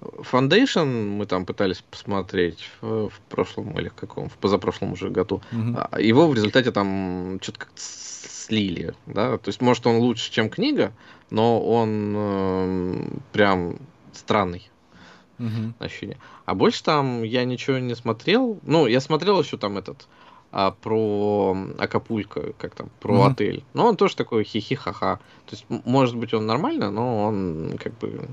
Foundation 0.00 0.80
угу. 0.80 0.88
мы 0.88 1.26
там 1.26 1.46
пытались 1.46 1.82
посмотреть 1.82 2.70
в, 2.80 3.08
в 3.08 3.20
прошлом 3.30 3.78
или 3.78 3.88
в 3.88 3.94
каком, 3.94 4.28
в 4.28 4.34
позапрошлом 4.34 4.92
уже 4.92 5.08
году. 5.08 5.40
Угу. 5.50 5.98
Его 5.98 6.28
в 6.28 6.34
результате 6.34 6.72
там 6.72 7.38
что-то 7.40 7.60
как-то 7.60 7.80
слили, 7.80 8.94
да. 9.06 9.38
То 9.38 9.48
есть 9.48 9.60
может 9.62 9.86
он 9.86 9.96
лучше, 9.96 10.30
чем 10.30 10.50
книга, 10.50 10.92
но 11.30 11.60
он 11.60 12.14
э, 12.16 13.08
прям 13.32 13.78
странный. 14.12 14.70
Угу. 15.38 15.74
Ощущение. 15.78 16.18
А 16.44 16.54
больше 16.54 16.82
там 16.82 17.22
я 17.22 17.44
ничего 17.44 17.78
не 17.78 17.94
смотрел. 17.94 18.58
Ну, 18.62 18.86
я 18.86 19.00
смотрел 19.00 19.40
еще 19.40 19.56
там 19.56 19.78
этот 19.78 20.08
а, 20.50 20.70
про 20.70 21.56
Акапулько, 21.78 22.52
как 22.58 22.74
там, 22.74 22.88
про 23.00 23.14
mm-hmm. 23.14 23.30
отель. 23.30 23.64
Но 23.74 23.86
он 23.86 23.96
тоже 23.96 24.16
такой 24.16 24.44
хихи-ха-ха. 24.44 25.16
То 25.46 25.56
есть, 25.56 25.66
может 25.68 26.16
быть, 26.16 26.32
он 26.32 26.46
нормально, 26.46 26.90
но 26.90 27.24
он 27.24 27.78
как 27.78 27.96
бы... 27.98 28.28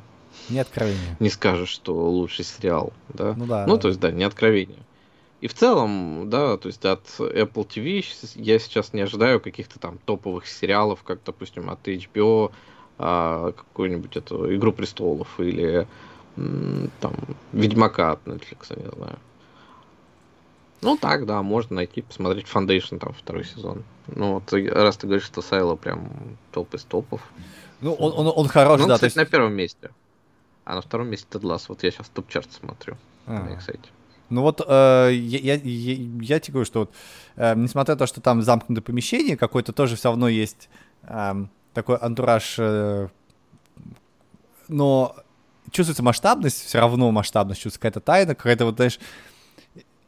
Не 0.49 0.59
откровение. 0.59 1.17
Не 1.19 1.29
скажешь, 1.29 1.69
что 1.69 1.93
лучший 2.09 2.45
сериал, 2.45 2.93
да? 3.09 3.33
Ну 3.35 3.45
да. 3.45 3.65
Ну, 3.67 3.75
да. 3.75 3.81
то 3.81 3.87
есть, 3.89 3.99
да, 3.99 4.11
не 4.11 4.23
откровение. 4.23 4.79
И 5.41 5.47
в 5.47 5.53
целом, 5.53 6.29
да, 6.29 6.57
то 6.57 6.67
есть 6.67 6.83
от 6.85 7.05
Apple 7.19 7.67
TV 7.67 8.03
я 8.35 8.59
сейчас 8.59 8.93
не 8.93 9.01
ожидаю 9.01 9.39
каких-то 9.39 9.79
там 9.79 9.99
топовых 10.05 10.47
сериалов, 10.47 11.03
как, 11.03 11.19
допустим, 11.23 11.69
от 11.69 11.85
HBO, 11.87 12.51
а, 12.97 13.51
какую-нибудь 13.51 14.15
эту 14.15 14.55
Игру 14.55 14.71
престолов 14.71 15.27
или 15.39 15.87
там 16.35 17.13
Ведьмака 17.53 18.13
от 18.13 18.25
Netflix, 18.25 18.77
не 18.81 18.89
знаю. 18.89 19.17
Ну 20.85 20.97
так, 20.97 21.25
да, 21.25 21.41
можно 21.41 21.77
найти, 21.77 22.03
посмотреть 22.03 22.45
Foundation 22.45 22.99
там 22.99 23.13
второй 23.13 23.43
сезон. 23.43 23.83
Ну 24.07 24.35
вот 24.35 24.53
раз 24.53 24.97
ты 24.97 25.07
говоришь, 25.07 25.25
что 25.25 25.41
Сайло 25.41 25.75
прям 25.75 26.37
топ 26.51 26.73
из 26.75 26.83
топов. 26.83 27.21
Ну 27.81 27.93
он, 27.93 28.13
он, 28.27 28.33
он 28.35 28.47
хорош, 28.47 28.81
ну, 28.81 28.87
да. 28.87 28.93
Кстати, 28.93 29.09
есть... 29.09 29.15
на 29.15 29.25
первом 29.25 29.53
месте. 29.53 29.89
А 30.63 30.75
на 30.75 30.81
втором 30.81 31.07
месте 31.09 31.25
Тед 31.29 31.43
Ласс. 31.43 31.69
Вот 31.69 31.81
я 31.83 31.89
сейчас 31.89 32.07
топ-чарт 32.09 32.51
смотрю 32.53 32.97
а. 33.25 33.43
на 33.43 33.59
сайте. 33.61 33.89
Ну 34.29 34.41
вот 34.41 34.61
э, 34.61 35.09
я, 35.13 35.39
я, 35.39 35.55
я, 35.55 35.95
я 36.21 36.39
тебе 36.39 36.53
говорю, 36.53 36.65
что 36.65 36.79
вот, 36.81 36.91
э, 37.35 37.55
несмотря 37.55 37.95
на 37.95 37.99
то, 37.99 38.05
что 38.05 38.21
там 38.21 38.43
замкнутое 38.43 38.83
помещение, 38.83 39.37
какой-то 39.37 39.73
тоже 39.73 39.95
все 39.95 40.09
равно 40.09 40.27
есть 40.27 40.69
э, 41.03 41.33
такой 41.73 41.97
антураж, 41.97 42.55
э, 42.59 43.07
но 44.67 45.15
чувствуется 45.71 46.03
масштабность, 46.03 46.63
все 46.63 46.79
равно 46.79 47.11
масштабность, 47.11 47.61
чувствуется 47.61 47.79
какая-то 47.79 47.99
тайна, 48.01 48.35
какая-то 48.35 48.65
вот, 48.65 48.75
знаешь, 48.75 48.99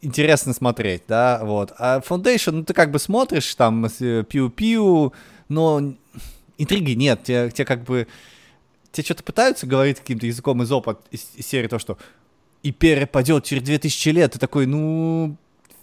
интересно 0.01 0.53
смотреть, 0.53 1.03
да, 1.07 1.39
вот. 1.43 1.73
А 1.77 1.99
Foundation, 1.99 2.51
ну, 2.51 2.63
ты 2.63 2.73
как 2.73 2.91
бы 2.91 2.99
смотришь, 2.99 3.55
там, 3.55 3.85
пиу-пиу, 3.85 5.13
но 5.49 5.93
интриги 6.57 6.91
нет, 6.91 7.23
те, 7.23 7.49
те 7.51 7.65
как 7.65 7.83
бы, 7.83 8.07
те 8.91 9.03
что-то 9.03 9.23
пытаются 9.23 9.67
говорить 9.67 9.99
каким-то 9.99 10.25
языком 10.25 10.61
из 10.63 10.71
опыта, 10.71 11.01
из, 11.11 11.27
из 11.35 11.47
серии 11.47 11.67
то, 11.67 11.79
что 11.79 11.97
и 12.63 12.71
перепадет 12.71 13.43
через 13.43 13.63
2000 13.63 14.09
лет, 14.09 14.33
ты 14.33 14.39
такой, 14.39 14.65
ну, 14.65 15.37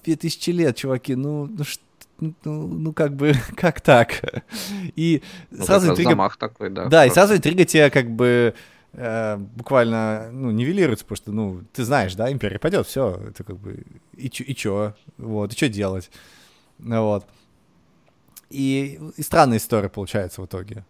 2000 0.05 0.51
лет, 0.51 0.77
чуваки, 0.77 1.15
ну, 1.15 1.47
ну 1.47 1.65
что, 1.65 1.83
ну, 2.21 2.35
ну, 2.45 2.67
ну, 2.67 2.93
как 2.93 3.15
бы, 3.17 3.35
как 3.57 3.81
так? 3.81 4.45
И 4.97 5.23
ну, 5.51 5.65
сразу 5.65 5.91
интрига... 5.91 6.31
такой, 6.39 6.71
да. 6.71 6.87
Да, 6.87 7.07
и 7.07 7.11
сразу 7.11 7.37
интрига 7.37 7.65
тебя 7.65 7.91
как 7.91 8.11
бы 8.11 8.55
э, 8.95 9.37
буквально, 9.37 10.31
ну, 10.33 10.51
нивелируется, 10.51 11.05
потому 11.05 11.17
что, 11.17 11.33
ну, 11.33 11.63
ты 11.73 11.85
знаешь, 11.85 12.15
да, 12.15 12.31
империя 12.31 12.59
пойдет, 12.59 12.87
все, 12.87 13.21
это 13.29 13.45
как 13.45 13.59
бы, 13.59 13.85
и, 14.17 14.31
чё, 14.31 14.45
и 14.45 14.55
чё, 14.55 14.95
вот, 15.19 15.53
и 15.53 15.57
что 15.57 15.69
делать, 15.69 16.11
вот. 16.79 17.27
И, 18.51 19.01
и 19.17 19.23
странная 19.23 19.59
история 19.59 19.89
получается 19.89 20.41
в 20.43 20.47
итоге. 20.47 20.85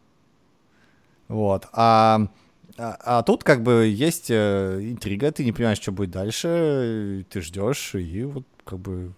Вот. 1.28 1.66
А, 1.72 2.28
а, 2.76 2.96
а 3.00 3.22
тут 3.22 3.44
как 3.44 3.62
бы 3.62 3.86
есть 3.86 4.30
э, 4.30 4.80
интрига, 4.82 5.32
ты 5.32 5.44
не 5.44 5.52
понимаешь, 5.52 5.78
что 5.78 5.92
будет 5.92 6.10
дальше, 6.10 7.24
ты 7.30 7.40
ждешь, 7.40 7.94
и 7.94 8.24
вот 8.24 8.44
как 8.64 8.80
бы 8.80 9.12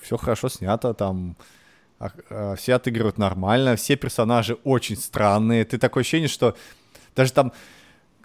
все 0.00 0.16
хорошо 0.16 0.48
снято, 0.48 0.94
там 0.94 1.36
а, 1.98 2.10
а, 2.30 2.54
все 2.56 2.74
отыгрывают 2.74 3.18
нормально, 3.18 3.76
все 3.76 3.96
персонажи 3.96 4.56
очень 4.64 4.96
странные. 4.96 5.64
Ты 5.64 5.78
такое 5.78 6.02
ощущение, 6.02 6.28
что 6.28 6.56
даже 7.18 7.32
там 7.32 7.52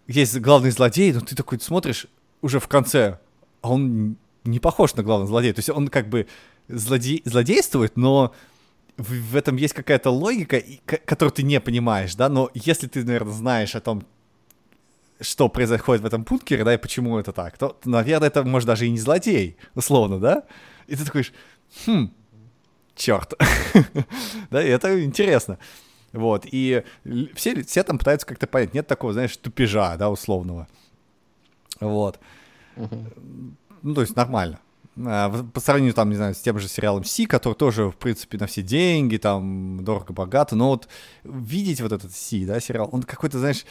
есть 0.08 0.40
главный 0.40 0.70
злодей, 0.70 1.12
но 1.12 1.22
ты 1.22 1.36
такой 1.36 1.60
смотришь 1.60 2.06
уже 2.42 2.60
в 2.60 2.68
конце, 2.68 3.20
а 3.62 3.72
он 3.72 4.18
не 4.44 4.60
похож 4.60 4.94
на 4.94 5.02
главного 5.02 5.28
злодея. 5.28 5.54
То 5.54 5.60
есть 5.60 5.70
он 5.70 5.88
как 5.88 6.10
бы 6.10 6.28
злодей, 6.68 7.24
злодействует, 7.26 7.98
но 7.98 8.36
в, 8.98 9.12
в 9.32 9.36
этом 9.36 9.56
есть 9.56 9.74
какая-то 9.74 10.12
логика, 10.12 10.62
которую 11.06 11.32
ты 11.32 11.42
не 11.42 11.60
понимаешь, 11.60 12.14
да, 12.16 12.30
но 12.30 12.52
если 12.54 12.88
ты, 12.88 13.04
наверное, 13.04 13.34
знаешь 13.34 13.76
о 13.76 13.82
том, 13.82 14.04
что 15.20 15.50
происходит 15.50 16.04
в 16.04 16.06
этом 16.06 16.24
бункере, 16.24 16.64
да, 16.64 16.76
и 16.76 16.78
почему 16.78 17.18
это 17.18 17.32
так, 17.32 17.58
то, 17.58 17.80
наверное, 17.86 18.28
это, 18.28 18.44
может, 18.44 18.68
даже 18.68 18.86
и 18.86 18.92
не 18.92 19.00
злодей, 19.00 19.58
условно, 19.74 20.20
да? 20.20 20.44
И 20.86 20.96
ты 20.96 21.04
такой, 21.04 21.26
хм, 21.88 22.12
черт. 22.96 23.34
да, 24.52 24.64
и 24.64 24.68
это 24.68 25.04
интересно. 25.04 25.58
Вот, 26.14 26.46
и 26.46 26.84
все, 27.34 27.64
все 27.64 27.84
там 27.84 27.98
пытаются 27.98 28.28
как-то 28.28 28.46
понять, 28.48 28.74
нет 28.74 28.88
такого, 28.88 29.14
знаешь, 29.14 29.36
тупежа, 29.36 29.98
да, 29.98 30.10
условного. 30.10 30.68
Вот. 31.80 32.20
Uh-huh. 32.76 33.56
Ну, 33.82 33.94
то 33.96 34.02
есть 34.02 34.16
нормально. 34.16 34.60
А, 35.06 35.44
по 35.54 35.60
сравнению, 35.60 35.96
там, 35.96 36.10
не 36.10 36.16
знаю, 36.16 36.36
с 36.36 36.40
тем 36.40 36.60
же 36.60 36.68
сериалом 36.68 37.04
Си, 37.04 37.26
который 37.26 37.56
тоже, 37.56 37.90
в 37.90 37.96
принципе, 37.96 38.38
на 38.38 38.46
все 38.46 38.62
деньги, 38.62 39.18
там, 39.18 39.84
дорого-богато, 39.84 40.56
но 40.56 40.70
вот 40.70 40.88
видеть 41.24 41.82
вот 41.82 41.92
этот 41.92 42.14
Си, 42.14 42.46
да, 42.46 42.60
сериал, 42.60 42.90
он 42.92 43.04
какой-то, 43.04 43.40
знаешь, 43.40 43.66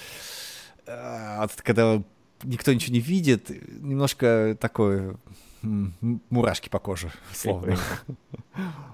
а, 0.87 1.47
когда 1.59 2.03
никто 2.43 2.73
ничего 2.73 2.95
не 2.95 3.01
видит, 3.01 3.51
немножко 3.81 4.57
такой 4.61 5.17
мурашки 5.63 6.69
по 6.69 6.79
коже, 6.79 7.11
словно. 7.33 7.77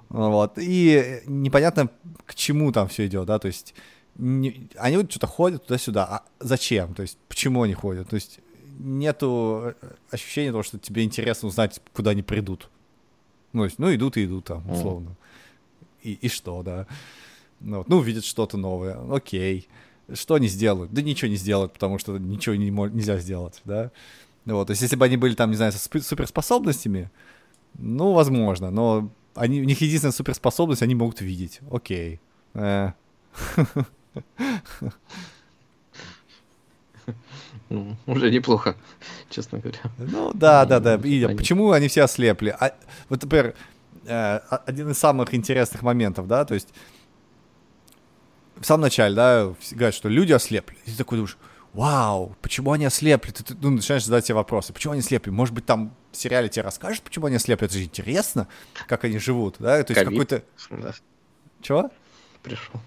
Вот. 0.09 0.55
И 0.57 1.23
непонятно, 1.27 1.91
к 2.25 2.35
чему 2.35 2.73
там 2.73 2.89
все 2.89 3.07
идет, 3.07 3.27
да, 3.27 3.39
то 3.39 3.47
есть 3.47 3.75
не, 4.16 4.69
они 4.77 4.97
вот 4.97 5.11
что-то 5.11 5.27
ходят 5.27 5.66
туда-сюда, 5.66 6.05
а 6.05 6.25
зачем, 6.41 6.95
то 6.95 7.03
есть 7.03 7.19
почему 7.29 7.62
они 7.62 7.75
ходят, 7.75 8.09
то 8.09 8.14
есть 8.14 8.41
нету 8.79 9.75
э, 9.81 9.95
ощущения 10.11 10.51
того, 10.51 10.62
что 10.62 10.79
тебе 10.79 11.05
интересно 11.05 11.49
узнать, 11.49 11.81
куда 11.93 12.12
они 12.12 12.23
придут. 12.23 12.71
Ну, 13.53 13.64
есть, 13.64 13.79
ну 13.79 13.95
идут 13.95 14.16
и 14.16 14.25
идут 14.25 14.47
там, 14.47 14.69
условно. 14.71 15.16
И, 16.03 16.12
и 16.14 16.29
что, 16.29 16.62
да. 16.62 16.87
Ну, 17.61 17.79
вот, 17.79 17.89
ну, 17.89 17.99
увидят 17.99 18.25
что-то 18.25 18.57
новое, 18.57 18.99
окей. 19.14 19.69
Что 20.12 20.35
они 20.35 20.49
сделают? 20.49 20.93
Да 20.93 21.03
ничего 21.03 21.31
не 21.31 21.37
сделают, 21.37 21.73
потому 21.73 21.99
что 21.99 22.19
ничего 22.19 22.55
не, 22.55 22.71
нельзя 22.71 23.19
сделать, 23.19 23.61
да. 23.64 23.91
Вот, 24.55 24.67
то 24.67 24.71
есть 24.73 24.83
если 24.83 24.97
бы 24.97 25.05
они 25.05 25.17
были 25.17 25.35
там, 25.35 25.51
не 25.51 25.57
знаю, 25.57 25.73
со 25.73 25.79
суперспособностями, 25.79 27.11
ну, 27.75 28.13
возможно, 28.13 28.71
но 28.71 29.11
они, 29.35 29.61
у 29.61 29.65
них 29.65 29.81
единственная 29.81 30.13
суперспособность, 30.13 30.83
они 30.83 30.95
могут 30.95 31.21
видеть. 31.21 31.61
Окей. 31.71 32.21
Э. 32.55 32.93
Ну, 37.69 37.97
уже 38.07 38.31
неплохо, 38.31 38.77
честно 39.31 39.59
говоря. 39.59 39.79
Ну, 39.99 40.33
да, 40.35 40.65
да, 40.65 40.81
да. 40.81 40.97
И 40.97 41.37
почему 41.37 41.71
они 41.71 41.89
все 41.89 42.05
ослепли? 42.05 42.57
А, 42.59 42.73
вот, 43.09 43.23
например, 43.23 43.55
э, 44.07 44.41
один 44.67 44.91
из 44.91 44.99
самых 44.99 45.35
интересных 45.35 45.83
моментов, 45.83 46.27
да, 46.27 46.45
то 46.45 46.55
есть 46.55 46.69
в 48.57 48.65
самом 48.65 48.83
начале, 48.83 49.15
да, 49.15 49.55
говорят, 49.73 49.95
что 49.95 50.09
люди 50.09 50.33
ослепли. 50.33 50.77
И 50.87 50.91
ты 50.91 50.97
такой 50.97 51.19
думаешь, 51.19 51.39
вау, 51.79 52.37
почему 52.43 52.72
они 52.72 52.87
ослепли? 52.87 53.31
Ты, 53.31 53.45
ты 53.45 53.57
ну, 53.61 53.70
начинаешь 53.70 54.05
задать 54.05 54.26
себе 54.26 54.35
вопросы, 54.35 54.72
почему 54.72 54.95
они 54.95 55.01
ослепли? 55.01 55.31
Может 55.31 55.55
быть, 55.55 55.64
там 55.64 55.95
в 56.11 56.16
сериале 56.16 56.49
тебе 56.49 56.64
расскажут, 56.64 57.05
почему 57.05 57.26
они 57.26 57.37
ослепли? 57.37 57.66
Это 57.66 57.79
же 57.79 57.85
интересно, 57.85 58.49
как 58.89 59.05
они 59.05 59.18
живут, 59.18 59.57
да? 59.61 59.81
То 59.85 59.93
есть 59.93 60.05
какой-то... 60.05 60.43
Да. 60.70 60.93
Чего? 61.62 61.91
Пришел. 62.43 62.81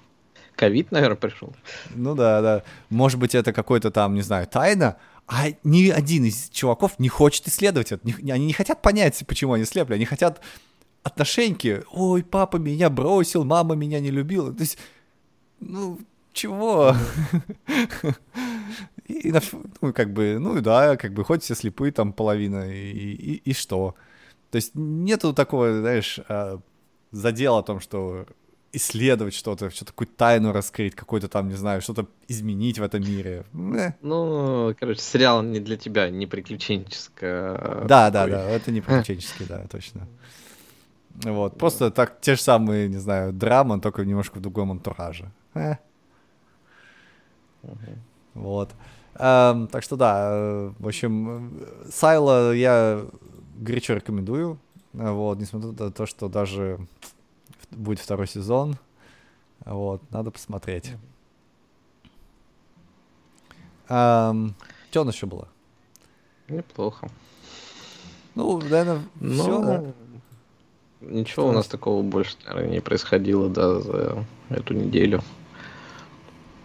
ковид, 0.57 0.91
наверное, 0.91 1.15
пришел. 1.15 1.55
Ну 1.91 2.15
да, 2.15 2.41
да. 2.41 2.63
Может 2.89 3.17
быть, 3.17 3.33
это 3.33 3.53
какой-то 3.53 3.91
там, 3.91 4.13
не 4.13 4.23
знаю, 4.23 4.45
тайна, 4.45 4.97
а 5.25 5.45
ни 5.63 5.87
один 5.89 6.25
из 6.25 6.49
чуваков 6.49 6.99
не 6.99 7.07
хочет 7.07 7.47
исследовать 7.47 7.93
это. 7.93 8.05
Они 8.05 8.45
не 8.45 8.53
хотят 8.53 8.81
понять, 8.81 9.23
почему 9.25 9.53
они 9.53 9.63
слепли. 9.63 9.93
Они 9.93 10.03
хотят 10.03 10.41
отношеньки. 11.03 11.83
Ой, 11.93 12.23
папа 12.23 12.57
меня 12.57 12.89
бросил, 12.89 13.45
мама 13.45 13.75
меня 13.75 14.01
не 14.01 14.11
любила. 14.11 14.53
То 14.53 14.61
есть, 14.61 14.77
ну, 15.61 15.97
чего? 16.33 16.93
И, 19.11 19.33
ну, 19.81 19.93
как 19.93 20.13
бы, 20.13 20.37
ну 20.39 20.61
да, 20.61 20.97
как 20.97 21.13
бы, 21.13 21.23
хоть 21.23 21.43
все 21.43 21.55
слепые, 21.55 21.91
там 21.91 22.13
половина, 22.13 22.71
и, 22.71 22.91
и, 22.91 23.35
и 23.49 23.53
что? 23.53 23.95
То 24.51 24.57
есть 24.57 24.71
нету 24.75 25.33
такого, 25.33 25.79
знаешь, 25.79 26.19
а, 26.27 26.59
задела 27.11 27.59
о 27.59 27.63
том, 27.63 27.79
что 27.79 28.25
исследовать 28.73 29.33
что-то, 29.33 29.69
что-то 29.69 29.91
какую-то 29.91 30.13
тайну 30.15 30.51
раскрыть, 30.51 30.95
какой-то 30.95 31.27
там, 31.27 31.49
не 31.49 31.55
знаю, 31.55 31.81
что-то 31.81 32.07
изменить 32.27 32.79
в 32.79 32.83
этом 32.83 33.01
мире. 33.01 33.45
Ну, 34.01 34.73
короче, 34.79 35.01
сериал 35.01 35.43
не 35.43 35.59
для 35.59 35.77
тебя, 35.77 36.09
не 36.09 36.25
приключенческое. 36.25 37.85
Да, 37.85 38.09
да, 38.09 38.27
да, 38.27 38.49
это 38.49 38.71
не 38.71 38.81
приключенческий, 38.81 39.45
да, 39.45 39.65
точно. 39.69 40.07
Вот, 41.23 41.57
просто 41.57 41.91
так, 41.91 42.21
те 42.21 42.35
же 42.35 42.41
самые, 42.41 42.87
не 42.87 42.97
знаю, 42.97 43.33
драмы, 43.33 43.81
только 43.81 44.05
немножко 44.05 44.37
в 44.37 44.41
другом 44.41 44.71
антураже. 44.71 45.31
Э. 45.53 45.75
Вот. 48.33 48.71
Эм, 49.15 49.67
так 49.67 49.83
что 49.83 49.95
да, 49.97 50.29
э, 50.31 50.71
в 50.79 50.87
общем, 50.87 51.61
Сайла 51.91 52.53
я 52.53 53.05
горячо 53.57 53.93
рекомендую. 53.93 54.57
Вот, 54.93 55.39
несмотря 55.39 55.71
на 55.71 55.91
то, 55.91 56.05
что 56.05 56.27
даже 56.27 56.79
будет 57.71 57.99
второй 57.99 58.27
сезон. 58.27 58.77
Вот, 59.65 60.01
надо 60.11 60.31
посмотреть. 60.31 60.93
Эм, 63.89 64.55
что 64.89 65.01
у 65.01 65.05
нас 65.05 65.15
еще 65.15 65.27
было? 65.27 65.47
Неплохо. 66.47 67.09
Ну, 68.35 68.59
наверное, 68.59 69.01
Но... 69.19 69.43
все, 69.43 69.61
да? 69.61 69.83
Ничего 71.01 71.49
у 71.49 71.51
нас 71.51 71.67
такого 71.67 72.03
больше, 72.03 72.37
наверное, 72.45 72.71
не 72.73 72.79
происходило, 72.79 73.49
да, 73.49 73.79
за 73.79 74.25
эту 74.49 74.73
неделю. 74.73 75.21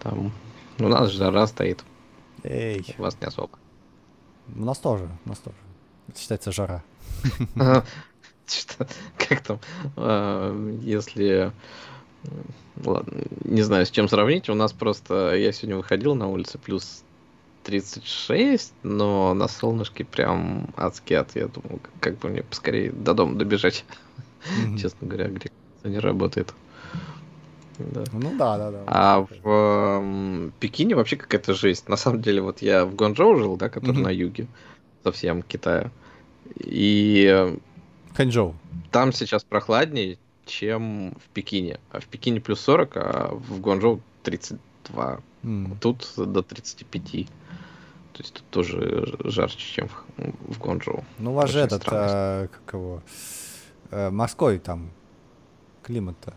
Там 0.00 0.30
у 0.78 0.88
нас 0.88 1.10
жара 1.10 1.46
стоит. 1.46 1.82
Эй. 2.46 2.94
У 2.98 3.02
вас 3.02 3.16
не 3.20 3.26
особо. 3.26 3.58
У 4.54 4.64
нас 4.64 4.78
тоже, 4.78 5.08
у 5.24 5.28
нас 5.28 5.38
тоже. 5.38 5.56
Это 6.08 6.18
считается 6.18 6.52
жара. 6.52 6.84
Что, 8.46 8.86
как 9.18 9.40
там, 9.42 9.60
а, 9.96 10.54
если... 10.82 11.52
Ладно, 12.84 13.22
не 13.44 13.62
знаю, 13.62 13.86
с 13.86 13.90
чем 13.90 14.08
сравнить. 14.08 14.48
У 14.48 14.54
нас 14.54 14.72
просто... 14.72 15.34
Я 15.34 15.50
сегодня 15.52 15.76
выходил 15.76 16.14
на 16.14 16.28
улице 16.28 16.58
плюс 16.58 17.02
36, 17.64 18.72
но 18.84 19.34
на 19.34 19.48
солнышке 19.48 20.04
прям 20.04 20.72
адский 20.76 21.16
ад. 21.16 21.32
Я 21.34 21.48
думал, 21.48 21.80
как 22.00 22.18
бы 22.18 22.28
мне 22.28 22.44
поскорее 22.44 22.92
до 22.92 23.14
дома 23.14 23.36
добежать. 23.36 23.84
Честно 24.78 25.08
говоря, 25.08 25.28
где 25.28 25.50
не 25.82 25.98
работает. 25.98 26.54
Да. 27.78 28.04
Ну 28.12 28.36
да, 28.36 28.58
да, 28.58 28.70
да. 28.70 28.84
А 28.86 29.20
в 29.20 29.28
э, 29.44 30.50
Пекине 30.60 30.94
вообще 30.94 31.16
какая-то 31.16 31.54
жесть. 31.54 31.88
На 31.88 31.96
самом 31.96 32.22
деле, 32.22 32.40
вот 32.40 32.62
я 32.62 32.84
в 32.84 32.94
Гуанчжоу 32.94 33.36
жил, 33.36 33.56
да, 33.56 33.68
который 33.68 33.96
mm-hmm. 33.96 34.04
на 34.04 34.10
юге, 34.10 34.46
совсем 35.04 35.42
Китая. 35.42 35.90
И... 36.56 37.58
Ханчжоу. 38.14 38.54
Там 38.90 39.12
сейчас 39.12 39.44
прохладнее, 39.44 40.18
чем 40.46 41.12
в 41.12 41.28
Пекине. 41.34 41.80
А 41.90 42.00
в 42.00 42.06
Пекине 42.06 42.40
плюс 42.40 42.60
40, 42.60 42.96
а 42.96 43.34
в 43.34 43.60
Гуанчжоу 43.60 44.00
32. 44.22 45.20
Mm. 45.42 45.76
Тут 45.80 46.12
до 46.16 46.42
35. 46.42 47.02
То 48.12 48.22
есть 48.22 48.32
тут 48.32 48.44
тоже 48.50 49.16
жарче, 49.24 49.58
чем 49.58 49.88
в, 49.88 50.54
в 50.54 50.58
Гуанчжоу. 50.58 51.04
Ну, 51.18 51.32
у 51.32 51.34
вас 51.34 51.50
же 51.50 51.60
этот, 51.60 51.82
а, 51.88 52.48
как 52.48 52.74
его, 52.74 53.02
э, 53.90 54.10
морской 54.10 54.58
там 54.58 54.90
климат-то. 55.82 56.32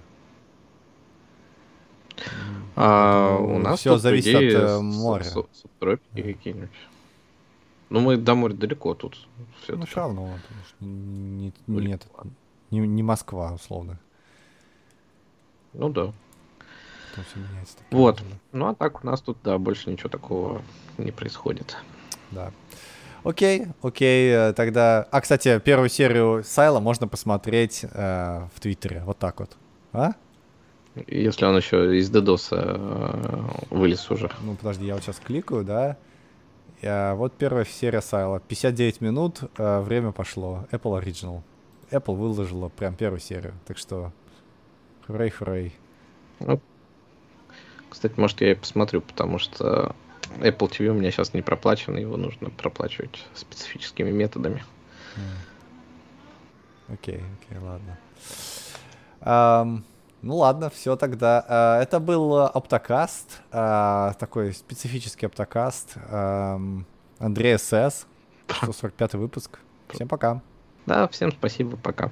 А, 2.76 3.38
у 3.38 3.58
нас 3.60 3.80
все 3.80 3.98
зависит 3.98 4.36
от 4.36 4.42
э, 4.42 4.80
моря. 4.80 5.24
Субтропики 5.24 6.34
какие-нибудь. 6.34 6.70
Ну, 7.90 8.00
мы 8.02 8.18
до 8.18 8.36
моря 8.36 8.54
далеко 8.54 8.94
тут. 8.94 9.28
Все 9.64 9.76
ну, 9.76 9.86
все 9.86 9.98
равно. 9.98 10.30
Не, 10.80 11.52
не, 11.68 11.88
нет, 11.88 12.08
не, 12.72 12.80
не 12.80 13.04
Москва, 13.04 13.54
условно. 13.54 14.00
Ну 15.74 15.90
да. 15.90 16.14
все 17.12 17.40
меняется. 17.40 17.78
Вот. 17.92 18.24
Ну, 18.52 18.68
а 18.68 18.76
так 18.76 19.04
у 19.04 19.08
нас 19.08 19.22
тут, 19.22 19.38
да, 19.44 19.58
больше 19.58 19.90
ничего 19.90 20.10
такого 20.10 20.62
не 20.98 21.12
происходит. 21.12 21.76
Да. 22.32 22.52
Окей, 23.24 23.68
окей, 23.82 24.32
э, 24.32 24.54
тогда... 24.54 25.08
А, 25.12 25.22
кстати, 25.22 25.60
первую 25.60 25.90
серию 25.90 26.44
Сайла 26.46 26.80
можно 26.80 27.08
посмотреть 27.08 27.84
э, 27.84 28.48
в 28.54 28.60
Твиттере, 28.60 29.04
вот 29.06 29.18
так 29.18 29.40
вот. 29.40 29.58
А? 29.92 30.14
Если 31.08 31.46
он 31.46 31.58
еще 31.58 31.98
из 31.98 32.12
DDoS 32.12 32.50
э, 32.52 33.66
вылез 33.70 34.10
уже. 34.12 34.30
Ну, 34.42 34.56
подожди, 34.56 34.86
я 34.86 34.96
вот 34.96 35.04
сейчас 35.04 35.20
кликаю, 35.20 35.64
да. 35.64 35.98
Я, 36.82 37.16
вот 37.16 37.34
первая 37.34 37.66
серия 37.66 38.02
сайла. 38.02 38.40
59 38.40 39.02
минут, 39.02 39.42
э, 39.58 39.82
время 39.82 40.12
пошло. 40.12 40.66
Apple 40.72 41.02
Original. 41.02 41.42
Apple 41.92 42.16
выложила 42.16 42.70
прям 42.70 42.96
первую 42.96 43.20
серию. 43.20 43.54
Так 43.66 43.78
что, 43.78 44.12
хрей 45.08 45.30
хрей. 45.30 45.74
Ну, 46.40 46.62
кстати, 47.90 48.14
может, 48.18 48.42
я 48.42 48.52
и 48.52 48.56
посмотрю, 48.56 49.02
потому 49.02 49.40
что 49.40 49.96
Apple 50.38 50.70
TV 50.70 50.88
у 50.90 50.94
меня 50.94 51.12
сейчас 51.12 51.34
не 51.34 51.42
проплачен, 51.42 51.98
его 51.98 52.18
нужно 52.18 52.50
проплачивать 52.50 53.26
специфическими 53.34 54.12
методами. 54.12 54.64
Окей, 56.88 57.16
okay, 57.16 57.24
окей, 57.42 57.58
okay, 57.58 57.66
ладно. 57.66 57.98
Um, 59.22 59.84
ну 60.22 60.38
ладно, 60.38 60.70
все 60.70 60.96
тогда. 60.96 61.46
А, 61.48 61.82
это 61.82 62.00
был 62.00 62.38
оптокаст, 62.38 63.42
а, 63.52 64.14
такой 64.20 64.54
специфический 64.54 65.26
оптокаст. 65.26 65.96
Андрей 67.20 67.58
СС, 67.58 68.08
145 68.48 69.14
выпуск. 69.16 69.60
Всем 69.90 70.08
пока. 70.08 70.42
Да, 70.86 71.08
всем 71.08 71.32
спасибо, 71.32 71.78
пока. 71.78 72.12